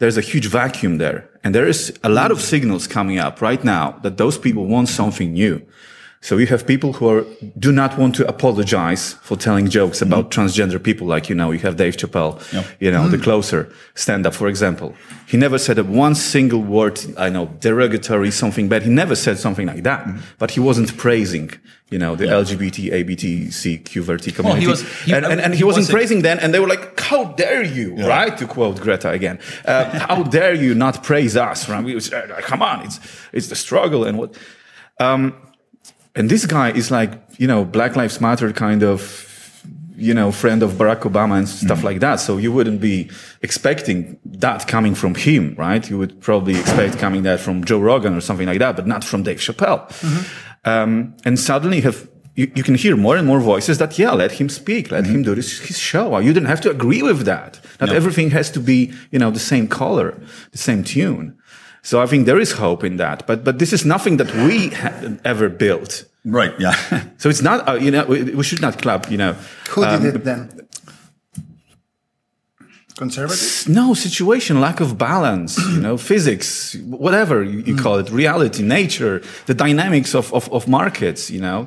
there's 0.00 0.16
a 0.16 0.22
huge 0.22 0.46
vacuum 0.46 0.98
there. 0.98 1.28
And 1.44 1.54
there 1.54 1.68
is 1.68 1.96
a 2.02 2.08
lot 2.08 2.30
of 2.30 2.40
signals 2.40 2.86
coming 2.86 3.18
up 3.18 3.40
right 3.40 3.62
now 3.62 3.92
that 4.02 4.16
those 4.16 4.38
people 4.38 4.66
want 4.66 4.88
something 4.88 5.32
new. 5.32 5.62
So 6.22 6.36
you 6.36 6.46
have 6.48 6.66
people 6.66 6.92
who 6.92 7.08
are, 7.08 7.24
do 7.58 7.72
not 7.72 7.96
want 7.96 8.14
to 8.16 8.28
apologize 8.28 9.14
for 9.22 9.38
telling 9.38 9.70
jokes 9.70 10.02
about 10.02 10.30
mm. 10.30 10.34
transgender 10.34 10.82
people. 10.82 11.06
Like, 11.06 11.30
you 11.30 11.34
know, 11.34 11.50
you 11.50 11.60
have 11.60 11.76
Dave 11.76 11.96
Chappelle, 11.96 12.38
yep. 12.52 12.66
you 12.78 12.90
know, 12.90 13.04
mm. 13.04 13.10
the 13.10 13.16
closer 13.16 13.72
stand 13.94 14.26
up, 14.26 14.34
for 14.34 14.46
example. 14.46 14.94
He 15.26 15.38
never 15.38 15.58
said 15.58 15.78
a 15.78 15.84
one 15.84 16.14
single 16.14 16.60
word, 16.60 17.00
I 17.16 17.30
know, 17.30 17.46
derogatory, 17.60 18.30
something 18.32 18.68
bad. 18.68 18.82
He 18.82 18.90
never 18.90 19.14
said 19.14 19.38
something 19.38 19.66
like 19.66 19.82
that, 19.84 20.04
mm. 20.04 20.20
but 20.36 20.50
he 20.50 20.60
wasn't 20.60 20.94
praising, 20.98 21.52
you 21.90 21.98
know, 21.98 22.16
the 22.16 22.26
yeah. 22.26 22.32
LGBT, 22.32 22.92
ABTC, 22.92 23.84
QVRT 23.84 24.34
community. 24.34 24.42
Well, 24.42 24.54
he 24.56 24.66
was, 24.66 24.82
he, 25.04 25.14
and, 25.14 25.24
and, 25.24 25.40
and, 25.40 25.54
he, 25.54 25.58
he 25.60 25.64
wasn't, 25.64 25.84
wasn't 25.84 25.96
praising 25.96 26.20
them. 26.20 26.36
And 26.42 26.52
they 26.52 26.60
were 26.60 26.68
like, 26.68 27.00
how 27.00 27.32
dare 27.32 27.64
you, 27.64 27.96
yeah. 27.96 28.06
right? 28.06 28.36
To 28.36 28.46
quote 28.46 28.78
Greta 28.78 29.08
again, 29.08 29.38
uh, 29.64 29.98
how 30.06 30.22
dare 30.22 30.52
you 30.52 30.74
not 30.74 31.02
praise 31.02 31.34
us? 31.34 31.66
Right? 31.66 31.82
We 31.82 31.94
was, 31.94 32.12
uh, 32.12 32.40
come 32.42 32.60
on, 32.60 32.84
it's, 32.84 33.00
it's 33.32 33.48
the 33.48 33.56
struggle 33.56 34.04
and 34.04 34.18
what, 34.18 34.36
um, 34.98 35.34
and 36.14 36.30
this 36.30 36.46
guy 36.46 36.70
is 36.70 36.90
like, 36.90 37.12
you 37.38 37.46
know, 37.46 37.64
Black 37.64 37.96
Lives 37.96 38.20
Matter 38.20 38.52
kind 38.52 38.82
of, 38.82 39.26
you 39.96 40.14
know, 40.14 40.32
friend 40.32 40.62
of 40.62 40.72
Barack 40.72 41.00
Obama 41.00 41.38
and 41.38 41.48
stuff 41.48 41.78
mm-hmm. 41.78 41.86
like 41.86 42.00
that. 42.00 42.20
So 42.20 42.38
you 42.38 42.52
wouldn't 42.52 42.80
be 42.80 43.10
expecting 43.42 44.18
that 44.24 44.66
coming 44.66 44.94
from 44.94 45.14
him, 45.14 45.54
right? 45.56 45.88
You 45.88 45.98
would 45.98 46.20
probably 46.20 46.58
expect 46.58 46.98
coming 46.98 47.22
that 47.24 47.40
from 47.40 47.64
Joe 47.64 47.80
Rogan 47.80 48.14
or 48.14 48.20
something 48.20 48.46
like 48.46 48.58
that, 48.58 48.76
but 48.76 48.86
not 48.86 49.04
from 49.04 49.22
Dave 49.22 49.38
Chappelle. 49.38 49.88
Mm-hmm. 49.88 50.68
Um, 50.68 51.16
and 51.24 51.38
suddenly 51.38 51.80
have 51.82 52.08
you, 52.36 52.50
you, 52.54 52.62
can 52.62 52.74
hear 52.74 52.96
more 52.96 53.16
and 53.16 53.26
more 53.26 53.40
voices 53.40 53.78
that 53.78 53.98
yeah 53.98 54.12
let 54.12 54.32
him 54.32 54.48
speak 54.48 54.90
let 54.90 55.04
mm-hmm. 55.04 55.16
him 55.16 55.22
do 55.22 55.34
this, 55.34 55.58
his 55.60 55.78
show 55.78 56.18
you 56.18 56.32
didn't 56.32 56.48
have 56.48 56.60
to 56.60 56.70
agree 56.70 57.02
with 57.02 57.24
that 57.24 57.58
not 57.80 57.88
no. 57.88 57.94
everything 57.94 58.30
has 58.30 58.50
to 58.50 58.60
be 58.60 58.92
you 59.10 59.18
know 59.18 59.30
the 59.30 59.40
same 59.40 59.66
color 59.66 60.20
the 60.52 60.58
same 60.58 60.84
tune 60.84 61.36
so 61.82 62.02
i 62.02 62.06
think 62.06 62.26
there 62.26 62.40
is 62.40 62.52
hope 62.52 62.84
in 62.84 62.96
that. 62.96 63.26
But 63.26 63.44
but 63.44 63.58
this 63.58 63.72
is 63.72 63.84
nothing 63.84 64.18
that 64.18 64.30
we 64.46 64.72
ever 65.24 65.48
built. 65.48 66.04
Right 66.24 66.54
yeah. 66.58 66.74
So 67.18 67.28
it's 67.28 67.42
not 67.42 67.68
uh, 67.68 67.74
you 67.74 67.90
know 67.90 68.04
we, 68.04 68.22
we, 68.22 68.42
should 68.42 68.60
not 68.60 68.80
clap 68.82 69.10
you 69.10 69.18
know 69.18 69.34
who 69.70 69.84
um, 69.84 70.02
did 70.02 70.14
it 70.16 70.24
then? 70.24 70.48
Conservative? 72.96 73.68
No 73.68 73.94
situation 73.94 74.60
lack 74.60 74.80
of 74.80 74.98
balance 74.98 75.58
you 75.74 75.80
know 75.80 75.96
physics 76.10 76.76
whatever 76.84 77.42
you, 77.42 77.60
you 77.60 77.74
mm. 77.74 77.82
call 77.82 77.98
it 77.98 78.10
reality 78.10 78.62
nature 78.62 79.22
the 79.46 79.54
dynamics 79.54 80.14
of, 80.14 80.32
of, 80.34 80.52
of 80.52 80.68
markets 80.68 81.30
you 81.30 81.40
know 81.40 81.66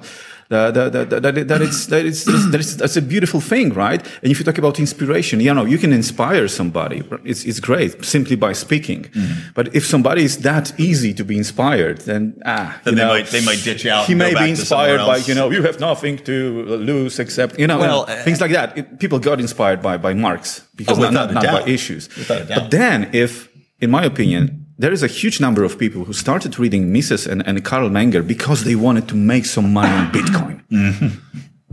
that, 0.54 0.92
that, 0.94 1.10
that, 1.10 1.22
that, 1.24 1.48
that 1.48 1.62
it's, 1.62 1.86
that 1.88 2.06
it's, 2.06 2.24
that 2.26 2.60
it's, 2.60 2.76
that's 2.76 2.98
a 2.98 3.02
beautiful 3.02 3.42
thing, 3.42 3.74
right? 3.74 4.02
And 4.22 4.32
if 4.32 4.40
you 4.40 4.46
talk 4.46 4.58
about 4.58 4.80
inspiration, 4.80 5.40
you 5.40 5.54
know, 5.54 5.66
you 5.66 5.78
can 5.78 5.92
inspire 5.92 6.48
somebody. 6.48 7.04
It's, 7.24 7.44
it's 7.46 7.60
great 7.60 8.06
simply 8.06 8.36
by 8.36 8.54
speaking. 8.54 9.04
Mm-hmm. 9.04 9.50
But 9.54 9.76
if 9.76 9.86
somebody 9.86 10.24
is 10.24 10.38
that 10.40 10.78
easy 10.80 11.14
to 11.14 11.24
be 11.24 11.38
inspired, 11.38 12.00
then, 12.02 12.42
ah, 12.46 12.80
then 12.84 12.96
they 12.96 13.02
know, 13.02 13.10
might, 13.10 13.28
they 13.28 13.44
might 13.44 13.62
ditch 13.64 13.86
out. 13.86 14.08
He 14.08 14.16
may 14.16 14.34
be 14.34 14.50
inspired 14.50 15.00
by, 15.00 15.18
you 15.18 15.36
know, 15.36 15.50
you 15.50 15.64
have 15.64 15.80
nothing 15.80 16.18
to 16.20 16.64
lose 16.78 17.20
except, 17.20 17.60
you 17.60 17.68
know, 17.68 17.80
well, 17.80 18.06
uh, 18.08 18.24
things 18.24 18.40
like 18.42 18.52
that. 18.52 18.78
It, 18.78 19.00
people 19.00 19.20
got 19.20 19.40
inspired 19.40 19.82
by, 19.82 19.98
by 19.98 20.14
Marx 20.14 20.66
because 20.76 20.98
oh, 20.98 21.02
not, 21.02 21.14
not, 21.14 21.34
not 21.34 21.46
by 21.46 21.70
issues. 21.70 22.10
But 22.28 22.72
then 22.72 23.10
if, 23.14 23.50
in 23.80 23.90
my 23.92 24.04
opinion, 24.04 24.63
there 24.78 24.92
is 24.92 25.04
a 25.04 25.08
huge 25.08 25.40
number 25.40 25.64
of 25.64 25.78
people 25.78 26.06
who 26.06 26.14
started 26.14 26.58
reading 26.58 26.92
Mises 26.92 27.28
and, 27.28 27.46
and 27.48 27.64
Carl 27.64 27.90
Menger 27.90 28.26
because 28.28 28.64
they 28.64 28.76
wanted 28.76 29.08
to 29.10 29.16
make 29.16 29.46
some 29.46 29.74
money 29.74 29.94
on 29.94 30.12
Bitcoin. 30.12 30.62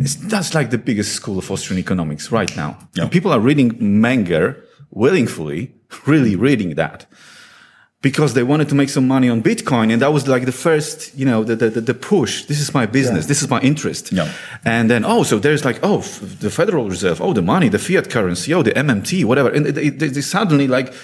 Mm-hmm. 0.00 0.28
that's 0.28 0.54
like 0.54 0.70
the 0.70 0.78
biggest 0.78 1.12
school 1.12 1.38
of 1.38 1.50
Austrian 1.50 1.78
economics 1.78 2.30
right 2.30 2.54
now. 2.56 2.78
People 3.10 3.32
are 3.32 3.40
reading 3.40 3.72
Menger 3.78 4.62
willingly, 4.90 5.74
really 6.06 6.36
reading 6.36 6.74
that 6.76 7.06
because 8.02 8.32
they 8.32 8.42
wanted 8.42 8.68
to 8.68 8.74
make 8.74 8.88
some 8.88 9.06
money 9.06 9.28
on 9.28 9.42
Bitcoin. 9.42 9.92
And 9.92 10.00
that 10.00 10.12
was 10.12 10.26
like 10.26 10.46
the 10.46 10.52
first, 10.52 11.14
you 11.18 11.26
know, 11.26 11.44
the, 11.44 11.56
the, 11.56 11.80
the 11.80 11.94
push. 11.94 12.44
This 12.46 12.60
is 12.60 12.72
my 12.72 12.86
business. 12.86 13.24
Yeah. 13.24 13.28
This 13.28 13.42
is 13.42 13.50
my 13.50 13.60
interest. 13.60 14.10
Yeah. 14.10 14.32
And 14.64 14.90
then, 14.90 15.04
oh, 15.04 15.22
so 15.22 15.38
there's 15.38 15.64
like, 15.64 15.78
oh, 15.82 15.98
the 16.40 16.50
Federal 16.50 16.88
Reserve, 16.88 17.20
oh, 17.20 17.34
the 17.34 17.42
money, 17.42 17.68
the 17.68 17.78
fiat 17.78 18.08
currency, 18.08 18.54
oh, 18.54 18.62
the 18.62 18.72
MMT, 18.72 19.24
whatever. 19.24 19.50
And 19.50 19.66
they, 19.66 19.90
they, 19.90 20.08
they 20.08 20.20
suddenly 20.22 20.66
like, 20.66 20.94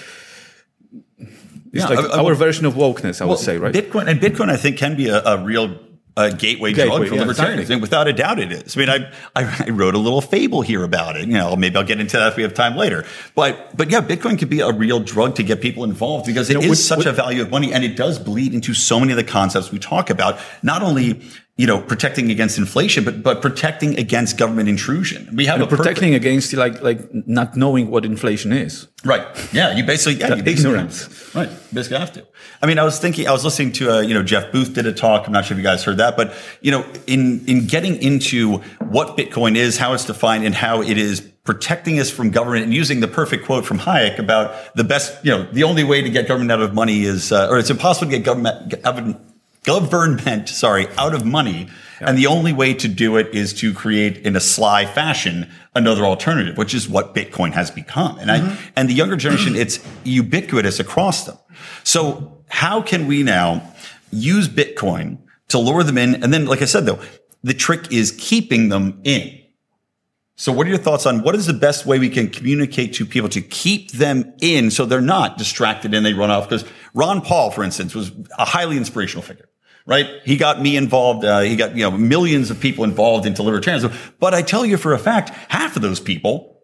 it's 1.73 1.89
yeah, 1.89 1.95
like 1.95 2.11
I, 2.11 2.17
I, 2.17 2.23
our 2.23 2.35
version 2.35 2.65
of 2.65 2.75
wokeness, 2.75 3.21
I 3.21 3.25
well, 3.25 3.35
would 3.35 3.43
say, 3.43 3.57
right? 3.57 3.73
Bitcoin 3.73 4.07
and 4.07 4.19
Bitcoin, 4.19 4.49
I 4.49 4.57
think, 4.57 4.77
can 4.77 4.95
be 4.95 5.09
a, 5.09 5.23
a 5.23 5.43
real 5.43 5.77
a 6.17 6.31
gateway, 6.31 6.73
gateway 6.73 6.97
drug 6.97 7.07
for 7.09 7.15
yeah, 7.15 7.21
libertarians. 7.21 7.59
Exactly. 7.59 7.73
And 7.73 7.81
without 7.81 8.07
a 8.07 8.13
doubt 8.13 8.39
it 8.39 8.51
is. 8.51 8.75
I 8.75 8.79
mean, 8.79 8.89
I, 8.89 9.11
I, 9.35 9.65
I, 9.67 9.69
wrote 9.69 9.93
a 9.93 9.99
little 9.99 10.21
fable 10.21 10.63
here 10.63 10.83
about 10.83 11.15
it. 11.15 11.27
You 11.27 11.35
know, 11.35 11.55
maybe 11.55 11.75
I'll 11.75 11.83
get 11.83 11.99
into 11.99 12.17
that 12.17 12.29
if 12.29 12.35
we 12.35 12.43
have 12.43 12.55
time 12.55 12.75
later. 12.75 13.05
But, 13.35 13.77
but 13.77 13.91
yeah, 13.91 14.01
Bitcoin 14.01 14.39
could 14.39 14.49
be 14.49 14.61
a 14.61 14.71
real 14.71 14.99
drug 14.99 15.35
to 15.35 15.43
get 15.43 15.61
people 15.61 15.83
involved 15.83 16.25
because 16.25 16.49
it 16.49 16.55
you 16.55 16.61
know, 16.61 16.71
is 16.71 16.85
such 16.85 17.05
a 17.05 17.11
value 17.11 17.43
of 17.43 17.51
money 17.51 17.71
and 17.71 17.83
it 17.83 17.95
does 17.95 18.17
bleed 18.17 18.55
into 18.55 18.73
so 18.73 18.99
many 18.99 19.11
of 19.11 19.17
the 19.17 19.23
concepts 19.23 19.71
we 19.71 19.77
talk 19.77 20.09
about. 20.09 20.39
Not 20.63 20.81
only 20.81 21.21
you 21.57 21.65
know, 21.65 21.81
protecting 21.81 22.29
against 22.29 22.59
inflation, 22.59 23.03
but 23.03 23.23
but 23.23 23.41
protecting 23.41 23.97
against 23.97 24.37
government 24.37 24.69
intrusion. 24.69 25.27
We 25.35 25.47
have 25.47 25.59
and 25.59 25.67
protecting 25.67 26.13
purpose. 26.13 26.27
against 26.27 26.53
like 26.53 26.81
like 26.83 26.99
not 27.27 27.57
knowing 27.57 27.89
what 27.89 28.05
inflation 28.05 28.53
is. 28.53 28.87
Right. 29.03 29.25
Yeah. 29.51 29.75
You 29.75 29.83
basically 29.83 30.19
yeah. 30.19 30.35
You 30.35 30.43
basically 30.43 30.71
ignorance. 30.71 31.35
Right. 31.35 31.49
You 31.49 31.73
basically 31.73 31.97
have 31.97 32.13
to. 32.13 32.27
I 32.61 32.67
mean, 32.67 32.77
I 32.77 32.83
was 32.83 32.99
thinking. 32.99 33.27
I 33.27 33.31
was 33.31 33.43
listening 33.43 33.71
to 33.73 33.97
uh, 33.97 33.99
you 34.01 34.13
know 34.13 34.21
Jeff 34.21 34.51
Booth 34.51 34.73
did 34.73 34.85
a 34.85 34.93
talk. 34.93 35.25
I'm 35.25 35.33
not 35.33 35.45
sure 35.45 35.55
if 35.55 35.57
you 35.57 35.63
guys 35.63 35.83
heard 35.83 35.97
that, 35.97 36.15
but 36.15 36.33
you 36.61 36.69
know, 36.69 36.85
in 37.07 37.43
in 37.47 37.65
getting 37.65 38.01
into 38.03 38.59
what 38.89 39.17
Bitcoin 39.17 39.55
is, 39.55 39.79
how 39.79 39.93
it's 39.93 40.05
defined, 40.05 40.45
and 40.45 40.53
how 40.53 40.83
it 40.83 40.99
is 40.99 41.21
protecting 41.43 41.99
us 41.99 42.11
from 42.11 42.29
government 42.29 42.65
and 42.65 42.73
using 42.73 42.99
the 42.99 43.07
perfect 43.07 43.45
quote 43.45 43.65
from 43.65 43.79
Hayek 43.79 44.19
about 44.19 44.53
the 44.75 44.83
best, 44.83 45.23
you 45.23 45.31
know, 45.31 45.43
the 45.53 45.63
only 45.63 45.83
way 45.85 46.01
to 46.01 46.09
get 46.09 46.27
government 46.27 46.51
out 46.51 46.61
of 46.61 46.73
money 46.73 47.03
is, 47.03 47.31
uh, 47.31 47.47
or 47.49 47.57
it's 47.57 47.69
impossible 47.69 48.11
to 48.11 48.19
get 48.19 48.25
government 48.25 49.17
government, 49.67 50.47
sorry, 50.47 50.87
out 50.97 51.13
of 51.13 51.25
money. 51.25 51.67
Yeah. 51.99 52.09
And 52.09 52.17
the 52.17 52.27
only 52.27 52.53
way 52.53 52.73
to 52.75 52.87
do 52.87 53.17
it 53.17 53.35
is 53.35 53.53
to 53.55 53.73
create 53.73 54.19
in 54.19 54.35
a 54.35 54.39
sly 54.39 54.85
fashion 54.85 55.51
another 55.75 56.05
alternative, 56.05 56.57
which 56.57 56.73
is 56.73 56.87
what 56.87 57.13
Bitcoin 57.13 57.51
has 57.51 57.69
become. 57.69 58.17
And 58.17 58.29
mm-hmm. 58.29 58.47
I, 58.47 58.57
and 58.77 58.89
the 58.89 58.93
younger 58.93 59.17
generation, 59.17 59.55
it's 59.55 59.85
ubiquitous 60.05 60.79
across 60.79 61.25
them. 61.25 61.37
So 61.83 62.41
how 62.47 62.81
can 62.81 63.07
we 63.07 63.23
now 63.23 63.73
use 64.09 64.47
Bitcoin 64.47 65.17
to 65.49 65.59
lure 65.59 65.83
them 65.83 65.97
in? 65.97 66.23
And 66.23 66.33
then, 66.33 66.45
like 66.45 66.61
I 66.61 66.65
said, 66.65 66.85
though, 66.85 67.01
the 67.43 67.53
trick 67.53 67.91
is 67.91 68.15
keeping 68.17 68.69
them 68.69 69.01
in. 69.03 69.37
So 70.37 70.51
what 70.51 70.67
are 70.67 70.69
your 70.69 70.77
thoughts 70.77 71.05
on 71.07 71.23
what 71.23 71.35
is 71.35 71.47
the 71.47 71.53
best 71.53 71.85
way 71.85 71.99
we 71.99 72.09
can 72.09 72.29
communicate 72.29 72.93
to 72.93 73.05
people 73.05 73.27
to 73.29 73.41
keep 73.41 73.91
them 73.91 74.33
in 74.39 74.69
so 74.69 74.85
they're 74.85 75.01
not 75.01 75.37
distracted 75.37 75.93
and 75.93 76.05
they 76.05 76.13
run 76.13 76.29
off? 76.29 76.47
Because 76.47 76.63
Ron 76.93 77.21
Paul, 77.21 77.49
for 77.51 77.63
instance, 77.63 77.95
was 77.95 78.11
a 78.37 78.45
highly 78.45 78.77
inspirational 78.77 79.23
figure 79.23 79.49
right? 79.87 80.05
He 80.23 80.37
got 80.37 80.61
me 80.61 80.77
involved. 80.77 81.25
Uh, 81.25 81.39
he 81.39 81.55
got, 81.55 81.75
you 81.75 81.89
know, 81.89 81.91
millions 81.91 82.51
of 82.51 82.59
people 82.59 82.83
involved 82.83 83.25
into 83.25 83.41
libertarianism. 83.41 83.95
But 84.19 84.35
I 84.35 84.43
tell 84.43 84.63
you 84.63 84.77
for 84.77 84.93
a 84.93 84.99
fact, 84.99 85.29
half 85.49 85.75
of 85.75 85.81
those 85.81 85.99
people 85.99 86.61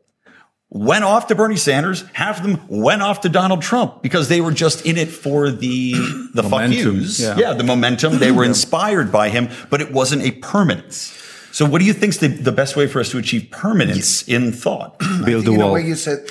went 0.70 1.06
off 1.06 1.28
to 1.28 1.36
Bernie 1.36 1.56
Sanders. 1.56 2.04
Half 2.14 2.40
of 2.40 2.44
them 2.44 2.60
went 2.68 3.02
off 3.02 3.22
to 3.22 3.30
Donald 3.30 3.62
Trump 3.62 4.04
because 4.04 4.28
they 4.28 4.42
were 4.42 4.52
just 4.52 4.86
in 4.86 4.98
it 4.98 5.10
for 5.10 5.50
the, 5.50 5.94
the 6.34 6.44
fuck 6.44 6.70
yous. 6.70 7.20
Yeah. 7.20 7.38
yeah. 7.38 7.54
the 7.54 7.64
momentum. 7.64 8.20
They 8.20 8.32
were 8.32 8.44
inspired 8.44 9.12
by 9.12 9.30
him, 9.30 9.50
but 9.70 9.82
it 9.82 9.92
wasn't 9.92 10.24
a 10.24 10.32
permanence. 10.32 11.20
So, 11.54 11.68
what 11.68 11.78
do 11.78 11.86
you 11.86 11.94
think 11.94 12.16
is 12.16 12.20
the, 12.20 12.30
the 12.30 12.52
best 12.52 12.76
way 12.76 12.88
for 12.88 13.00
us 13.00 13.12
to 13.12 13.20
achieve 13.20 13.50
permanence 13.52 14.28
in 14.28 14.52
thought? 14.52 14.98
Build 15.24 15.46
the 15.46 15.54
wall. 15.54 15.74
way 15.74 15.86
you 15.86 15.94
said 15.94 16.28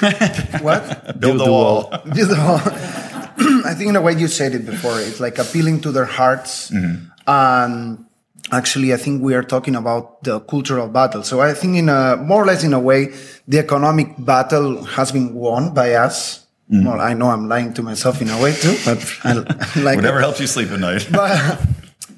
what? 0.60 1.04
Build, 1.20 1.20
Build 1.20 1.40
the, 1.40 1.52
wall. 1.52 1.90
wall. 1.90 2.02
Build 2.12 2.28
the 2.28 2.34
wall. 2.34 3.11
I 3.64 3.74
think 3.74 3.88
in 3.88 3.94
the 3.94 4.00
way 4.00 4.14
you 4.14 4.28
said 4.28 4.54
it 4.54 4.66
before, 4.66 5.00
it's 5.00 5.20
like 5.20 5.38
appealing 5.38 5.80
to 5.82 5.92
their 5.92 6.04
hearts. 6.04 6.70
Mm-hmm. 6.70 7.06
And 7.26 8.04
actually, 8.50 8.92
I 8.92 8.96
think 8.96 9.22
we 9.22 9.34
are 9.34 9.42
talking 9.42 9.74
about 9.74 10.22
the 10.22 10.40
cultural 10.40 10.88
battle. 10.88 11.22
So 11.22 11.40
I 11.40 11.54
think 11.54 11.76
in 11.76 11.88
a 11.88 12.16
more 12.16 12.42
or 12.42 12.46
less 12.46 12.64
in 12.64 12.72
a 12.72 12.80
way, 12.80 13.14
the 13.48 13.58
economic 13.58 14.14
battle 14.18 14.84
has 14.84 15.12
been 15.12 15.34
won 15.34 15.74
by 15.74 15.94
us. 15.94 16.46
Mm-hmm. 16.70 16.86
Well, 16.86 17.00
I 17.00 17.14
know 17.14 17.28
I'm 17.28 17.48
lying 17.48 17.74
to 17.74 17.82
myself 17.82 18.22
in 18.22 18.30
a 18.30 18.40
way 18.40 18.54
too, 18.54 18.76
but 18.84 18.98
I, 19.24 19.32
like 19.80 19.96
whatever 19.96 20.20
helps 20.20 20.40
you 20.40 20.46
sleep 20.46 20.70
at 20.70 20.80
night. 20.80 21.08
but 21.12 21.60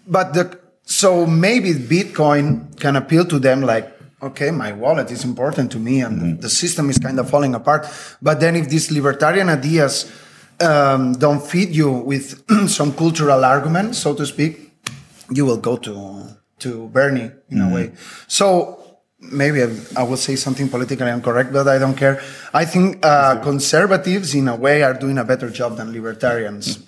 but 0.06 0.34
the 0.34 0.58
so 0.84 1.26
maybe 1.26 1.72
Bitcoin 1.72 2.78
can 2.78 2.96
appeal 2.96 3.24
to 3.26 3.38
them 3.38 3.62
like 3.62 3.90
okay, 4.22 4.50
my 4.50 4.72
wallet 4.72 5.10
is 5.10 5.22
important 5.24 5.70
to 5.70 5.78
me 5.78 6.00
and 6.00 6.20
mm-hmm. 6.20 6.40
the 6.40 6.48
system 6.48 6.88
is 6.88 6.98
kind 6.98 7.20
of 7.20 7.28
falling 7.28 7.54
apart. 7.54 7.86
But 8.22 8.40
then 8.40 8.56
if 8.56 8.68
these 8.70 8.90
libertarian 8.90 9.50
ideas 9.50 10.10
um, 10.64 11.12
don't 11.14 11.42
feed 11.42 11.70
you 11.70 11.90
with 11.90 12.42
some 12.68 12.92
cultural 12.94 13.44
argument, 13.44 13.94
so 13.94 14.14
to 14.14 14.26
speak, 14.26 14.72
you 15.30 15.44
will 15.44 15.58
go 15.58 15.76
to 15.76 16.34
to 16.60 16.88
Bernie 16.88 17.30
in 17.50 17.58
mm-hmm. 17.58 17.70
a 17.70 17.74
way. 17.74 17.92
So 18.26 18.98
maybe 19.20 19.62
I, 19.62 19.68
I, 19.96 20.02
will 20.04 20.16
say 20.16 20.36
something 20.36 20.68
politically 20.68 21.10
incorrect, 21.10 21.52
but 21.52 21.68
I 21.68 21.78
don't 21.78 21.96
care. 21.96 22.22
I 22.52 22.64
think 22.64 23.04
uh, 23.04 23.42
conservatives, 23.42 24.34
in 24.34 24.48
a 24.48 24.56
way, 24.56 24.82
are 24.82 24.94
doing 24.94 25.18
a 25.18 25.24
better 25.24 25.50
job 25.50 25.76
than 25.76 25.92
libertarians. 25.92 26.78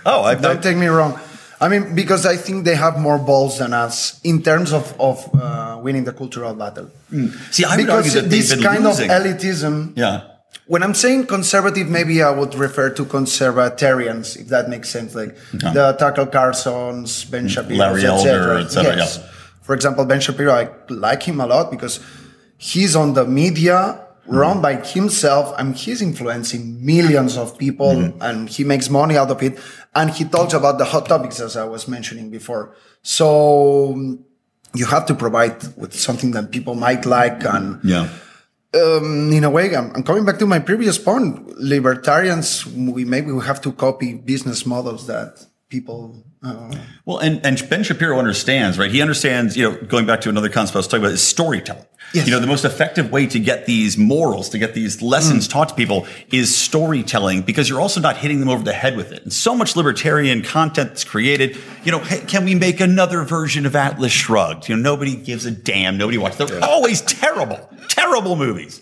oh, 0.06 0.22
I 0.22 0.34
don't 0.34 0.62
take 0.62 0.76
me 0.76 0.86
wrong. 0.86 1.18
I 1.58 1.68
mean, 1.68 1.94
because 1.94 2.26
I 2.26 2.36
think 2.36 2.64
they 2.64 2.76
have 2.76 2.98
more 2.98 3.18
balls 3.18 3.58
than 3.58 3.72
us 3.72 4.20
in 4.22 4.42
terms 4.42 4.72
of 4.72 4.94
of 5.00 5.24
uh, 5.34 5.80
winning 5.82 6.04
the 6.04 6.12
cultural 6.12 6.54
battle. 6.54 6.90
Mm. 7.10 7.32
See, 7.52 7.64
I 7.64 7.76
because 7.76 8.14
would 8.14 8.14
argue 8.14 8.20
that 8.20 8.30
this 8.30 8.62
kind 8.62 8.84
losing. 8.84 9.10
of 9.10 9.16
elitism. 9.16 9.96
Yeah 9.96 10.35
when 10.66 10.82
I'm 10.82 10.94
saying 10.94 11.26
conservative, 11.26 11.88
maybe 11.88 12.22
I 12.22 12.30
would 12.30 12.54
refer 12.54 12.90
to 12.90 13.04
conservatarians, 13.04 14.36
if 14.40 14.48
that 14.48 14.68
makes 14.68 14.88
sense, 14.88 15.14
like 15.14 15.36
okay. 15.54 15.72
the 15.72 15.96
Tucker 15.98 16.26
Carlsons, 16.26 17.24
Ben 17.30 17.48
Shapiro, 17.48 17.78
Larry 17.78 18.04
Elder, 18.04 18.58
etc. 18.58 18.96
Yes. 18.96 19.18
Yeah. 19.18 19.30
For 19.62 19.74
example, 19.74 20.04
Ben 20.04 20.20
Shapiro, 20.20 20.52
I 20.52 20.70
like 20.88 21.22
him 21.22 21.40
a 21.40 21.46
lot 21.46 21.70
because 21.70 22.00
he's 22.58 22.96
on 22.96 23.14
the 23.14 23.24
media 23.24 24.02
run 24.26 24.58
mm. 24.58 24.62
by 24.62 24.74
himself 24.74 25.54
and 25.58 25.76
he's 25.76 26.02
influencing 26.02 26.84
millions 26.84 27.36
of 27.36 27.56
people 27.58 27.92
mm. 27.92 28.16
and 28.20 28.48
he 28.48 28.64
makes 28.64 28.90
money 28.90 29.16
out 29.16 29.30
of 29.30 29.42
it. 29.42 29.58
And 29.94 30.10
he 30.10 30.24
talks 30.24 30.52
about 30.52 30.78
the 30.78 30.84
hot 30.84 31.06
topics, 31.06 31.40
as 31.40 31.56
I 31.56 31.64
was 31.64 31.86
mentioning 31.86 32.30
before. 32.30 32.74
So 33.02 34.18
you 34.74 34.86
have 34.86 35.06
to 35.06 35.14
provide 35.14 35.62
with 35.76 35.94
something 35.94 36.32
that 36.32 36.50
people 36.50 36.74
might 36.74 37.06
like 37.06 37.44
and 37.44 37.80
yeah 37.82 38.08
um, 38.74 39.32
in 39.32 39.44
a 39.44 39.50
way, 39.50 39.74
I'm, 39.74 39.92
I'm, 39.94 40.02
coming 40.02 40.24
back 40.24 40.38
to 40.38 40.46
my 40.46 40.58
previous 40.58 40.98
point. 40.98 41.58
Libertarians, 41.58 42.66
we 42.66 43.04
maybe 43.04 43.32
we 43.32 43.44
have 43.44 43.60
to 43.62 43.72
copy 43.72 44.14
business 44.14 44.66
models 44.66 45.06
that 45.06 45.46
people. 45.68 46.22
Uh, 46.42 46.72
well, 47.04 47.18
and, 47.18 47.44
and 47.44 47.68
Ben 47.68 47.82
Shapiro 47.82 48.18
understands, 48.18 48.78
right? 48.78 48.90
He 48.90 49.02
understands, 49.02 49.56
you 49.56 49.68
know, 49.68 49.76
going 49.76 50.06
back 50.06 50.20
to 50.22 50.28
another 50.28 50.48
concept 50.48 50.76
I 50.76 50.78
was 50.78 50.86
talking 50.86 51.04
about 51.04 51.14
is 51.14 51.22
storytelling. 51.22 51.86
Yes. 52.12 52.26
You 52.26 52.32
know, 52.32 52.40
the 52.40 52.46
most 52.46 52.64
effective 52.64 53.10
way 53.10 53.26
to 53.26 53.40
get 53.40 53.66
these 53.66 53.98
morals, 53.98 54.48
to 54.50 54.58
get 54.58 54.74
these 54.74 55.02
lessons 55.02 55.48
mm. 55.48 55.50
taught 55.50 55.70
to 55.70 55.74
people 55.74 56.06
is 56.30 56.56
storytelling 56.56 57.42
because 57.42 57.68
you're 57.68 57.80
also 57.80 58.00
not 58.00 58.16
hitting 58.16 58.38
them 58.38 58.48
over 58.48 58.62
the 58.62 58.72
head 58.72 58.96
with 58.96 59.12
it. 59.12 59.24
And 59.24 59.32
so 59.32 59.56
much 59.56 59.74
libertarian 59.74 60.42
content 60.42 60.90
that's 60.90 61.04
created, 61.04 61.58
you 61.84 61.90
know, 61.90 61.98
hey, 61.98 62.20
can 62.20 62.44
we 62.44 62.54
make 62.54 62.80
another 62.80 63.22
version 63.24 63.66
of 63.66 63.74
Atlas 63.74 64.12
Shrugged? 64.12 64.68
You 64.68 64.76
know, 64.76 64.82
nobody 64.82 65.16
gives 65.16 65.46
a 65.46 65.50
damn. 65.50 65.98
Nobody 65.98 66.18
watches. 66.18 66.38
They're 66.38 66.60
yeah. 66.60 66.66
always 66.66 67.00
terrible, 67.02 67.68
terrible 67.88 68.36
movies. 68.36 68.80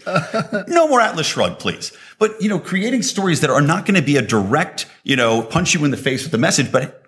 no 0.68 0.88
more 0.88 1.00
Atlas 1.00 1.26
Shrugged, 1.26 1.58
please. 1.58 1.92
But, 2.18 2.40
you 2.40 2.48
know, 2.48 2.58
creating 2.58 3.02
stories 3.02 3.40
that 3.40 3.50
are 3.50 3.62
not 3.62 3.86
going 3.86 3.96
to 3.96 4.02
be 4.02 4.16
a 4.16 4.22
direct, 4.22 4.86
you 5.02 5.16
know, 5.16 5.42
punch 5.42 5.74
you 5.74 5.84
in 5.84 5.90
the 5.90 5.96
face 5.96 6.22
with 6.22 6.32
the 6.32 6.38
message, 6.38 6.70
but 6.72 7.03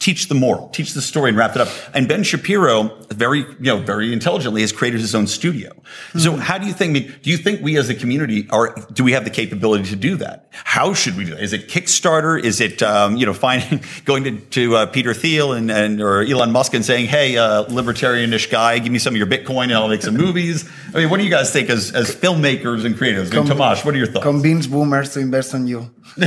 teach 0.00 0.28
the 0.28 0.34
moral, 0.34 0.68
teach 0.70 0.94
the 0.94 1.02
story 1.02 1.28
and 1.28 1.36
wrap 1.36 1.54
it 1.54 1.60
up. 1.60 1.68
And 1.92 2.08
Ben 2.08 2.22
Shapiro, 2.22 2.96
very, 3.10 3.40
you 3.40 3.56
know, 3.60 3.76
very 3.76 4.14
intelligently 4.14 4.62
has 4.62 4.72
created 4.72 4.98
his 4.98 5.14
own 5.14 5.26
studio. 5.26 5.72
Mm-hmm. 5.74 6.18
So 6.20 6.36
how 6.36 6.56
do 6.56 6.66
you 6.66 6.72
think, 6.72 7.22
do 7.22 7.30
you 7.30 7.36
think 7.36 7.60
we 7.60 7.76
as 7.76 7.90
a 7.90 7.94
community 7.94 8.48
are, 8.48 8.74
do 8.94 9.04
we 9.04 9.12
have 9.12 9.24
the 9.24 9.30
capability 9.30 9.84
to 9.90 9.96
do 9.96 10.16
that? 10.16 10.48
How 10.52 10.94
should 10.94 11.18
we 11.18 11.26
do 11.26 11.32
that? 11.32 11.42
Is 11.42 11.52
it 11.52 11.68
Kickstarter? 11.68 12.42
Is 12.42 12.62
it, 12.62 12.82
um, 12.82 13.18
you 13.18 13.26
know, 13.26 13.34
finding, 13.34 13.84
going 14.06 14.24
to, 14.24 14.40
to 14.40 14.76
uh, 14.76 14.86
Peter 14.86 15.12
Thiel 15.12 15.52
and, 15.52 15.70
and, 15.70 16.00
or 16.00 16.22
Elon 16.22 16.50
Musk 16.50 16.72
and 16.72 16.84
saying, 16.84 17.06
Hey, 17.06 17.36
uh, 17.36 17.64
libertarianish 17.64 18.50
guy, 18.50 18.78
give 18.78 18.92
me 18.92 18.98
some 18.98 19.12
of 19.12 19.18
your 19.18 19.26
Bitcoin 19.26 19.64
and 19.64 19.74
I'll 19.74 19.88
make 19.88 20.02
some 20.02 20.16
movies. 20.16 20.66
I 20.94 20.98
mean, 20.98 21.10
what 21.10 21.18
do 21.18 21.24
you 21.24 21.30
guys 21.30 21.52
think 21.52 21.68
as, 21.68 21.92
as 21.92 22.16
filmmakers 22.16 22.86
and 22.86 22.94
creatives? 22.94 23.30
Com- 23.30 23.46
Tomasz, 23.46 23.84
what 23.84 23.94
are 23.94 23.98
your 23.98 24.06
thoughts? 24.06 24.24
Convince 24.24 24.66
boomers 24.66 25.12
to 25.12 25.20
invest 25.20 25.54
on 25.54 25.66
you. 25.66 25.90
you 26.16 26.26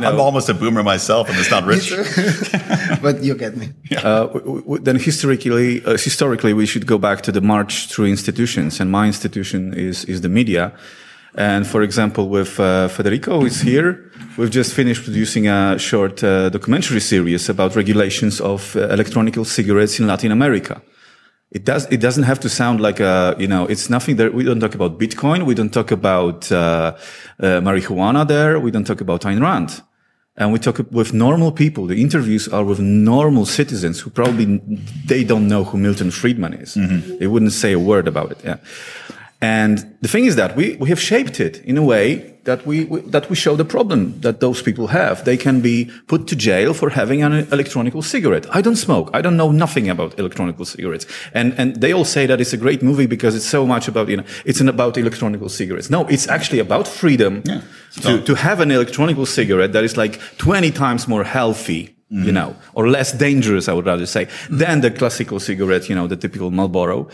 know, 0.00 0.08
I'm 0.08 0.20
almost 0.20 0.48
a 0.48 0.54
boomer 0.54 0.82
myself 0.82 1.28
and 1.28 1.38
it's 1.38 1.50
not 1.50 1.64
rich. 1.64 1.92
but 3.02 3.22
you 3.22 3.34
get 3.34 3.56
me. 3.56 3.72
Uh, 4.02 4.28
then 4.82 4.98
historically, 4.98 5.84
uh, 5.84 5.92
historically, 5.92 6.52
we 6.52 6.66
should 6.66 6.86
go 6.86 6.98
back 6.98 7.22
to 7.22 7.32
the 7.32 7.40
march 7.40 7.88
through 7.88 8.06
institutions, 8.06 8.80
and 8.80 8.90
my 8.90 9.06
institution 9.06 9.74
is 9.74 10.04
is 10.04 10.20
the 10.20 10.28
media. 10.28 10.72
And 11.34 11.66
for 11.66 11.82
example, 11.82 12.28
with 12.28 12.60
uh, 12.60 12.88
Federico 12.88 13.44
is 13.44 13.62
here, 13.62 14.10
we've 14.36 14.50
just 14.50 14.74
finished 14.74 15.02
producing 15.04 15.48
a 15.48 15.78
short 15.78 16.22
uh, 16.22 16.50
documentary 16.50 17.00
series 17.00 17.48
about 17.48 17.74
regulations 17.74 18.40
of 18.40 18.76
uh, 18.76 18.88
electronic 18.88 19.34
cigarettes 19.46 19.98
in 19.98 20.06
Latin 20.06 20.30
America. 20.30 20.82
It 21.50 21.64
does. 21.64 21.86
It 21.90 22.00
doesn't 22.00 22.24
have 22.24 22.40
to 22.40 22.48
sound 22.48 22.80
like 22.80 23.00
a. 23.00 23.34
You 23.38 23.48
know, 23.48 23.66
it's 23.66 23.88
nothing 23.90 24.16
that 24.16 24.32
we 24.34 24.44
don't 24.44 24.60
talk 24.60 24.74
about 24.74 24.98
Bitcoin. 24.98 25.44
We 25.44 25.54
don't 25.54 25.72
talk 25.72 25.90
about 25.90 26.50
uh, 26.50 26.96
uh, 27.40 27.60
marijuana. 27.60 28.26
There, 28.26 28.58
we 28.58 28.70
don't 28.70 28.86
talk 28.86 29.00
about 29.00 29.22
Ayn 29.22 29.40
Rand 29.40 29.82
and 30.36 30.52
we 30.52 30.58
talk 30.58 30.78
with 30.90 31.12
normal 31.12 31.52
people. 31.52 31.86
The 31.86 32.00
interviews 32.00 32.48
are 32.48 32.64
with 32.64 32.80
normal 32.80 33.44
citizens 33.44 34.00
who 34.00 34.10
probably 34.10 34.60
they 35.06 35.24
don't 35.24 35.46
know 35.46 35.64
who 35.64 35.76
Milton 35.76 36.10
Friedman 36.10 36.54
is. 36.54 36.74
Mm-hmm. 36.74 37.18
They 37.18 37.26
wouldn't 37.26 37.52
say 37.52 37.72
a 37.72 37.78
word 37.78 38.08
about 38.08 38.32
it. 38.32 38.38
Yeah. 38.42 38.56
And 39.42 39.96
the 40.00 40.08
thing 40.08 40.24
is 40.24 40.36
that 40.36 40.54
we, 40.54 40.76
we 40.76 40.88
have 40.88 41.00
shaped 41.00 41.40
it 41.40 41.58
in 41.64 41.76
a 41.76 41.82
way 41.82 42.32
that 42.44 42.64
we, 42.64 42.84
we, 42.84 43.00
that 43.00 43.28
we 43.28 43.34
show 43.34 43.56
the 43.56 43.64
problem 43.64 44.20
that 44.20 44.38
those 44.38 44.62
people 44.62 44.86
have. 44.88 45.24
They 45.24 45.36
can 45.36 45.60
be 45.60 45.90
put 46.06 46.28
to 46.28 46.36
jail 46.36 46.74
for 46.74 46.90
having 46.90 47.22
an 47.24 47.32
electronic 47.52 47.92
cigarette. 48.04 48.46
I 48.54 48.62
don't 48.62 48.76
smoke. 48.76 49.10
I 49.12 49.20
don't 49.20 49.36
know 49.36 49.50
nothing 49.50 49.88
about 49.88 50.16
electronic 50.18 50.64
cigarettes. 50.64 51.06
And 51.34 51.54
and 51.58 51.76
they 51.76 51.92
all 51.92 52.04
say 52.04 52.26
that 52.26 52.40
it's 52.40 52.52
a 52.52 52.56
great 52.56 52.82
movie 52.82 53.06
because 53.06 53.34
it's 53.34 53.44
so 53.48 53.66
much 53.66 53.88
about 53.88 54.08
you 54.08 54.16
know 54.16 54.24
it's 54.44 54.60
an 54.60 54.68
about 54.68 54.96
electronic 54.96 55.40
cigarettes. 55.50 55.90
No, 55.90 56.06
it's 56.06 56.28
actually 56.28 56.60
about 56.60 56.86
freedom 56.86 57.42
yeah. 57.44 57.62
to 58.02 58.22
to 58.22 58.34
have 58.34 58.60
an 58.60 58.70
electronic 58.70 59.26
cigarette 59.26 59.72
that 59.72 59.84
is 59.84 59.96
like 59.96 60.20
twenty 60.38 60.70
times 60.70 61.08
more 61.08 61.24
healthy. 61.24 61.96
Mm. 62.12 62.26
You 62.26 62.32
know, 62.32 62.54
or 62.74 62.88
less 62.88 63.12
dangerous, 63.12 63.68
I 63.68 63.72
would 63.72 63.86
rather 63.86 64.04
say, 64.04 64.28
than 64.50 64.82
the 64.82 64.90
classical 64.90 65.40
cigarette, 65.40 65.88
you 65.88 65.94
know, 65.94 66.06
the 66.06 66.16
typical 66.16 66.50
Marlboro 66.50 67.08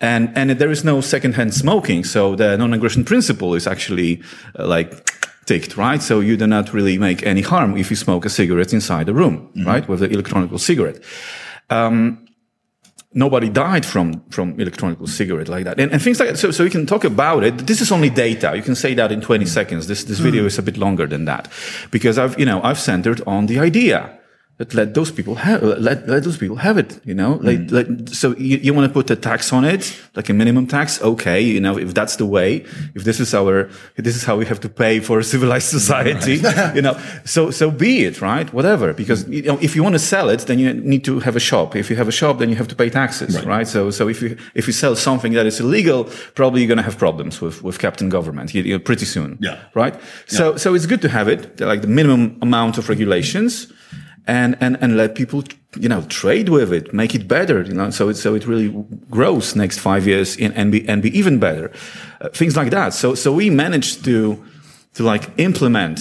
and 0.00 0.32
and 0.36 0.50
there 0.50 0.70
is 0.70 0.84
no 0.84 1.00
secondhand 1.00 1.54
smoking. 1.54 2.04
So 2.04 2.36
the 2.36 2.56
non-aggression 2.56 3.04
principle 3.04 3.54
is 3.54 3.66
actually 3.66 4.22
uh, 4.58 4.66
like 4.66 5.10
ticked, 5.46 5.76
right? 5.76 6.02
So 6.02 6.20
you 6.20 6.36
do 6.36 6.46
not 6.46 6.72
really 6.72 6.98
make 6.98 7.26
any 7.26 7.42
harm 7.42 7.76
if 7.76 7.90
you 7.90 7.96
smoke 7.96 8.24
a 8.24 8.30
cigarette 8.30 8.72
inside 8.72 9.06
the 9.06 9.14
room, 9.14 9.48
mm-hmm. 9.48 9.66
right, 9.66 9.88
with 9.88 10.00
the 10.00 10.08
electronic 10.08 10.58
cigarette. 10.58 11.02
Um, 11.68 12.26
nobody 13.12 13.48
died 13.48 13.84
from 13.84 14.22
from 14.30 14.58
electronic 14.60 14.98
cigarette 15.08 15.48
like 15.48 15.64
that, 15.64 15.80
and, 15.80 15.92
and, 15.92 16.00
things 16.02 16.20
like 16.20 16.30
that. 16.30 16.38
So 16.38 16.50
so 16.50 16.64
we 16.64 16.70
can 16.70 16.86
talk 16.86 17.04
about 17.04 17.44
it. 17.44 17.66
This 17.66 17.80
is 17.80 17.92
only 17.92 18.10
data. 18.10 18.56
You 18.56 18.62
can 18.62 18.74
say 18.74 18.94
that 18.94 19.12
in 19.12 19.20
20 19.20 19.46
seconds. 19.46 19.86
This 19.86 20.04
this 20.04 20.18
video 20.18 20.44
mm. 20.44 20.46
is 20.46 20.58
a 20.58 20.62
bit 20.62 20.76
longer 20.76 21.06
than 21.06 21.24
that 21.26 21.48
because 21.90 22.18
I've 22.18 22.38
you 22.38 22.46
know 22.46 22.62
I've 22.62 22.78
centered 22.78 23.20
on 23.26 23.46
the 23.46 23.58
idea 23.58 24.19
but 24.60 24.74
let 24.74 24.92
those 24.92 25.10
people 25.10 25.36
have 25.36 25.62
let, 25.62 26.06
let 26.06 26.22
those 26.22 26.36
people 26.36 26.56
have 26.56 26.76
it 26.76 27.00
you 27.06 27.14
know? 27.14 27.32
Like, 27.48 27.60
mm. 27.60 27.72
like 27.76 27.88
so 28.14 28.36
you, 28.36 28.58
you 28.58 28.74
want 28.74 28.86
to 28.86 28.92
put 28.92 29.10
a 29.10 29.16
tax 29.16 29.54
on 29.54 29.64
it 29.64 29.82
like 30.14 30.28
a 30.28 30.34
minimum 30.34 30.66
tax? 30.66 31.00
Okay 31.00 31.40
you 31.40 31.60
know 31.60 31.78
if 31.78 31.94
that's 31.94 32.16
the 32.16 32.26
way 32.26 32.48
if 32.94 33.02
this 33.08 33.18
is 33.20 33.32
our 33.32 33.70
this 33.96 34.14
is 34.18 34.24
how 34.28 34.36
we 34.36 34.44
have 34.44 34.60
to 34.60 34.68
pay 34.68 35.00
for 35.00 35.18
a 35.18 35.24
civilized 35.24 35.68
society 35.78 36.36
right. 36.36 36.74
you 36.78 36.82
know? 36.82 36.94
So 37.24 37.50
so 37.50 37.70
be 37.70 38.04
it 38.04 38.20
right? 38.20 38.52
Whatever 38.52 38.92
because 38.92 39.26
you 39.28 39.44
know 39.50 39.58
if 39.62 39.74
you 39.74 39.82
want 39.82 39.94
to 39.94 40.04
sell 40.12 40.28
it 40.28 40.40
then 40.40 40.58
you 40.58 40.74
need 40.74 41.04
to 41.04 41.20
have 41.20 41.36
a 41.36 41.44
shop. 41.50 41.74
If 41.74 41.88
you 41.88 41.96
have 41.96 42.08
a 42.08 42.16
shop 42.20 42.38
then 42.38 42.50
you 42.50 42.56
have 42.56 42.68
to 42.68 42.76
pay 42.76 42.90
taxes 42.90 43.36
right, 43.36 43.46
right? 43.46 43.66
so 43.66 43.90
so 43.90 44.08
if 44.08 44.20
you 44.20 44.36
if 44.54 44.66
you 44.66 44.74
sell 44.74 44.94
something 44.94 45.32
that 45.38 45.46
is 45.46 45.58
illegal 45.58 46.04
probably 46.34 46.60
you're 46.60 46.72
going 46.74 46.84
to 46.84 46.88
have 46.90 46.98
problems 46.98 47.40
with 47.40 47.62
with 47.62 47.78
captain 47.78 48.10
government. 48.10 48.52
You, 48.54 48.78
pretty 48.78 49.06
soon 49.06 49.38
yeah. 49.40 49.58
right? 49.72 49.94
So 50.26 50.44
yeah. 50.50 50.56
so 50.62 50.74
it's 50.74 50.86
good 50.92 51.02
to 51.06 51.08
have 51.08 51.28
it 51.28 51.60
like 51.60 51.80
the 51.80 51.92
minimum 51.98 52.36
amount 52.42 52.76
of 52.76 52.90
regulations 52.90 53.72
and, 54.26 54.56
and, 54.60 54.76
and 54.80 54.96
let 54.96 55.14
people, 55.14 55.44
you 55.76 55.88
know, 55.88 56.02
trade 56.02 56.48
with 56.48 56.72
it, 56.72 56.92
make 56.92 57.14
it 57.14 57.26
better, 57.26 57.62
you 57.62 57.74
know, 57.74 57.90
so 57.90 58.08
it, 58.08 58.14
so 58.14 58.34
it 58.34 58.46
really 58.46 58.68
grows 59.10 59.56
next 59.56 59.78
five 59.78 60.06
years 60.06 60.36
in, 60.36 60.52
and 60.52 60.72
be, 60.72 60.88
and 60.88 61.02
be 61.02 61.16
even 61.16 61.38
better. 61.38 61.70
Uh, 62.20 62.28
things 62.28 62.56
like 62.56 62.70
that. 62.70 62.94
So, 62.94 63.14
so 63.14 63.32
we 63.32 63.50
managed 63.50 64.04
to, 64.04 64.44
to 64.94 65.02
like 65.02 65.30
implement 65.38 66.00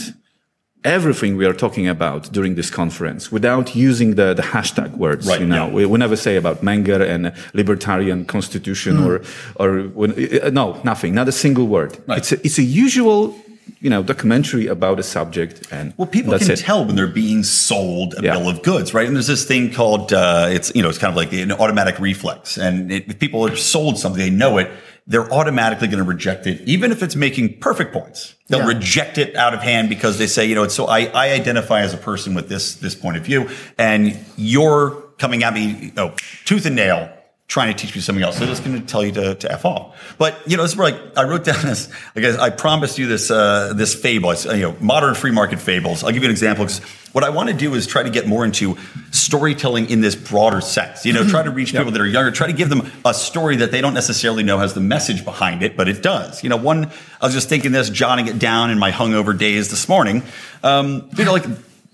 everything 0.84 1.36
we 1.36 1.46
are 1.46 1.54
talking 1.54 1.88
about 1.88 2.32
during 2.32 2.56
this 2.56 2.70
conference 2.70 3.32
without 3.32 3.76
using 3.76 4.16
the, 4.16 4.34
the 4.34 4.42
hashtag 4.42 4.96
words. 4.96 5.28
Right, 5.28 5.42
you 5.42 5.48
know, 5.48 5.68
yeah. 5.68 5.74
we, 5.74 5.86
we, 5.86 5.98
never 6.00 6.16
say 6.16 6.38
about 6.38 6.62
Menger 6.62 7.02
and 7.02 7.34
libertarian 7.54 8.26
constitution 8.26 8.98
mm. 8.98 9.06
or, 9.06 9.22
or 9.58 10.46
uh, 10.46 10.50
no, 10.52 10.80
nothing, 10.84 11.14
not 11.14 11.28
a 11.28 11.34
single 11.34 11.68
word. 11.68 11.98
Right. 12.08 12.20
It's 12.20 12.32
a, 12.32 12.46
it's 12.46 12.58
a 12.60 12.64
usual 12.64 13.36
you 13.80 13.90
know, 13.90 14.04
documentary 14.04 14.68
about 14.68 15.00
a 15.00 15.04
subject. 15.04 15.68
And 15.72 15.94
well, 15.98 16.08
people 16.08 16.38
can 16.38 16.52
it. 16.52 16.60
tell 16.60 16.86
when 16.86 16.96
they're 16.96 17.08
being 17.08 17.44
sold 17.44 18.16
a 18.18 18.22
yeah. 18.22 18.34
bill 18.34 18.50
of 18.50 18.62
goods, 18.64 18.94
right? 18.94 19.08
And 19.08 19.16
there's 19.16 19.28
this 19.28 19.46
thing 19.46 19.72
called 19.72 20.14
uh, 20.14 20.48
it's 20.50 20.72
you 20.76 20.82
know 20.82 20.90
it's 20.90 20.98
kind 20.98 21.12
of 21.12 21.18
like 21.18 21.34
an 21.34 21.52
automatic 21.52 22.00
reflex, 22.00 22.58
and 22.58 22.92
it, 22.92 23.08
if 23.08 23.20
people 23.20 23.46
are 23.46 23.56
sold 23.56 23.98
something, 23.98 24.20
they 24.20 24.30
know 24.30 24.58
it. 24.58 24.72
They're 25.08 25.32
automatically 25.34 25.88
going 25.88 26.04
to 26.04 26.08
reject 26.08 26.46
it, 26.46 26.62
even 26.62 26.92
if 26.92 27.02
it's 27.02 27.16
making 27.16 27.60
perfect 27.60 27.94
points. 27.94 28.36
They'll 28.48 28.60
yeah. 28.60 28.68
reject 28.68 29.18
it 29.18 29.36
out 29.36 29.56
of 29.56 29.62
hand 29.62 29.90
because 29.90 30.20
they 30.20 30.28
say, 30.28 30.46
you 30.46 30.54
know, 30.54 30.64
it's 30.64 30.76
so 30.76 30.86
I, 30.86 31.06
I 31.06 31.32
identify 31.32 31.82
as 31.82 31.94
a 31.94 31.98
person 31.98 32.36
with 32.36 32.48
this 32.48 32.76
this 32.76 32.96
point 32.96 33.18
of 33.18 33.24
view, 33.24 33.50
and 33.78 34.18
you're 34.38 34.92
coming 35.18 35.44
at 35.44 35.54
me, 35.54 35.66
you 35.66 35.92
know, 35.96 36.16
tooth 36.46 36.66
and 36.66 36.76
nail 36.76 37.12
trying 37.50 37.74
to 37.74 37.86
teach 37.86 37.96
me 37.96 38.00
something 38.00 38.24
else. 38.24 38.38
They're 38.38 38.48
just 38.48 38.64
going 38.64 38.80
to 38.80 38.86
tell 38.86 39.04
you 39.04 39.12
to, 39.14 39.34
to 39.34 39.52
F 39.52 39.66
off. 39.66 40.16
But, 40.20 40.40
you 40.46 40.56
know, 40.56 40.64
it's 40.64 40.78
like, 40.78 40.96
I 41.18 41.24
wrote 41.24 41.44
down 41.44 41.60
this, 41.64 41.90
I 42.16 42.20
guess 42.20 42.38
I 42.38 42.52
promised 42.52 43.00
you 43.00 43.08
this, 43.08 43.32
uh, 43.32 43.74
this 43.76 43.96
fable. 43.96 44.30
It's, 44.30 44.46
you 44.46 44.60
know, 44.60 44.76
modern 44.80 45.16
free 45.16 45.32
market 45.32 45.60
fables. 45.60 46.04
I'll 46.04 46.12
give 46.12 46.22
you 46.22 46.30
an 46.30 46.32
example 46.32 46.66
because 46.66 46.80
what 47.12 47.24
I 47.24 47.32
want 47.32 47.50
to 47.50 47.56
do 47.56 47.74
is 47.74 47.88
try 47.88 48.04
to 48.04 48.12
get 48.12 48.28
more 48.28 48.46
into 48.46 48.78
storytelling 49.10 49.90
in 49.90 50.00
this 50.00 50.16
broader 50.16 50.62
sense. 50.62 51.08
You 51.08 51.14
know, 51.14 51.28
try 51.28 51.42
to 51.42 51.50
reach 51.50 51.72
people 51.76 51.90
that 51.90 52.00
are 52.00 52.06
younger, 52.06 52.30
try 52.30 52.46
to 52.46 52.54
give 52.54 52.70
them 52.70 52.92
a 53.04 53.16
story 53.16 53.56
that 53.58 53.72
they 53.72 53.82
don't 53.82 53.96
necessarily 53.96 54.44
know 54.44 54.60
has 54.60 54.76
the 54.76 54.80
message 54.80 55.26
behind 55.26 55.64
it, 55.64 55.76
but 55.76 55.90
it 55.90 56.04
does. 56.04 56.44
You 56.44 56.50
know, 56.50 56.58
one, 56.58 56.92
I 57.20 57.26
was 57.26 57.34
just 57.34 57.50
thinking 57.50 57.72
this, 57.72 57.90
jotting 57.90 58.28
it 58.28 58.38
down 58.38 58.70
in 58.70 58.78
my 58.78 58.92
hungover 58.92 59.36
days 59.36 59.72
this 59.72 59.90
morning. 59.90 60.22
Um, 60.62 61.10
you 61.18 61.26
know, 61.26 61.34
like, 61.34 61.46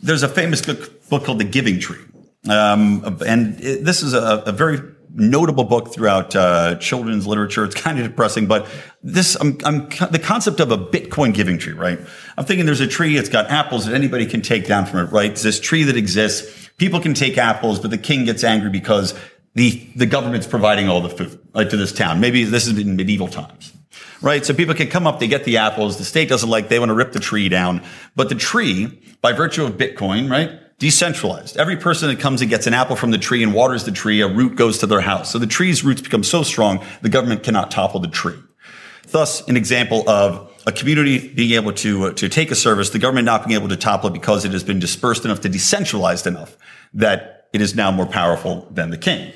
there's 0.04 0.24
a 0.24 0.28
famous 0.28 0.62
book 0.62 1.24
called 1.24 1.40
The 1.40 1.46
Giving 1.46 1.80
Tree. 1.80 2.02
Um, 2.50 3.20
and 3.26 3.60
it, 3.62 3.86
this 3.86 4.04
is 4.04 4.14
a, 4.14 4.44
a 4.46 4.52
very 4.52 4.95
notable 5.16 5.64
book 5.64 5.94
throughout 5.94 6.36
uh, 6.36 6.76
children's 6.76 7.26
literature. 7.26 7.64
It's 7.64 7.76
kind 7.76 7.98
of 7.98 8.06
depressing, 8.06 8.48
but 8.48 8.68
this, 9.02 9.36
I'm, 9.36 9.58
I'm, 9.64 9.88
the 10.12 10.20
concept 10.22 10.60
of 10.60 10.72
a 10.72 10.78
Bitcoin 10.78 11.34
giving 11.34 11.58
tree, 11.58 11.74
right? 11.74 12.00
I'm 12.38 12.46
thinking 12.46 12.66
there's 12.66 12.82
a 12.82 12.88
tree, 12.88 13.18
it's 13.18 13.30
got 13.30 13.50
apples 13.50 13.86
that 13.86 13.96
anybody 13.96 14.26
can 14.26 14.42
take 14.42 14.68
down 14.68 14.86
from 14.86 15.00
it, 15.00 15.12
right? 15.12 15.32
It's 15.32 15.44
this 15.44 15.60
tree 15.60 15.84
that 15.84 15.96
exists. 15.96 16.70
People 16.78 17.00
can 17.00 17.14
take 17.14 17.38
apples, 17.38 17.80
but 17.80 17.92
the 17.92 17.98
king 17.98 18.26
gets 18.26 18.44
angry 18.44 18.70
because 18.70 19.18
the, 19.54 19.88
the 19.96 20.06
government's 20.06 20.48
providing 20.48 20.90
all 20.90 21.02
the 21.02 21.10
food, 21.10 21.40
right, 21.54 21.70
to 21.70 21.78
this 21.78 21.94
town. 21.94 22.20
Maybe 22.20 22.44
this 22.44 22.68
is 22.68 22.78
in 22.78 22.96
medieval 22.96 23.30
times. 23.30 23.72
Right. 24.22 24.46
So 24.46 24.54
people 24.54 24.74
can 24.74 24.88
come 24.88 25.06
up, 25.06 25.20
they 25.20 25.28
get 25.28 25.44
the 25.44 25.58
apples. 25.58 25.98
The 25.98 26.04
state 26.04 26.30
doesn't 26.30 26.50
like, 26.50 26.68
they 26.70 26.80
want 26.80 26.90
to 26.90 26.96
rip 26.96 27.12
the 27.12 27.20
tree 27.20 27.48
down. 27.48 27.84
But 28.16 28.30
the 28.30 28.36
tree, 28.36 29.02
by 29.22 29.34
virtue 29.34 29.66
of 29.66 29.74
Bitcoin, 29.74 30.32
right? 30.32 30.60
Decentralized. 30.80 31.58
Every 31.58 31.78
person 31.78 32.10
that 32.10 32.20
comes 32.20 32.42
and 32.42 32.50
gets 32.50 32.68
an 32.68 32.74
apple 32.74 32.96
from 32.96 33.12
the 33.12 33.18
tree 33.18 33.44
and 33.44 33.54
waters 33.54 33.86
the 33.86 33.92
tree, 33.92 34.22
a 34.22 34.28
root 34.28 34.56
goes 34.56 34.78
to 34.80 34.88
their 34.88 35.02
house. 35.02 35.32
So 35.32 35.40
the 35.40 35.48
tree's 35.48 35.84
roots 35.84 36.02
become 36.02 36.24
so 36.24 36.44
strong, 36.44 36.84
the 37.02 37.10
government 37.10 37.44
cannot 37.44 37.72
topple 37.72 38.00
the 38.00 38.08
tree. 38.08 38.38
Thus, 39.08 39.48
an 39.48 39.56
example 39.56 40.08
of 40.10 40.52
a 40.66 40.72
community 40.72 41.28
being 41.28 41.54
able 41.54 41.74
to 41.74 42.06
uh, 42.06 42.14
to 42.14 42.28
take 42.28 42.52
a 42.52 42.56
service, 42.56 42.90
the 42.90 43.00
government 43.00 43.26
not 43.26 43.46
being 43.46 43.58
able 43.58 43.70
to 43.70 43.78
topple 43.78 44.10
it 44.10 44.14
because 44.14 44.46
it 44.46 44.52
has 44.52 44.64
been 44.64 44.80
dispersed 44.80 45.24
enough 45.24 45.42
to 45.42 45.50
decentralized 45.50 46.26
enough 46.26 46.58
that 46.94 47.48
it 47.54 47.62
is 47.62 47.76
now 47.76 47.92
more 47.92 48.08
powerful 48.08 48.68
than 48.72 48.90
the 48.90 48.98
king. 48.98 49.32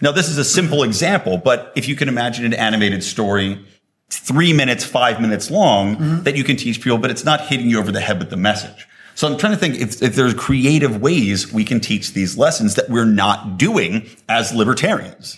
Now, 0.00 0.12
this 0.12 0.28
is 0.28 0.38
a 0.38 0.44
simple 0.44 0.82
example, 0.82 1.36
but 1.36 1.72
if 1.76 1.86
you 1.86 1.94
can 1.94 2.08
imagine 2.08 2.46
an 2.46 2.54
animated 2.54 3.04
story, 3.04 3.62
three 4.08 4.52
minutes, 4.52 4.82
five 4.82 5.20
minutes 5.20 5.50
long, 5.50 5.96
mm-hmm. 5.96 6.22
that 6.22 6.36
you 6.36 6.44
can 6.44 6.56
teach 6.56 6.80
people, 6.80 6.98
but 6.98 7.10
it's 7.10 7.24
not 7.24 7.42
hitting 7.42 7.68
you 7.68 7.78
over 7.78 7.92
the 7.92 8.00
head 8.00 8.18
with 8.18 8.30
the 8.30 8.36
message. 8.36 8.86
So 9.20 9.30
I'm 9.30 9.36
trying 9.36 9.52
to 9.52 9.58
think 9.58 9.74
if, 9.74 10.02
if 10.02 10.14
there's 10.14 10.32
creative 10.32 11.02
ways 11.02 11.52
we 11.52 11.62
can 11.62 11.78
teach 11.78 12.14
these 12.14 12.38
lessons 12.38 12.76
that 12.76 12.88
we're 12.88 13.04
not 13.04 13.58
doing 13.58 14.08
as 14.30 14.54
libertarians. 14.54 15.36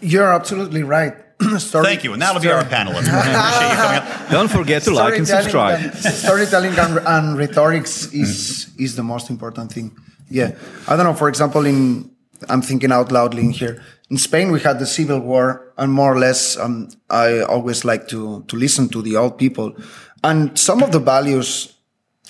You're 0.00 0.32
absolutely 0.32 0.84
right. 0.84 1.12
Story, 1.58 1.84
Thank 1.84 2.04
you, 2.04 2.14
and 2.14 2.22
that'll 2.22 2.40
be 2.40 2.50
our 2.50 2.64
panelist. 2.64 3.04
Don't 4.30 4.48
forget 4.48 4.84
to 4.84 4.94
like 4.94 5.18
and 5.18 5.28
subscribe. 5.28 5.80
And, 5.80 5.94
storytelling 5.94 6.78
and, 6.78 6.98
and 7.06 7.36
rhetorics 7.36 8.10
is 8.14 8.74
is 8.78 8.96
the 8.96 9.02
most 9.02 9.28
important 9.28 9.70
thing. 9.70 9.94
Yeah, 10.30 10.52
I 10.88 10.96
don't 10.96 11.04
know. 11.04 11.12
For 11.12 11.28
example, 11.28 11.66
in 11.66 12.10
I'm 12.48 12.62
thinking 12.62 12.90
out 12.90 13.12
loudly 13.12 13.42
in 13.42 13.50
here. 13.50 13.82
In 14.08 14.16
Spain, 14.16 14.50
we 14.50 14.60
had 14.60 14.78
the 14.78 14.86
civil 14.86 15.20
war, 15.20 15.74
and 15.76 15.92
more 15.92 16.14
or 16.14 16.18
less, 16.18 16.56
um, 16.56 16.88
I 17.10 17.40
always 17.42 17.84
like 17.84 18.08
to 18.08 18.44
to 18.48 18.56
listen 18.56 18.88
to 18.88 19.02
the 19.02 19.16
old 19.16 19.36
people, 19.36 19.76
and 20.22 20.58
some 20.58 20.82
of 20.82 20.90
the 20.90 21.00
values 21.00 21.73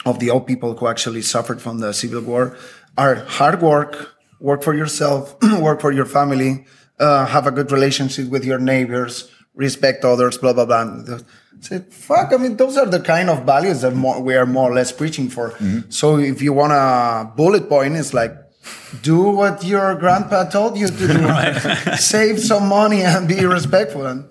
of 0.05 0.19
the 0.19 0.31
old 0.31 0.47
people 0.47 0.77
who 0.77 0.87
actually 0.87 1.23
suffered 1.23 1.61
from 1.61 1.81
the 1.81 1.93
civil 1.93 2.21
war 2.21 2.57
are 2.97 3.17
hard 3.17 3.63
work, 3.63 4.15
work 4.41 4.63
for 4.63 4.75
yourself, 4.75 5.37
work 5.61 5.81
for 5.81 5.93
your 5.93 6.05
family, 6.05 6.67
uh, 6.99 7.27
have 7.27 7.47
a 7.47 7.51
good 7.51 7.73
relationship 7.73 8.29
with 8.29 8.45
your 8.45 8.59
neighbors, 8.59 9.31
respect 9.55 10.05
others, 10.05 10.39
blah 10.39 10.53
blah 10.53 10.65
blah. 10.65 11.19
Say, 11.61 11.79
fuck. 11.91 12.33
I 12.33 12.37
mean, 12.37 12.57
those 12.57 12.77
are 12.77 12.87
the 12.87 13.01
kind 13.01 13.31
of 13.31 13.45
values 13.45 13.81
that 13.83 13.95
more, 13.95 14.21
we 14.21 14.35
are 14.35 14.45
more 14.45 14.71
or 14.71 14.75
less 14.75 14.93
preaching 14.93 15.31
for. 15.31 15.51
Mm-hmm. 15.53 15.91
So 15.91 16.19
if 16.19 16.43
you 16.43 16.53
want 16.53 16.73
a 16.73 17.33
bullet 17.37 17.69
point, 17.69 17.97
it's 17.97 18.13
like 18.13 18.37
do 19.03 19.23
what 19.23 19.65
your 19.65 19.95
grandpa 19.95 20.45
told 20.45 20.77
you 20.77 20.89
to 20.89 21.07
do. 21.07 21.97
Save 21.97 22.41
some 22.41 22.69
money 22.69 23.03
and 23.03 23.29
be 23.29 23.45
respectful. 23.45 24.07
And 24.07 24.29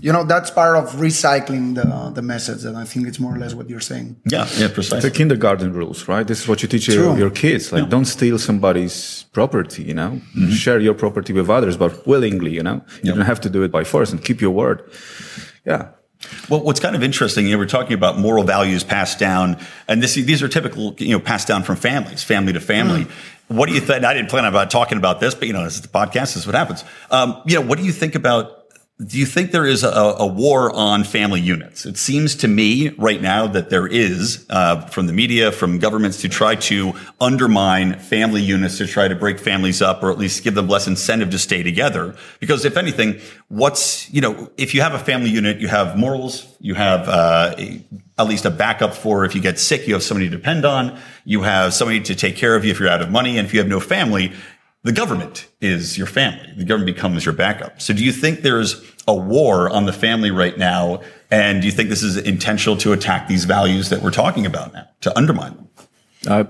you 0.00 0.12
know 0.12 0.24
that's 0.24 0.50
part 0.50 0.76
of 0.76 0.90
recycling 0.92 1.74
the 1.74 2.10
the 2.14 2.22
message 2.22 2.64
and 2.64 2.76
i 2.76 2.84
think 2.84 3.06
it's 3.08 3.18
more 3.18 3.34
or 3.34 3.38
less 3.38 3.54
what 3.54 3.68
you're 3.70 3.80
saying 3.80 4.20
yeah 4.26 4.46
yeah 4.58 4.68
precisely 4.68 5.08
the 5.08 5.14
kindergarten 5.14 5.72
rules 5.72 6.08
right 6.08 6.26
this 6.26 6.42
is 6.42 6.48
what 6.48 6.62
you 6.62 6.68
teach 6.68 6.88
your, 6.88 7.16
your, 7.18 7.30
kids 7.30 7.72
like 7.72 7.84
yeah. 7.84 7.88
don't 7.88 8.04
steal 8.04 8.38
somebody's 8.38 9.24
property 9.32 9.82
you 9.82 9.94
know 9.94 10.20
mm-hmm. 10.36 10.50
share 10.50 10.78
your 10.78 10.94
property 10.94 11.32
with 11.32 11.48
others 11.48 11.76
but 11.76 12.06
willingly 12.06 12.50
you 12.50 12.62
know 12.62 12.82
you 13.02 13.08
yep. 13.08 13.16
don't 13.16 13.26
have 13.26 13.40
to 13.40 13.48
do 13.48 13.62
it 13.62 13.72
by 13.72 13.84
force 13.84 14.12
and 14.12 14.22
keep 14.24 14.40
your 14.40 14.50
word 14.50 14.82
yeah 15.64 15.88
well, 16.48 16.60
what's 16.60 16.78
kind 16.78 16.94
of 16.94 17.02
interesting, 17.02 17.46
you 17.46 17.52
know, 17.52 17.58
we're 17.58 17.66
talking 17.66 17.94
about 17.94 18.16
moral 18.16 18.44
values 18.44 18.84
passed 18.84 19.18
down, 19.18 19.58
and 19.88 20.00
this, 20.00 20.14
these 20.14 20.40
are 20.40 20.48
typical, 20.48 20.94
you 20.98 21.10
know, 21.10 21.18
passed 21.18 21.48
down 21.48 21.64
from 21.64 21.74
families, 21.74 22.22
family 22.22 22.52
to 22.52 22.60
family. 22.60 23.06
Mm. 23.06 23.10
What 23.48 23.68
do 23.68 23.74
you 23.74 23.80
think? 23.80 24.04
I 24.04 24.14
didn't 24.14 24.30
plan 24.30 24.44
on 24.44 24.68
talking 24.68 24.98
about 24.98 25.20
this, 25.20 25.34
but 25.34 25.48
you 25.48 25.52
know, 25.52 25.64
this 25.64 25.74
is 25.74 25.82
the 25.82 25.88
podcast. 25.88 26.12
This 26.12 26.36
is 26.36 26.46
what 26.46 26.54
happens. 26.54 26.84
Um, 27.10 27.42
you 27.44 27.56
know, 27.56 27.66
what 27.66 27.76
do 27.76 27.84
you 27.84 27.92
think 27.92 28.14
about 28.14 28.61
do 29.04 29.18
you 29.18 29.26
think 29.26 29.50
there 29.50 29.66
is 29.66 29.82
a, 29.84 29.88
a, 29.88 30.26
war 30.26 30.74
on 30.74 31.04
family 31.04 31.40
units? 31.40 31.86
It 31.86 31.96
seems 31.96 32.36
to 32.36 32.48
me 32.48 32.90
right 32.90 33.20
now 33.20 33.46
that 33.46 33.70
there 33.70 33.86
is, 33.86 34.46
uh, 34.50 34.82
from 34.86 35.06
the 35.06 35.12
media, 35.12 35.50
from 35.50 35.78
governments 35.78 36.20
to 36.22 36.28
try 36.28 36.54
to 36.56 36.92
undermine 37.20 37.98
family 37.98 38.42
units, 38.42 38.78
to 38.78 38.86
try 38.86 39.08
to 39.08 39.14
break 39.14 39.38
families 39.38 39.82
up, 39.82 40.02
or 40.02 40.10
at 40.10 40.18
least 40.18 40.44
give 40.44 40.54
them 40.54 40.68
less 40.68 40.86
incentive 40.86 41.30
to 41.30 41.38
stay 41.38 41.62
together. 41.62 42.14
Because 42.38 42.64
if 42.64 42.76
anything, 42.76 43.20
what's, 43.48 44.10
you 44.10 44.20
know, 44.20 44.50
if 44.56 44.74
you 44.74 44.82
have 44.82 44.94
a 44.94 44.98
family 44.98 45.30
unit, 45.30 45.58
you 45.58 45.68
have 45.68 45.96
morals, 45.96 46.46
you 46.60 46.74
have, 46.74 47.08
uh, 47.08 47.54
a, 47.58 47.84
at 48.18 48.28
least 48.28 48.44
a 48.44 48.50
backup 48.50 48.94
for 48.94 49.24
if 49.24 49.34
you 49.34 49.40
get 49.40 49.58
sick, 49.58 49.88
you 49.88 49.94
have 49.94 50.02
somebody 50.02 50.28
to 50.28 50.36
depend 50.36 50.64
on, 50.64 50.98
you 51.24 51.42
have 51.42 51.72
somebody 51.72 52.00
to 52.00 52.14
take 52.14 52.36
care 52.36 52.54
of 52.54 52.64
you 52.64 52.70
if 52.70 52.78
you're 52.78 52.88
out 52.88 53.00
of 53.00 53.10
money, 53.10 53.38
and 53.38 53.46
if 53.46 53.54
you 53.54 53.60
have 53.60 53.68
no 53.68 53.80
family, 53.80 54.32
the 54.82 54.92
government 54.92 55.48
is 55.60 55.96
your 55.96 56.06
family. 56.06 56.52
The 56.56 56.64
government 56.64 56.94
becomes 56.94 57.24
your 57.24 57.34
backup. 57.34 57.80
So 57.80 57.94
do 57.94 58.04
you 58.04 58.12
think 58.12 58.40
there's 58.40 58.82
a 59.06 59.14
war 59.14 59.70
on 59.70 59.86
the 59.86 59.92
family 59.92 60.30
right 60.30 60.58
now? 60.58 61.00
And 61.30 61.60
do 61.60 61.66
you 61.66 61.72
think 61.72 61.88
this 61.88 62.02
is 62.02 62.16
intentional 62.16 62.76
to 62.78 62.92
attack 62.92 63.28
these 63.28 63.44
values 63.44 63.90
that 63.90 64.02
we're 64.02 64.10
talking 64.10 64.44
about 64.44 64.72
now, 64.72 64.88
to 65.02 65.16
undermine 65.16 65.54
them? 65.54 65.68
Uh, 66.26 66.44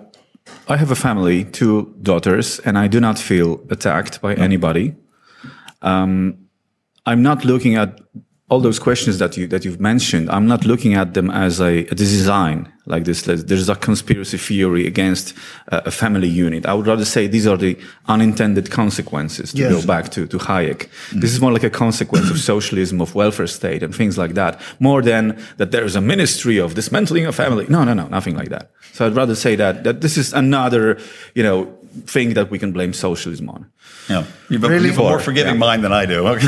I 0.69 0.77
have 0.77 0.91
a 0.91 0.97
family, 0.97 1.45
two 1.45 1.95
daughters, 2.03 2.59
and 2.61 2.79
I 2.79 2.89
do 2.89 3.01
not 3.01 3.19
feel 3.19 3.61
attacked 3.71 4.21
by 4.21 4.35
anybody. 4.35 4.95
Um, 5.83 6.39
I'm 7.05 7.23
not 7.23 7.45
looking 7.45 7.75
at 7.77 8.01
all 8.53 8.61
those 8.61 8.79
questions 8.79 9.17
that 9.17 9.35
you 9.39 9.47
that 9.47 9.65
you've 9.65 9.81
mentioned, 9.81 10.29
I'm 10.29 10.47
not 10.47 10.67
looking 10.67 10.93
at 11.03 11.15
them 11.15 11.31
as 11.31 11.59
a, 11.59 11.73
a 11.93 11.95
design 11.95 12.71
like 12.85 13.05
this. 13.05 13.23
There's 13.23 13.71
a 13.71 13.77
conspiracy 13.77 14.37
theory 14.37 14.87
against 14.87 15.33
uh, 15.73 15.81
a 15.87 15.91
family 15.91 16.29
unit. 16.29 16.67
I 16.67 16.75
would 16.75 16.87
rather 16.87 17.07
say 17.07 17.27
these 17.29 17.47
are 17.47 17.57
the 17.57 17.79
unintended 18.15 18.71
consequences. 18.71 19.53
To 19.53 19.59
yes. 19.59 19.73
go 19.73 19.87
back 19.87 20.11
to 20.11 20.27
to 20.27 20.39
Hayek, 20.39 20.81
mm-hmm. 20.81 21.21
this 21.21 21.33
is 21.33 21.41
more 21.41 21.53
like 21.57 21.67
a 21.67 21.71
consequence 21.85 22.29
of 22.31 22.39
socialism, 22.39 23.01
of 23.01 23.15
welfare 23.15 23.49
state, 23.49 23.83
and 23.83 23.95
things 23.95 24.19
like 24.19 24.35
that, 24.35 24.61
more 24.81 25.01
than 25.03 25.23
that 25.57 25.71
there 25.71 25.87
is 25.87 25.97
a 25.97 26.01
ministry 26.01 26.61
of 26.61 26.75
dismantling 26.75 27.27
a 27.27 27.33
family. 27.33 27.65
No, 27.69 27.85
no, 27.85 27.95
no, 27.95 28.07
nothing 28.09 28.37
like 28.37 28.51
that. 28.51 28.71
So 28.93 29.07
I'd 29.07 29.17
rather 29.17 29.35
say 29.35 29.57
that 29.57 29.85
that 29.85 30.01
this 30.01 30.17
is 30.19 30.35
another, 30.35 30.99
you 31.35 31.43
know, 31.43 31.59
thing 32.07 32.35
that 32.35 32.51
we 32.51 32.59
can 32.59 32.73
blame 32.73 32.93
socialism 32.93 33.49
on. 33.51 33.71
Yeah, 34.09 34.25
you've, 34.49 34.63
really? 34.63 34.87
you've 34.87 34.99
a 34.99 35.03
more 35.03 35.21
forgiving 35.21 35.55
yeah. 35.55 35.59
mind 35.59 35.85
than 35.85 35.93
I 35.93 36.07
do. 36.07 36.27
Okay. 36.33 36.47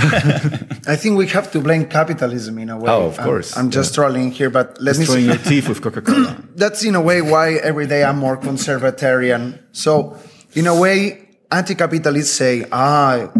I 0.86 0.96
think 0.96 1.18
we 1.18 1.26
have 1.28 1.50
to 1.52 1.60
blame 1.60 1.86
capitalism 1.86 2.58
in 2.58 2.70
a 2.70 2.78
way. 2.78 2.90
Oh, 2.90 3.06
of 3.06 3.18
course. 3.18 3.56
I'm, 3.56 3.66
I'm 3.66 3.70
just 3.70 3.92
yeah. 3.92 3.96
trolling 3.96 4.30
here, 4.30 4.50
but 4.50 4.80
let 4.80 4.96
Destroying 4.96 5.26
me 5.26 5.32
your 5.32 5.38
teeth 5.38 5.68
with 5.68 5.82
Coca-Cola. 5.82 6.42
That's 6.56 6.84
in 6.84 6.94
a 6.94 7.00
way 7.00 7.20
why 7.22 7.54
every 7.54 7.86
day 7.86 8.02
I'm 8.04 8.18
more 8.18 8.36
conservatarian. 8.36 9.58
So, 9.72 10.18
in 10.54 10.66
a 10.66 10.78
way, 10.78 11.28
anti-capitalists 11.50 12.34
say, 12.34 12.64
ah, 12.72 13.30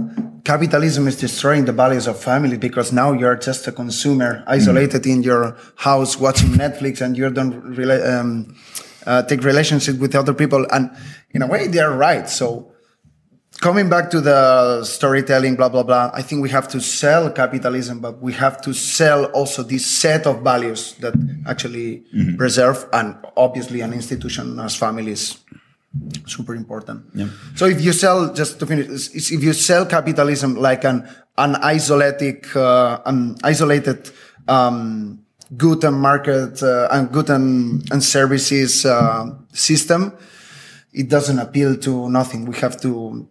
capitalism 0.45 1.09
is 1.09 1.17
destroying 1.17 1.65
the 1.65 1.73
values 1.73 2.07
of 2.07 2.19
family 2.19 2.59
because 2.59 2.93
now 2.93 3.13
you're 3.13 3.37
just 3.37 3.67
a 3.67 3.73
consumer 3.73 4.45
isolated 4.47 5.03
mm. 5.03 5.13
in 5.13 5.23
your 5.23 5.57
house 5.77 6.19
watching 6.19 6.51
Netflix 6.51 7.01
and 7.01 7.17
you 7.17 7.31
don't 7.31 7.63
really 7.77 8.01
um, 8.03 8.55
uh, 9.07 9.23
take 9.23 9.43
relationship 9.43 9.99
with 9.99 10.15
other 10.15 10.35
people. 10.35 10.67
And 10.71 10.91
in 11.31 11.43
a 11.43 11.47
way, 11.47 11.69
they're 11.69 11.93
right. 11.93 12.29
So 12.29 12.73
coming 13.61 13.89
back 13.89 14.11
to 14.11 14.21
the 14.21 14.85
storytelling, 14.85 15.57
blah, 15.57 15.69
blah, 15.69 15.83
blah, 15.83 16.11
I 16.13 16.23
think 16.23 16.43
we 16.43 16.51
have 16.51 16.69
to 16.69 16.81
sell 16.81 17.31
capitalism, 17.31 18.01
but 18.01 18.21
we 18.21 18.33
have 18.35 18.61
to 18.63 18.73
sell 18.73 19.27
also 19.27 19.63
this 19.63 19.87
set 19.87 20.27
of 20.27 20.43
values 20.43 20.95
that 21.01 21.15
actually 21.47 22.05
mm-hmm. 22.15 22.37
preserve 22.37 22.87
and 22.93 23.17
obviously 23.37 23.81
an 23.81 23.93
institution 23.93 24.59
as 24.59 24.77
families 24.77 25.39
super 26.27 26.55
important. 26.55 27.05
Yeah. 27.15 27.29
So 27.55 27.67
if 27.67 27.81
you 27.81 27.93
sell, 27.93 28.33
just 28.35 28.59
to 28.59 28.67
finish, 28.67 29.15
if 29.15 29.43
you 29.43 29.53
sell 29.53 29.87
capitalism 29.87 30.57
like 30.57 30.85
an 30.85 31.09
an 31.37 31.57
isolated, 31.57 32.45
uh, 32.57 33.01
an 33.07 33.37
isolated 33.43 34.11
um, 34.47 35.24
good 35.57 35.85
and 35.85 35.97
market 35.97 36.63
uh, 36.63 36.89
and 36.91 37.11
good 37.13 37.31
and, 37.31 37.91
and 37.93 38.03
services 38.03 38.85
uh, 38.85 39.31
system, 39.53 40.13
it 40.93 41.09
doesn't 41.09 41.39
appeal 41.39 41.77
to 41.79 42.09
nothing. 42.09 42.47
We 42.47 42.57
have 42.57 42.81
to 42.83 43.29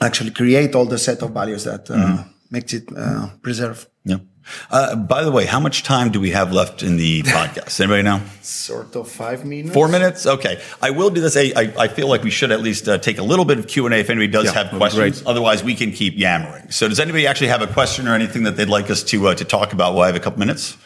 actually 0.00 0.30
create 0.30 0.74
all 0.74 0.84
the 0.84 0.98
set 0.98 1.22
of 1.22 1.30
values 1.30 1.64
that 1.64 1.90
uh, 1.90 1.94
mm-hmm. 1.94 2.30
makes 2.50 2.72
it 2.74 2.88
uh, 2.96 3.28
preserve. 3.42 3.88
Yeah. 4.04 4.18
Uh, 4.70 4.96
by 4.96 5.24
the 5.24 5.30
way, 5.30 5.44
how 5.44 5.60
much 5.60 5.82
time 5.82 6.10
do 6.10 6.20
we 6.20 6.30
have 6.30 6.52
left 6.52 6.82
in 6.82 6.96
the 6.96 7.22
podcast? 7.24 7.80
Anybody 7.80 8.02
know? 8.02 8.20
Sort 8.42 8.96
of 8.96 9.08
five 9.08 9.44
minutes. 9.44 9.74
Four 9.74 9.88
minutes. 9.88 10.26
Okay, 10.26 10.60
I 10.80 10.90
will 10.90 11.10
do 11.10 11.20
this. 11.20 11.36
I, 11.36 11.52
I, 11.54 11.72
I 11.78 11.88
feel 11.88 12.08
like 12.08 12.22
we 12.22 12.30
should 12.30 12.50
at 12.50 12.60
least 12.60 12.88
uh, 12.88 12.98
take 12.98 13.18
a 13.18 13.22
little 13.22 13.44
bit 13.44 13.58
of 13.58 13.66
Q 13.66 13.86
and 13.86 13.94
A 13.94 13.98
if 13.98 14.10
anybody 14.10 14.28
does 14.28 14.46
yeah, 14.46 14.64
have 14.64 14.76
questions. 14.76 15.22
Otherwise, 15.26 15.62
we 15.62 15.74
can 15.74 15.92
keep 15.92 16.16
yammering. 16.16 16.70
So, 16.70 16.88
does 16.88 17.00
anybody 17.00 17.26
actually 17.26 17.48
have 17.48 17.62
a 17.62 17.66
question 17.66 18.08
or 18.08 18.14
anything 18.14 18.44
that 18.44 18.56
they'd 18.56 18.68
like 18.68 18.90
us 18.90 19.02
to 19.04 19.28
uh, 19.28 19.34
to 19.34 19.44
talk 19.44 19.72
about? 19.72 19.94
Well, 19.94 20.04
I 20.04 20.06
have 20.06 20.16
a 20.16 20.20
couple 20.20 20.38
minutes. 20.38 20.76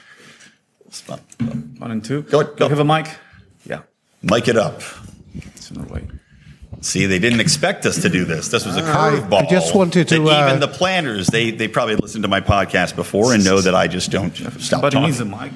One 1.00 1.90
and 1.90 2.04
two. 2.04 2.22
Go. 2.22 2.42
Go. 2.44 2.54
Do 2.54 2.64
you 2.64 2.70
have 2.70 2.78
a 2.78 2.84
mic? 2.84 3.08
Yeah. 3.64 3.82
Mic 4.22 4.48
it 4.48 4.56
up. 4.56 4.82
It's 5.34 5.70
no 5.70 5.82
way. 5.84 6.06
See, 6.80 7.06
they 7.06 7.18
didn't 7.18 7.40
expect 7.40 7.86
us 7.86 8.02
to 8.02 8.08
do 8.08 8.24
this. 8.24 8.48
This 8.48 8.66
was 8.66 8.76
a 8.76 8.82
curveball. 8.82 9.46
I 9.46 9.46
just 9.46 9.74
wanted 9.74 10.08
to. 10.08 10.28
Uh, 10.28 10.48
even 10.48 10.60
the 10.60 10.68
planners, 10.68 11.28
they 11.28 11.50
they 11.50 11.68
probably 11.68 11.96
listened 11.96 12.24
to 12.24 12.28
my 12.28 12.40
podcast 12.40 12.96
before 12.96 13.32
and 13.32 13.44
know 13.44 13.60
that 13.60 13.74
I 13.74 13.86
just 13.86 14.10
don't 14.10 14.34
stop 14.34 14.60
Somebody 14.60 14.94
talking. 14.94 15.06
needs 15.06 15.20
a 15.20 15.24
mic. 15.24 15.52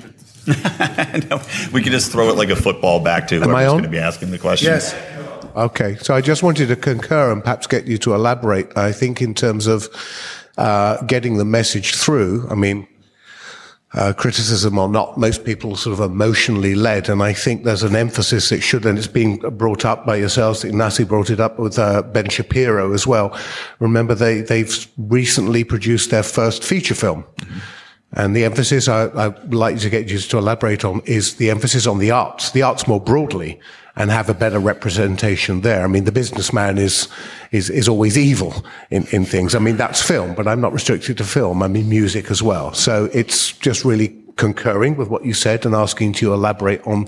no, 1.30 1.40
we 1.72 1.82
could 1.82 1.90
just 1.90 2.12
throw 2.12 2.28
it 2.28 2.36
like 2.36 2.50
a 2.50 2.56
football 2.56 3.00
back 3.00 3.26
to 3.28 3.40
whoever's 3.40 3.72
going 3.72 3.82
to 3.82 3.88
be 3.88 3.98
asking 3.98 4.30
the 4.30 4.38
question. 4.38 4.68
Yes. 4.72 4.94
Okay, 5.56 5.96
so 5.96 6.14
I 6.14 6.20
just 6.20 6.42
wanted 6.42 6.68
to 6.68 6.76
concur 6.76 7.32
and 7.32 7.42
perhaps 7.42 7.66
get 7.66 7.86
you 7.86 7.98
to 7.98 8.14
elaborate. 8.14 8.76
I 8.76 8.92
think 8.92 9.20
in 9.20 9.34
terms 9.34 9.66
of 9.66 9.88
uh, 10.58 11.02
getting 11.02 11.36
the 11.36 11.44
message 11.44 11.94
through. 11.94 12.46
I 12.50 12.54
mean, 12.54 12.86
uh, 13.94 14.12
criticism 14.12 14.78
or 14.78 14.88
not, 14.88 15.16
most 15.16 15.44
people 15.44 15.76
sort 15.76 15.98
of 15.98 16.10
emotionally 16.10 16.74
led. 16.74 17.08
And 17.08 17.22
I 17.22 17.32
think 17.32 17.64
there's 17.64 17.82
an 17.82 17.96
emphasis 17.96 18.48
that 18.50 18.60
should, 18.60 18.84
and 18.84 18.98
it's 18.98 19.06
being 19.06 19.38
brought 19.38 19.84
up 19.84 20.04
by 20.04 20.16
yourselves. 20.16 20.64
Ignasi 20.64 21.06
brought 21.06 21.30
it 21.30 21.40
up 21.40 21.58
with 21.58 21.78
uh, 21.78 22.02
Ben 22.02 22.28
Shapiro 22.28 22.92
as 22.92 23.06
well. 23.06 23.38
Remember, 23.78 24.14
they, 24.14 24.40
they've 24.40 24.86
recently 24.98 25.64
produced 25.64 26.10
their 26.10 26.24
first 26.24 26.64
feature 26.64 26.94
film. 26.94 27.22
Mm-hmm. 27.22 27.58
And 28.12 28.34
the 28.34 28.44
emphasis 28.44 28.88
I, 28.88 29.28
would 29.28 29.54
like 29.54 29.78
to 29.80 29.90
get 29.90 30.08
you 30.08 30.18
to 30.18 30.38
elaborate 30.38 30.84
on 30.84 31.02
is 31.04 31.36
the 31.36 31.50
emphasis 31.50 31.86
on 31.86 31.98
the 31.98 32.12
arts, 32.12 32.50
the 32.52 32.62
arts 32.62 32.86
more 32.86 33.00
broadly, 33.00 33.60
and 33.96 34.10
have 34.10 34.28
a 34.28 34.34
better 34.34 34.58
representation 34.58 35.62
there. 35.62 35.82
I 35.82 35.86
mean, 35.86 36.04
the 36.04 36.12
businessman 36.12 36.78
is 36.78 37.08
is 37.50 37.70
is 37.70 37.88
always 37.88 38.18
evil 38.18 38.64
in, 38.90 39.06
in 39.10 39.24
things. 39.24 39.54
I 39.54 39.58
mean, 39.58 39.76
that's 39.76 40.02
film, 40.02 40.34
but 40.34 40.46
I'm 40.46 40.60
not 40.60 40.72
restricted 40.72 41.16
to 41.18 41.24
film. 41.24 41.62
I 41.62 41.68
mean, 41.68 41.88
music 41.88 42.30
as 42.30 42.42
well. 42.42 42.74
So 42.74 43.08
it's 43.12 43.52
just 43.52 43.84
really 43.84 44.14
concurring 44.36 44.96
with 44.96 45.08
what 45.08 45.24
you 45.24 45.32
said 45.32 45.64
and 45.64 45.74
asking 45.74 46.12
to 46.14 46.32
elaborate 46.32 46.86
on 46.86 47.06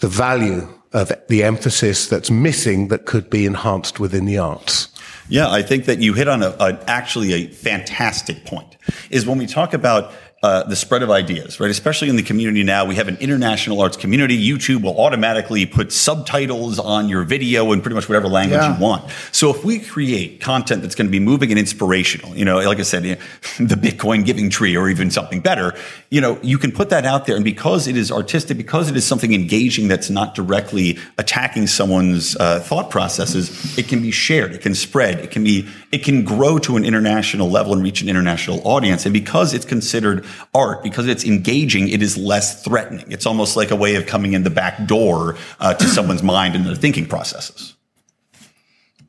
the 0.00 0.08
value 0.08 0.68
of 0.92 1.12
the 1.28 1.44
emphasis 1.44 2.08
that's 2.08 2.30
missing 2.30 2.88
that 2.88 3.06
could 3.06 3.30
be 3.30 3.46
enhanced 3.46 4.00
within 4.00 4.24
the 4.24 4.38
arts. 4.38 4.88
Yeah, 5.28 5.50
I 5.50 5.62
think 5.62 5.86
that 5.86 5.98
you 5.98 6.14
hit 6.14 6.28
on 6.28 6.42
a, 6.42 6.50
a 6.60 6.78
actually 6.86 7.32
a 7.32 7.46
fantastic 7.48 8.44
point. 8.44 8.76
Is 9.10 9.26
when 9.26 9.38
we 9.38 9.46
talk 9.46 9.74
about 9.74 10.12
uh, 10.46 10.62
the 10.62 10.76
spread 10.76 11.02
of 11.02 11.10
ideas, 11.10 11.58
right? 11.58 11.72
Especially 11.72 12.08
in 12.08 12.14
the 12.14 12.22
community 12.22 12.62
now, 12.62 12.84
we 12.84 12.94
have 12.94 13.08
an 13.08 13.16
international 13.16 13.80
arts 13.80 13.96
community. 13.96 14.38
YouTube 14.38 14.82
will 14.82 14.96
automatically 15.00 15.66
put 15.66 15.90
subtitles 15.92 16.78
on 16.78 17.08
your 17.08 17.24
video 17.24 17.72
in 17.72 17.80
pretty 17.80 17.96
much 17.96 18.08
whatever 18.08 18.28
language 18.28 18.60
yeah. 18.60 18.76
you 18.76 18.80
want. 18.80 19.10
So 19.32 19.50
if 19.50 19.64
we 19.64 19.80
create 19.80 20.40
content 20.40 20.82
that's 20.82 20.94
going 20.94 21.08
to 21.08 21.10
be 21.10 21.18
moving 21.18 21.50
and 21.50 21.58
inspirational, 21.58 22.36
you 22.36 22.44
know, 22.44 22.58
like 22.58 22.78
I 22.78 22.82
said, 22.82 23.04
you 23.04 23.16
know, 23.58 23.66
the 23.66 23.74
Bitcoin 23.74 24.24
giving 24.24 24.48
tree 24.48 24.76
or 24.76 24.88
even 24.88 25.10
something 25.10 25.40
better, 25.40 25.74
you 26.10 26.20
know, 26.20 26.38
you 26.42 26.58
can 26.58 26.70
put 26.70 26.90
that 26.90 27.04
out 27.04 27.26
there. 27.26 27.34
And 27.34 27.44
because 27.44 27.88
it 27.88 27.96
is 27.96 28.12
artistic, 28.12 28.56
because 28.56 28.88
it 28.88 28.96
is 28.96 29.04
something 29.04 29.34
engaging 29.34 29.88
that's 29.88 30.10
not 30.10 30.36
directly 30.36 30.96
attacking 31.18 31.66
someone's 31.66 32.36
uh, 32.36 32.60
thought 32.60 32.88
processes, 32.88 33.76
it 33.76 33.88
can 33.88 34.00
be 34.00 34.12
shared, 34.12 34.52
it 34.52 34.60
can 34.60 34.76
spread, 34.76 35.18
it 35.18 35.32
can 35.32 35.42
be, 35.42 35.68
it 35.90 36.04
can 36.04 36.22
grow 36.22 36.56
to 36.58 36.76
an 36.76 36.84
international 36.84 37.50
level 37.50 37.72
and 37.72 37.82
reach 37.82 38.00
an 38.00 38.08
international 38.08 38.60
audience. 38.64 39.06
And 39.06 39.12
because 39.12 39.52
it's 39.52 39.64
considered 39.64 40.24
art 40.54 40.82
because 40.82 41.06
it's 41.06 41.24
engaging. 41.24 41.88
It 41.88 42.02
is 42.02 42.16
less 42.16 42.62
threatening. 42.64 43.10
It's 43.10 43.26
almost 43.26 43.56
like 43.56 43.70
a 43.70 43.76
way 43.76 43.96
of 43.96 44.06
coming 44.06 44.32
in 44.32 44.42
the 44.42 44.50
back 44.50 44.86
door 44.86 45.36
uh, 45.60 45.74
to 45.74 45.88
someone's 45.96 46.22
mind 46.22 46.54
and 46.54 46.66
their 46.66 46.74
thinking 46.74 47.06
processes. 47.06 47.74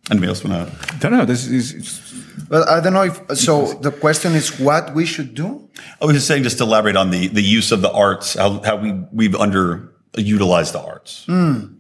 Anybody 0.10 0.30
else 0.30 0.44
want 0.44 0.70
to? 0.70 0.96
I 0.96 0.98
don't 1.00 1.12
know. 1.12 1.26
This 1.26 1.48
is. 1.48 2.14
Well, 2.50 2.68
I 2.70 2.80
don't 2.80 2.94
know 2.94 3.04
if 3.04 3.38
so. 3.38 3.74
The 3.74 3.92
question 3.92 4.34
is 4.34 4.58
what 4.60 4.96
we 4.96 5.06
should 5.06 5.36
do. 5.36 5.70
I 6.02 6.06
was 6.06 6.16
just 6.16 6.28
saying, 6.28 6.44
just 6.44 6.58
to 6.60 6.64
elaborate 6.64 6.96
on 6.96 7.12
the 7.12 7.28
the 7.28 7.42
use 7.42 7.74
of 7.74 7.82
the 7.82 7.92
arts, 7.92 8.36
how 8.36 8.62
how 8.64 8.78
we 8.78 8.94
we've 9.12 9.32
underutilized 9.32 10.72
the 10.72 10.80
arts. 10.80 11.26
Mm. 11.28 11.78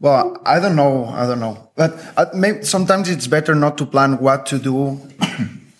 Well, 0.00 0.36
I 0.44 0.60
don't 0.60 0.76
know. 0.76 1.06
I 1.06 1.26
don't 1.26 1.40
know. 1.40 1.70
But 1.76 1.92
uh, 2.16 2.26
maybe 2.34 2.64
sometimes 2.64 3.08
it's 3.08 3.26
better 3.26 3.54
not 3.54 3.78
to 3.78 3.86
plan 3.86 4.18
what 4.18 4.46
to 4.46 4.58
do 4.58 5.00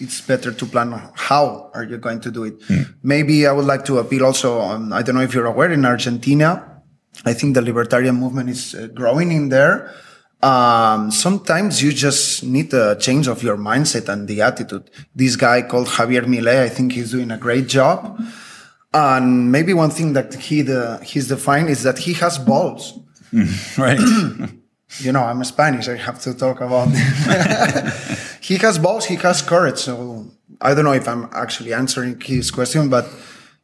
it's 0.00 0.20
better 0.20 0.52
to 0.52 0.66
plan 0.66 0.90
how 1.14 1.70
are 1.74 1.84
you 1.84 1.98
going 1.98 2.20
to 2.20 2.30
do 2.30 2.44
it. 2.44 2.58
Mm. 2.60 2.94
Maybe 3.02 3.46
I 3.46 3.52
would 3.52 3.66
like 3.66 3.84
to 3.84 3.98
appeal 3.98 4.24
also 4.24 4.58
on, 4.58 4.92
I 4.92 5.02
don't 5.02 5.14
know 5.14 5.20
if 5.20 5.34
you're 5.34 5.46
aware 5.46 5.70
in 5.70 5.84
Argentina, 5.84 6.82
I 7.24 7.34
think 7.34 7.54
the 7.54 7.62
libertarian 7.62 8.16
movement 8.16 8.48
is 8.50 8.74
uh, 8.74 8.88
growing 8.94 9.30
in 9.32 9.50
there. 9.50 9.92
Um, 10.42 11.10
sometimes 11.10 11.82
you 11.82 11.92
just 11.92 12.42
need 12.42 12.72
a 12.72 12.96
change 12.96 13.28
of 13.28 13.42
your 13.42 13.58
mindset 13.58 14.08
and 14.08 14.26
the 14.26 14.40
attitude. 14.40 14.90
This 15.14 15.36
guy 15.36 15.62
called 15.62 15.88
Javier 15.88 16.24
Milei, 16.24 16.62
I 16.62 16.70
think 16.70 16.92
he's 16.92 17.10
doing 17.10 17.30
a 17.30 17.36
great 17.36 17.66
job. 17.66 18.18
And 18.94 19.52
maybe 19.52 19.74
one 19.74 19.90
thing 19.90 20.14
that 20.14 20.34
he 20.34 20.62
the, 20.62 20.98
he's 21.04 21.28
defined 21.28 21.68
is 21.68 21.82
that 21.82 21.98
he 21.98 22.14
has 22.14 22.38
balls. 22.38 22.98
Mm, 23.32 23.78
right. 24.48 24.50
you 24.98 25.12
know, 25.12 25.22
I'm 25.22 25.42
Spanish. 25.44 25.88
I 25.88 25.96
have 25.96 26.20
to 26.20 26.34
talk 26.34 26.60
about. 26.60 26.88
This. 26.88 28.26
He 28.40 28.56
has 28.56 28.78
balls. 28.78 29.04
He 29.04 29.16
has 29.16 29.42
courage. 29.42 29.78
So 29.78 30.26
I 30.60 30.74
don't 30.74 30.84
know 30.84 30.92
if 30.92 31.06
I'm 31.06 31.28
actually 31.32 31.72
answering 31.72 32.20
his 32.20 32.50
question, 32.50 32.88
but 32.88 33.06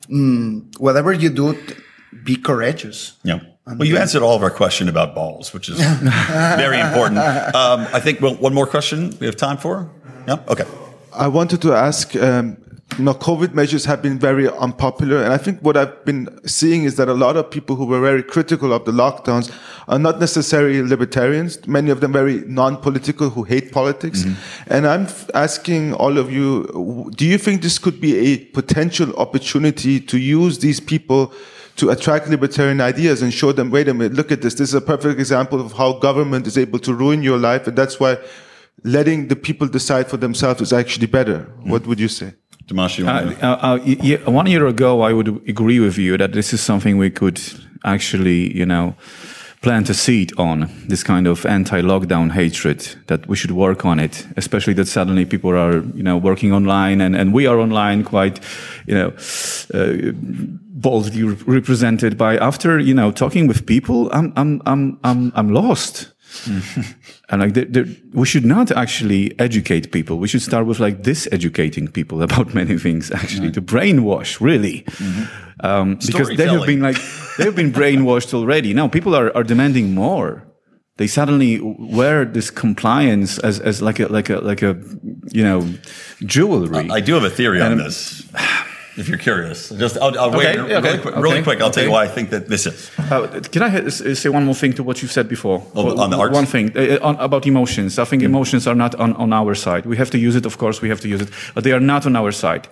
mm, 0.09 0.79
whatever 0.79 1.13
you 1.13 1.31
do, 1.31 1.59
be 2.23 2.37
courageous. 2.37 3.17
Yeah. 3.25 3.41
Well, 3.67 3.85
you 3.85 3.97
answered 3.97 4.23
all 4.23 4.37
of 4.37 4.43
our 4.43 4.51
question 4.51 4.89
about 4.89 5.15
balls, 5.15 5.53
which 5.53 5.69
is 5.69 5.79
very 6.57 6.79
important. 6.79 7.19
Um, 7.19 7.89
I 7.93 7.99
think 7.99 8.21
well, 8.21 8.37
one 8.37 8.55
more 8.55 8.67
question 8.67 9.17
we 9.19 9.27
have 9.27 9.35
time 9.37 9.57
for. 9.57 9.91
Yeah. 10.29 10.39
Okay. 10.49 10.65
I 11.13 11.27
wanted 11.27 11.63
to 11.63 11.73
ask 11.73 12.15
um, 12.15 12.59
you 12.99 13.05
know, 13.05 13.15
COVID 13.15 13.53
measures 13.53 13.85
have 13.85 14.01
been 14.01 14.19
very 14.19 14.49
unpopular. 14.49 15.23
And 15.23 15.33
I 15.33 15.37
think 15.37 15.61
what 15.61 15.77
I've 15.77 16.05
been 16.05 16.29
seeing 16.47 16.85
is 16.85 16.97
that 16.97 17.09
a 17.09 17.15
lot 17.15 17.37
of 17.37 17.51
people 17.51 17.77
who 17.77 17.85
were 17.85 18.01
very 18.01 18.23
critical 18.23 18.73
of 18.73 18.85
the 18.85 18.93
lockdowns 18.93 19.53
are 19.89 19.99
not 19.99 20.19
necessarily 20.19 20.83
libertarians, 20.83 21.67
many 21.67 21.91
of 21.91 22.01
them 22.01 22.13
very 22.13 22.45
non-political 22.47 23.31
who 23.31 23.43
hate 23.43 23.71
politics. 23.71 24.25
Mm 24.25 24.31
-hmm. 24.31 24.75
And 24.75 24.87
I'm 24.87 25.07
asking 25.35 25.95
all 25.95 26.19
of 26.19 26.31
you, 26.31 27.11
do 27.17 27.25
you 27.25 27.39
think 27.39 27.61
this 27.61 27.79
could 27.79 28.01
be 28.01 28.13
a 28.33 28.37
potential 28.53 29.09
opportunity 29.17 30.01
to 30.01 30.17
use 30.17 30.59
these 30.59 30.81
people 30.81 31.37
to 31.77 31.91
attract 31.91 32.29
libertarian 32.29 32.81
ideas 32.81 33.23
and 33.23 33.33
show 33.33 33.53
them, 33.53 33.71
wait 33.71 33.89
a 33.89 33.95
minute, 33.95 34.15
look 34.17 34.33
at 34.33 34.41
this. 34.41 34.55
This 34.55 34.69
is 34.69 34.75
a 34.75 34.81
perfect 34.81 35.19
example 35.21 35.61
of 35.61 35.73
how 35.73 35.99
government 35.99 36.47
is 36.47 36.57
able 36.57 36.79
to 36.79 36.95
ruin 36.95 37.23
your 37.23 37.39
life. 37.39 37.69
And 37.69 37.77
that's 37.77 38.01
why 38.01 38.17
letting 38.83 39.29
the 39.29 39.37
people 39.37 39.69
decide 39.69 40.09
for 40.09 40.17
themselves 40.17 40.61
is 40.61 40.73
actually 40.73 41.07
better. 41.07 41.39
Mm. 41.39 41.71
What 41.71 41.87
would 41.87 42.01
you 42.01 42.09
say? 42.09 42.33
Tomasz, 42.67 42.99
uh, 42.99 43.47
uh, 43.47 43.59
uh, 43.63 43.79
yeah, 43.85 44.19
one 44.29 44.47
year 44.47 44.67
ago, 44.67 45.03
I 45.03 45.13
would 45.13 45.29
agree 45.49 45.79
with 45.79 45.99
you 45.99 46.17
that 46.17 46.33
this 46.33 46.53
is 46.53 46.61
something 46.61 46.99
we 46.99 47.11
could 47.11 47.41
actually, 47.85 48.57
you 48.57 48.67
know, 48.67 48.97
plant 49.63 49.91
a 49.91 49.95
seed 49.95 50.33
on 50.39 50.69
this 50.89 51.03
kind 51.03 51.27
of 51.27 51.47
anti-lockdown 51.47 52.31
hatred 52.33 52.87
that 53.07 53.27
we 53.27 53.37
should 53.37 53.51
work 53.51 53.85
on 53.85 53.99
it 53.99 54.27
especially 54.37 54.75
that 54.75 54.87
suddenly 54.87 55.25
people 55.25 55.51
are 55.51 55.81
you 55.95 56.03
know 56.03 56.17
working 56.17 56.53
online 56.53 57.01
and, 57.01 57.17
and 57.17 57.33
we 57.33 57.49
are 57.49 57.59
online 57.59 58.05
quite 58.05 58.39
you 58.87 58.95
know 58.95 59.13
uh, 59.75 60.13
boldly 60.73 61.23
represented 61.47 62.17
by 62.17 62.37
after 62.37 62.79
you 62.79 62.95
know 62.95 63.11
talking 63.11 63.49
with 63.49 63.67
people 63.67 64.09
i'm 64.13 64.33
i'm 64.37 64.63
i'm 64.67 64.99
i'm, 65.03 65.33
I'm 65.35 65.51
lost 65.51 66.13
and 67.29 67.41
like, 67.41 67.55
they're, 67.55 67.65
they're, 67.65 67.87
we 68.13 68.27
should 68.27 68.45
not 68.45 68.71
actually 68.71 69.39
educate 69.39 69.93
people. 69.93 70.19
We 70.19 70.29
should 70.29 70.43
start 70.43 70.67
with 70.67 70.81
like 70.81 71.03
diseducating 71.03 71.93
people 71.93 72.23
about 72.29 72.55
many 72.55 72.79
things, 72.79 73.11
actually, 73.11 73.47
right. 73.47 73.55
to 73.55 73.63
brainwash, 73.63 74.41
really. 74.41 74.83
Mm-hmm. 74.83 75.67
Um, 75.67 75.95
because 76.05 76.29
they 76.29 76.47
have 76.47 76.67
been 76.67 76.81
like, 76.81 76.99
they 77.39 77.45
have 77.45 77.57
been 77.57 77.73
brainwashed 77.73 78.35
already. 78.35 78.75
Now 78.75 78.89
people 78.89 79.15
are, 79.15 79.35
are 79.37 79.45
demanding 79.45 79.95
more. 79.95 80.47
They 80.99 81.07
suddenly 81.07 81.61
wear 81.63 82.25
this 82.25 82.51
compliance 82.51 83.39
as, 83.39 83.61
as 83.61 83.83
like 83.83 84.01
a, 84.01 84.09
like 84.09 84.31
a, 84.31 84.39
like 84.39 84.63
a, 84.63 84.81
you 85.31 85.43
know, 85.43 85.69
jewelry. 86.25 86.89
I 86.91 87.01
do 87.01 87.15
have 87.15 87.25
a 87.25 87.31
theory 87.31 87.61
and, 87.61 87.73
on 87.73 87.79
this. 87.79 88.27
if 88.97 89.09
you're 89.09 89.19
curious. 89.19 89.69
Just 89.71 89.99
I'll, 89.99 90.19
I'll 90.19 90.31
wait 90.31 90.59
okay, 90.59 90.81
really, 90.81 90.99
quick, 90.99 91.17
really 91.17 91.43
quick. 91.43 91.61
I'll 91.61 91.71
tell 91.71 91.85
you 91.85 91.91
why 91.91 92.05
I 92.05 92.09
think 92.09 92.31
that 92.31 92.49
this 92.49 92.67
is. 92.67 92.91
Uh, 92.99 93.41
can 93.53 93.63
I 93.63 93.89
say 93.89 94.29
one 94.29 94.45
more 94.45 94.55
thing 94.55 94.73
to 94.75 94.83
what 94.83 95.03
you 95.03 95.09
said 95.09 95.29
before? 95.29 95.63
Oh, 95.75 95.99
on 95.99 96.11
the 96.11 96.17
arts? 96.17 96.35
One 96.35 96.47
thing 96.47 96.77
uh, 96.77 96.99
on, 97.03 97.17
about 97.17 97.47
emotions. 97.47 97.99
I 97.99 98.05
think 98.05 98.23
mm. 98.23 98.27
emotions 98.27 98.67
are 98.67 98.75
not 98.75 98.95
on, 98.95 99.13
on 99.15 99.33
our 99.33 99.55
side. 99.55 99.87
We 99.87 99.97
have 99.97 100.11
to 100.11 100.19
use 100.19 100.37
it, 100.37 100.47
of 100.47 100.59
course. 100.59 100.81
We 100.81 100.89
have 100.89 101.01
to 101.01 101.09
use 101.09 101.21
it, 101.21 101.31
but 101.55 101.65
they 101.65 101.73
are 101.73 101.81
not 101.81 102.07
on 102.07 102.17
our 102.17 102.33
side. 102.33 102.69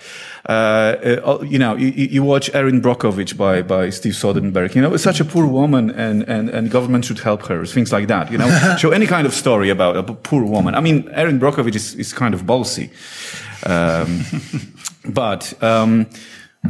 Uh, 0.48 0.52
uh 0.52 1.38
you 1.42 1.58
know, 1.58 1.76
you, 1.76 1.88
you, 1.88 2.22
watch 2.22 2.50
Erin 2.54 2.80
Brockovich 2.80 3.36
by 3.36 3.62
by 3.62 3.90
Steve 3.90 4.14
Soderbergh. 4.14 4.74
You 4.74 4.82
know, 4.82 4.94
it's 4.94 5.04
such 5.04 5.20
a 5.20 5.24
poor 5.24 5.46
woman, 5.46 5.90
and 5.90 6.22
and 6.28 6.48
and 6.48 6.70
government 6.70 7.04
should 7.04 7.20
help 7.20 7.46
her. 7.46 7.66
Things 7.66 7.92
like 7.92 8.08
that. 8.08 8.30
You 8.30 8.38
know, 8.38 8.76
show 8.78 8.90
any 8.90 9.06
kind 9.06 9.26
of 9.26 9.34
story 9.34 9.70
about 9.70 9.96
a 9.96 10.02
poor 10.02 10.44
woman. 10.44 10.74
I 10.74 10.80
mean, 10.80 11.08
Erin 11.12 11.38
Brockovich 11.38 11.76
is 11.76 11.94
is 11.94 12.12
kind 12.12 12.34
of 12.34 12.42
ballsy. 12.42 12.90
Um, 13.66 14.24
but 15.06 15.62
um, 15.62 16.06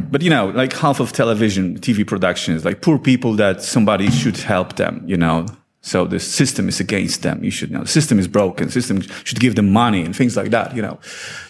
but 0.09 0.21
you 0.21 0.29
know, 0.29 0.47
like 0.47 0.73
half 0.73 0.99
of 0.99 1.13
television, 1.13 1.79
TV 1.79 2.05
productions, 2.05 2.65
like 2.65 2.81
poor 2.81 2.99
people 2.99 3.33
that 3.35 3.61
somebody 3.61 4.09
should 4.11 4.37
help 4.37 4.75
them. 4.75 5.03
You 5.05 5.17
know, 5.17 5.45
so 5.81 6.05
the 6.05 6.19
system 6.19 6.67
is 6.67 6.79
against 6.79 7.21
them. 7.21 7.43
You 7.43 7.51
should 7.51 7.71
know 7.71 7.81
the 7.81 7.87
system 7.87 8.19
is 8.19 8.27
broken. 8.27 8.69
System 8.69 9.01
should 9.01 9.39
give 9.39 9.55
them 9.55 9.71
money 9.71 10.03
and 10.03 10.15
things 10.15 10.35
like 10.35 10.51
that. 10.51 10.75
You 10.75 10.81
know, 10.81 10.99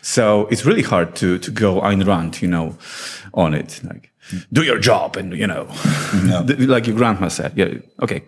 so 0.02 0.48
it's 0.48 0.66
really 0.66 0.84
hard 0.84 1.16
to 1.18 1.40
to 1.40 1.52
go 1.52 1.82
Ayn 1.82 2.06
Rand, 2.06 2.42
you 2.42 2.48
know, 2.48 2.78
on 3.34 3.54
it. 3.54 3.82
Like 3.84 4.12
do 4.52 4.64
your 4.64 4.80
job 4.80 5.18
and 5.18 5.34
you 5.34 5.48
know. 5.48 5.68
No. 6.14 6.46
like 6.48 6.88
your 6.88 6.96
grandma 6.96 7.28
said. 7.28 7.54
Yeah 7.56 7.76
okay. 8.02 8.24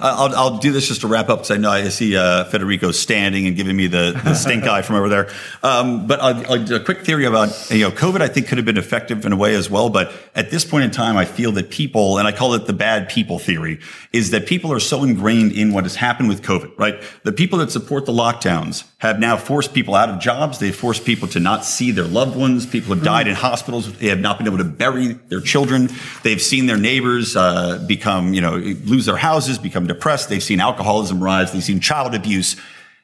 I'll, 0.00 0.34
I'll 0.34 0.58
do 0.58 0.72
this 0.72 0.88
just 0.88 1.02
to 1.02 1.08
wrap 1.08 1.28
up 1.28 1.40
because 1.40 1.50
i 1.50 1.56
know 1.56 1.70
i 1.70 1.88
see 1.88 2.16
uh, 2.16 2.44
federico 2.44 2.92
standing 2.92 3.46
and 3.46 3.56
giving 3.56 3.76
me 3.76 3.86
the, 3.88 4.18
the 4.24 4.34
stink 4.34 4.64
eye 4.64 4.82
from 4.82 4.96
over 4.96 5.08
there. 5.08 5.28
Um, 5.62 6.06
but 6.06 6.20
I'll, 6.20 6.52
I'll, 6.52 6.74
a 6.74 6.80
quick 6.80 7.04
theory 7.04 7.24
about 7.24 7.70
you 7.70 7.80
know 7.80 7.90
covid 7.90 8.20
i 8.20 8.28
think 8.28 8.48
could 8.48 8.58
have 8.58 8.64
been 8.64 8.78
effective 8.78 9.24
in 9.24 9.32
a 9.32 9.36
way 9.36 9.54
as 9.54 9.68
well 9.68 9.90
but 9.90 10.12
at 10.34 10.50
this 10.50 10.64
point 10.64 10.84
in 10.84 10.90
time 10.90 11.16
i 11.16 11.24
feel 11.24 11.52
that 11.52 11.70
people 11.70 12.18
and 12.18 12.26
i 12.26 12.32
call 12.32 12.54
it 12.54 12.66
the 12.66 12.72
bad 12.72 13.08
people 13.08 13.38
theory 13.38 13.80
is 14.12 14.30
that 14.30 14.46
people 14.46 14.72
are 14.72 14.80
so 14.80 15.02
ingrained 15.02 15.52
in 15.52 15.72
what 15.72 15.84
has 15.84 15.96
happened 15.96 16.28
with 16.28 16.42
covid 16.42 16.70
right? 16.78 17.02
The 17.24 17.32
people 17.32 17.58
that 17.58 17.70
support 17.70 18.06
the 18.06 18.12
lockdowns 18.12 18.88
have 18.98 19.18
now 19.18 19.36
forced 19.36 19.74
people 19.74 19.94
out 19.94 20.08
of 20.08 20.18
jobs. 20.18 20.58
They've 20.58 20.74
forced 20.74 21.04
people 21.04 21.28
to 21.28 21.40
not 21.40 21.64
see 21.64 21.90
their 21.90 22.06
loved 22.06 22.36
ones. 22.36 22.66
People 22.66 22.94
have 22.94 23.04
died 23.04 23.26
in 23.28 23.34
hospitals. 23.34 23.92
They 23.98 24.08
have 24.08 24.20
not 24.20 24.38
been 24.38 24.46
able 24.46 24.58
to 24.58 24.64
bury 24.64 25.18
their 25.30 25.40
children. 25.40 25.88
They've 26.22 26.42
seen 26.42 26.66
their 26.66 26.76
neighbors 26.76 27.36
uh, 27.36 27.82
become, 27.86 28.34
you 28.34 28.40
know, 28.40 28.56
lose 28.56 29.06
their 29.06 29.16
houses, 29.16 29.58
become 29.58 29.86
depressed. 29.86 30.28
They've 30.28 30.42
seen 30.42 30.60
alcoholism 30.60 31.22
rise. 31.22 31.52
They've 31.52 31.64
seen 31.64 31.80
child 31.80 32.14
abuse. 32.14 32.56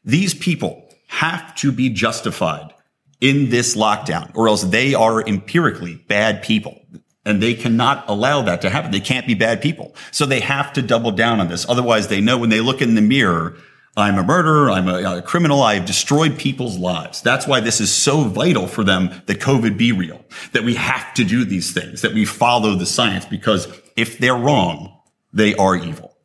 These 0.04 0.34
people 0.34 0.84
have 1.06 1.54
to 1.56 1.72
be 1.72 1.88
justified 1.88 2.74
in 3.20 3.48
this 3.48 3.76
lockdown, 3.76 4.30
or 4.34 4.48
else 4.48 4.62
they 4.62 4.94
are 4.94 5.26
empirically 5.26 5.94
bad 5.94 6.42
people. 6.42 6.82
And 7.24 7.42
they 7.42 7.54
cannot 7.54 8.04
allow 8.08 8.42
that 8.42 8.60
to 8.62 8.70
happen. 8.70 8.92
They 8.92 9.00
can't 9.00 9.26
be 9.26 9.34
bad 9.34 9.60
people. 9.60 9.94
So 10.12 10.26
they 10.26 10.40
have 10.40 10.72
to 10.74 10.82
double 10.82 11.10
down 11.10 11.40
on 11.40 11.48
this. 11.48 11.68
Otherwise, 11.68 12.06
they 12.06 12.20
know 12.20 12.38
when 12.38 12.50
they 12.50 12.60
look 12.60 12.80
in 12.80 12.94
the 12.94 13.02
mirror, 13.02 13.56
I'm 13.96 14.18
a 14.18 14.22
murderer. 14.22 14.70
I'm 14.70 14.88
a, 14.88 15.18
a, 15.18 15.22
criminal. 15.22 15.62
I've 15.62 15.86
destroyed 15.86 16.38
people's 16.38 16.76
lives. 16.76 17.22
That's 17.22 17.46
why 17.46 17.60
this 17.60 17.80
is 17.80 17.92
so 17.92 18.24
vital 18.24 18.66
for 18.66 18.84
them 18.84 19.10
that 19.26 19.40
COVID 19.40 19.78
be 19.78 19.92
real, 19.92 20.22
that 20.52 20.64
we 20.64 20.74
have 20.74 21.14
to 21.14 21.24
do 21.24 21.44
these 21.44 21.72
things, 21.72 22.02
that 22.02 22.12
we 22.12 22.24
follow 22.24 22.74
the 22.74 22.86
science, 22.86 23.24
because 23.24 23.68
if 23.96 24.18
they're 24.18 24.36
wrong, 24.36 25.00
they 25.32 25.54
are 25.54 25.76
evil. 25.76 26.15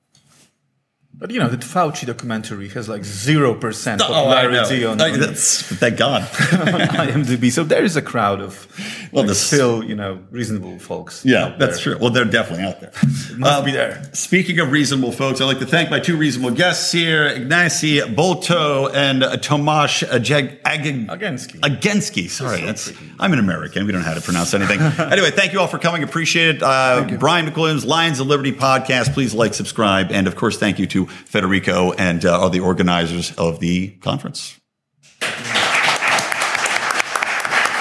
But 1.21 1.29
you 1.29 1.39
know, 1.39 1.49
the 1.49 1.57
Fauci 1.57 2.07
documentary 2.07 2.67
has 2.69 2.89
like 2.89 3.03
zero 3.03 3.53
percent 3.53 4.01
popularity 4.01 4.85
oh, 4.85 4.93
on, 4.93 5.01
on 5.01 5.19
that's, 5.19 5.61
thank 5.61 5.97
God 5.97 6.23
IMDb. 6.31 7.51
So 7.51 7.63
there 7.63 7.83
is 7.83 7.95
a 7.95 8.01
crowd 8.01 8.41
of 8.41 8.65
well, 9.11 9.27
like, 9.27 9.35
still 9.35 9.83
you 9.83 9.93
know 9.93 10.19
reasonable 10.31 10.79
folks. 10.79 11.23
Yeah, 11.23 11.55
that's 11.59 11.79
true. 11.79 11.95
Well, 11.99 12.09
they're 12.09 12.25
definitely 12.25 12.65
out 12.65 12.81
there. 12.81 12.91
must 13.37 13.59
um, 13.59 13.65
be 13.65 13.71
there. 13.71 14.03
Speaking 14.13 14.59
of 14.61 14.71
reasonable 14.71 15.11
folks, 15.11 15.39
I'd 15.39 15.45
like 15.45 15.59
to 15.59 15.67
thank 15.67 15.91
my 15.91 15.99
two 15.99 16.17
reasonable 16.17 16.55
guests 16.55 16.91
here, 16.91 17.29
Ignasi 17.29 18.15
Bolto 18.15 18.91
and 18.91 19.23
uh, 19.23 19.37
Tomasz 19.37 20.23
Jag- 20.23 20.57
Ag- 20.65 21.07
Agensky. 21.07 21.59
Agensky. 21.59 22.31
Sorry, 22.31 22.61
that's, 22.61 22.85
that's 22.85 22.99
I'm 23.19 23.31
an 23.31 23.37
American. 23.37 23.85
We 23.85 23.91
don't 23.91 24.01
know 24.01 24.07
how 24.07 24.15
to 24.15 24.21
pronounce 24.21 24.55
anything. 24.55 24.79
anyway, 25.11 25.29
thank 25.29 25.53
you 25.53 25.59
all 25.59 25.67
for 25.67 25.77
coming. 25.77 26.01
Appreciate 26.01 26.55
it. 26.55 26.63
Uh, 26.63 27.05
Brian 27.19 27.45
McWilliams, 27.45 27.85
Lions 27.85 28.19
of 28.19 28.25
Liberty 28.25 28.53
podcast. 28.53 29.13
Please 29.13 29.35
like, 29.35 29.53
subscribe, 29.53 30.11
and 30.11 30.25
of 30.25 30.35
course, 30.35 30.57
thank 30.57 30.79
you 30.79 30.87
to 30.87 31.10
Federico 31.25 31.91
and 31.93 32.25
uh, 32.25 32.41
are 32.41 32.49
the 32.49 32.59
organizers 32.59 33.31
of 33.35 33.59
the 33.59 33.89
conference. 34.01 34.59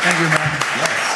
Thank 0.02 0.18
you, 0.18 0.24
man. 0.24 0.60
Yes. 0.78 1.10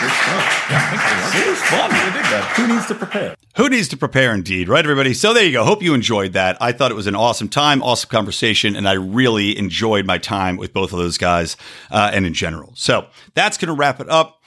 Good 0.00 0.10
stuff. 0.10 0.66
Yeah, 0.70 1.40
it 1.40 1.48
was 1.48 1.62
fun. 1.62 1.90
We 1.90 1.96
did 1.96 2.24
that. 2.28 2.52
Who 2.56 2.66
needs 2.68 2.86
to 2.86 2.94
prepare? 2.94 3.34
Who 3.56 3.68
needs 3.68 3.88
to 3.88 3.96
prepare 3.96 4.34
indeed, 4.34 4.68
right, 4.68 4.84
everybody? 4.84 5.14
So 5.14 5.32
there 5.32 5.44
you 5.44 5.52
go. 5.52 5.64
Hope 5.64 5.82
you 5.82 5.94
enjoyed 5.94 6.34
that. 6.34 6.58
I 6.60 6.72
thought 6.72 6.90
it 6.90 6.94
was 6.94 7.06
an 7.06 7.16
awesome 7.16 7.48
time, 7.48 7.82
awesome 7.82 8.10
conversation, 8.10 8.76
and 8.76 8.88
I 8.88 8.92
really 8.92 9.58
enjoyed 9.58 10.06
my 10.06 10.18
time 10.18 10.56
with 10.56 10.72
both 10.72 10.92
of 10.92 10.98
those 10.98 11.18
guys 11.18 11.56
uh, 11.90 12.10
and 12.12 12.26
in 12.26 12.34
general. 12.34 12.72
So 12.76 13.06
that's 13.34 13.56
going 13.56 13.68
to 13.68 13.74
wrap 13.74 14.00
it 14.00 14.08
up. 14.08 14.42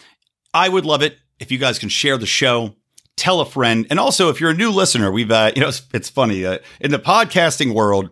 I 0.53 0.69
would 0.69 0.85
love 0.85 1.01
it 1.01 1.17
if 1.39 1.51
you 1.51 1.57
guys 1.57 1.79
can 1.79 1.89
share 1.89 2.17
the 2.17 2.27
show 2.27 2.75
tell 3.21 3.39
a 3.39 3.45
friend. 3.45 3.85
And 3.89 3.99
also, 3.99 4.29
if 4.29 4.41
you're 4.41 4.49
a 4.49 4.55
new 4.55 4.71
listener, 4.71 5.11
we've, 5.11 5.31
uh, 5.31 5.51
you 5.55 5.61
know, 5.61 5.67
it's, 5.67 5.83
it's 5.93 6.09
funny. 6.09 6.45
Uh, 6.45 6.57
in 6.79 6.91
the 6.91 6.99
podcasting 6.99 7.73
world, 7.73 8.09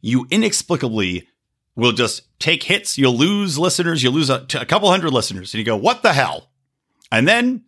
you 0.00 0.26
inexplicably 0.30 1.28
will 1.74 1.92
just 1.92 2.22
take 2.38 2.62
hits. 2.62 2.96
You'll 2.96 3.16
lose 3.16 3.58
listeners. 3.58 4.02
You'll 4.02 4.14
lose 4.14 4.30
a, 4.30 4.46
couple 4.46 4.88
hundred 4.90 5.12
listeners. 5.12 5.52
And 5.52 5.58
you 5.58 5.64
go, 5.64 5.76
what 5.76 6.02
the 6.02 6.12
hell? 6.12 6.48
And 7.10 7.26
then 7.26 7.64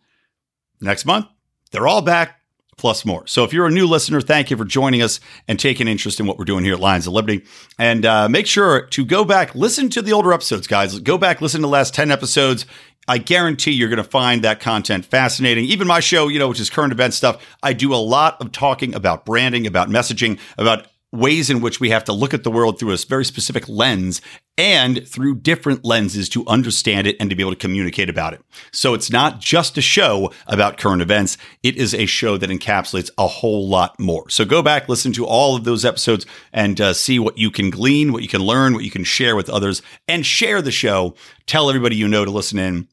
next 0.81 1.05
month, 1.05 1.27
they're 1.71 1.87
all 1.87 2.01
back 2.01 2.39
plus 2.77 3.05
more. 3.05 3.27
So 3.27 3.43
if 3.43 3.51
you're 3.51 3.67
a 3.67 3.71
new 3.71 3.85
listener, 3.85 4.21
thank 4.21 4.49
you 4.49 4.55
for 4.55 4.63
joining 4.63 5.01
us 5.01 5.19
and 5.49 5.59
taking 5.59 5.87
interest 5.87 6.19
in 6.19 6.25
what 6.25 6.39
we're 6.39 6.45
doing 6.45 6.63
here 6.63 6.75
at 6.75 6.79
Lions 6.79 7.07
of 7.07 7.13
Liberty. 7.13 7.45
And 7.77 8.05
uh, 8.05 8.29
make 8.29 8.47
sure 8.47 8.87
to 8.87 9.05
go 9.05 9.25
back, 9.25 9.53
listen 9.53 9.89
to 9.89 10.01
the 10.01 10.13
older 10.13 10.31
episodes, 10.31 10.65
guys. 10.65 10.97
Go 10.99 11.17
back, 11.17 11.41
listen 11.41 11.59
to 11.59 11.67
the 11.67 11.71
last 11.71 11.93
10 11.93 12.09
episodes. 12.09 12.65
I 13.09 13.17
guarantee 13.17 13.71
you're 13.71 13.89
going 13.89 13.97
to 13.97 14.03
find 14.03 14.43
that 14.43 14.59
content 14.59 15.03
fascinating. 15.03 15.65
Even 15.65 15.87
my 15.87 15.99
show, 15.99 16.27
you 16.27 16.37
know, 16.37 16.47
which 16.47 16.59
is 16.59 16.69
current 16.69 16.93
event 16.93 17.15
stuff, 17.15 17.43
I 17.63 17.73
do 17.73 17.91
a 17.91 17.97
lot 17.97 18.39
of 18.39 18.51
talking 18.51 18.93
about 18.93 19.25
branding, 19.25 19.65
about 19.65 19.89
messaging, 19.89 20.39
about 20.59 20.85
ways 21.11 21.49
in 21.49 21.59
which 21.59 21.79
we 21.79 21.89
have 21.89 22.03
to 22.03 22.13
look 22.13 22.35
at 22.35 22.43
the 22.43 22.51
world 22.51 22.77
through 22.77 22.93
a 22.93 22.97
very 22.97 23.25
specific 23.25 23.67
lens 23.67 24.21
and 24.59 25.07
through 25.07 25.33
different 25.33 25.83
lenses 25.83 26.29
to 26.29 26.45
understand 26.45 27.07
it 27.07 27.15
and 27.19 27.31
to 27.31 27.35
be 27.35 27.41
able 27.41 27.51
to 27.51 27.57
communicate 27.57 28.11
about 28.11 28.33
it. 28.33 28.41
So 28.71 28.93
it's 28.93 29.11
not 29.11 29.39
just 29.39 29.75
a 29.79 29.81
show 29.81 30.31
about 30.45 30.77
current 30.77 31.01
events. 31.01 31.35
It 31.63 31.77
is 31.77 31.95
a 31.95 32.05
show 32.05 32.37
that 32.37 32.51
encapsulates 32.51 33.09
a 33.17 33.25
whole 33.25 33.67
lot 33.67 33.99
more. 33.99 34.29
So 34.29 34.45
go 34.45 34.61
back, 34.61 34.87
listen 34.87 35.13
to 35.13 35.25
all 35.25 35.55
of 35.55 35.63
those 35.63 35.83
episodes 35.83 36.27
and 36.53 36.79
uh, 36.79 36.93
see 36.93 37.17
what 37.17 37.39
you 37.39 37.49
can 37.49 37.71
glean, 37.71 38.13
what 38.13 38.21
you 38.21 38.29
can 38.29 38.41
learn, 38.41 38.75
what 38.75 38.83
you 38.83 38.91
can 38.91 39.03
share 39.03 39.35
with 39.35 39.49
others 39.49 39.81
and 40.07 40.23
share 40.23 40.61
the 40.61 40.71
show. 40.71 41.15
Tell 41.47 41.69
everybody 41.69 41.95
you 41.95 42.07
know 42.07 42.23
to 42.23 42.29
listen 42.29 42.59
in 42.59 42.87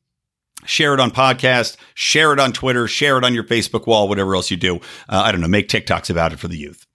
share 0.66 0.94
it 0.94 1.00
on 1.00 1.10
podcast, 1.10 1.76
share 1.94 2.32
it 2.32 2.40
on 2.40 2.52
Twitter, 2.52 2.86
share 2.86 3.18
it 3.18 3.24
on 3.24 3.34
your 3.34 3.44
Facebook 3.44 3.86
wall, 3.86 4.08
whatever 4.08 4.34
else 4.34 4.50
you 4.50 4.56
do. 4.56 4.76
Uh, 5.08 5.22
I 5.24 5.32
don't 5.32 5.40
know, 5.40 5.48
make 5.48 5.68
TikToks 5.68 6.10
about 6.10 6.32
it 6.32 6.38
for 6.38 6.48
the 6.48 6.58
youth. 6.58 6.86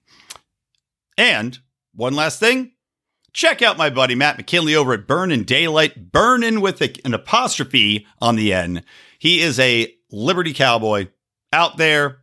And 1.18 1.58
one 1.94 2.14
last 2.14 2.40
thing, 2.40 2.72
check 3.34 3.62
out 3.62 3.78
my 3.78 3.90
buddy 3.90 4.16
Matt 4.16 4.38
McKinley 4.38 4.76
over 4.76 4.94
at 4.94 5.08
Burnin' 5.08 5.44
Daylight, 5.44 6.12
Burnin' 6.12 6.62
with 6.62 6.82
a, 6.82 6.94
an 7.06 7.14
apostrophe 7.14 8.06
on 8.20 8.36
the 8.36 8.54
N. 8.54 8.84
He 9.20 9.42
is 9.42 9.60
a 9.60 9.94
Liberty 10.12 10.54
cowboy 10.54 11.08
out 11.54 11.78
there 11.78 12.20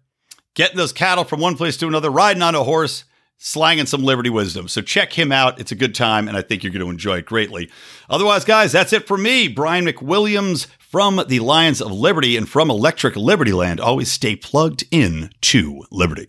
getting 0.55 0.77
those 0.77 0.93
cattle 0.93 1.25
from 1.25 1.41
one 1.41 1.57
place 1.57 1.77
to 1.79 1.87
another, 1.87 2.11
riding 2.11 2.43
on 2.43 2.55
a 2.55 2.65
horse, 2.65 3.05
slanging 3.39 3.87
some 3.87 4.03
Liberty 4.03 4.31
wisdom. 4.31 4.69
So 4.69 4.83
check 4.83 5.13
him 5.13 5.31
out. 5.31 5.61
It's 5.61 5.73
a 5.73 5.77
good 5.77 5.95
time, 5.95 6.29
and 6.29 6.37
I 6.37 6.43
think 6.43 6.63
you're 6.63 6.73
going 6.73 6.85
to 6.85 6.91
enjoy 6.91 7.19
it 7.19 7.27
greatly. 7.27 7.71
Otherwise, 8.11 8.45
guys, 8.45 8.73
that's 8.73 8.93
it 8.93 9.07
for 9.07 9.17
me, 9.17 9.49
Brian 9.49 9.87
McWilliams 9.87 10.67
from 10.89 11.23
the 11.29 11.41
Lions 11.41 11.83
of 11.83 11.93
Liberty 11.93 12.37
and 12.37 12.49
from 12.49 12.71
Electric 12.71 13.15
Liberty 13.15 13.53
Land. 13.53 13.79
Always 13.79 14.11
stay 14.11 14.35
plugged 14.35 14.85
in 14.91 15.31
to 15.43 15.85
Liberty. 15.91 16.29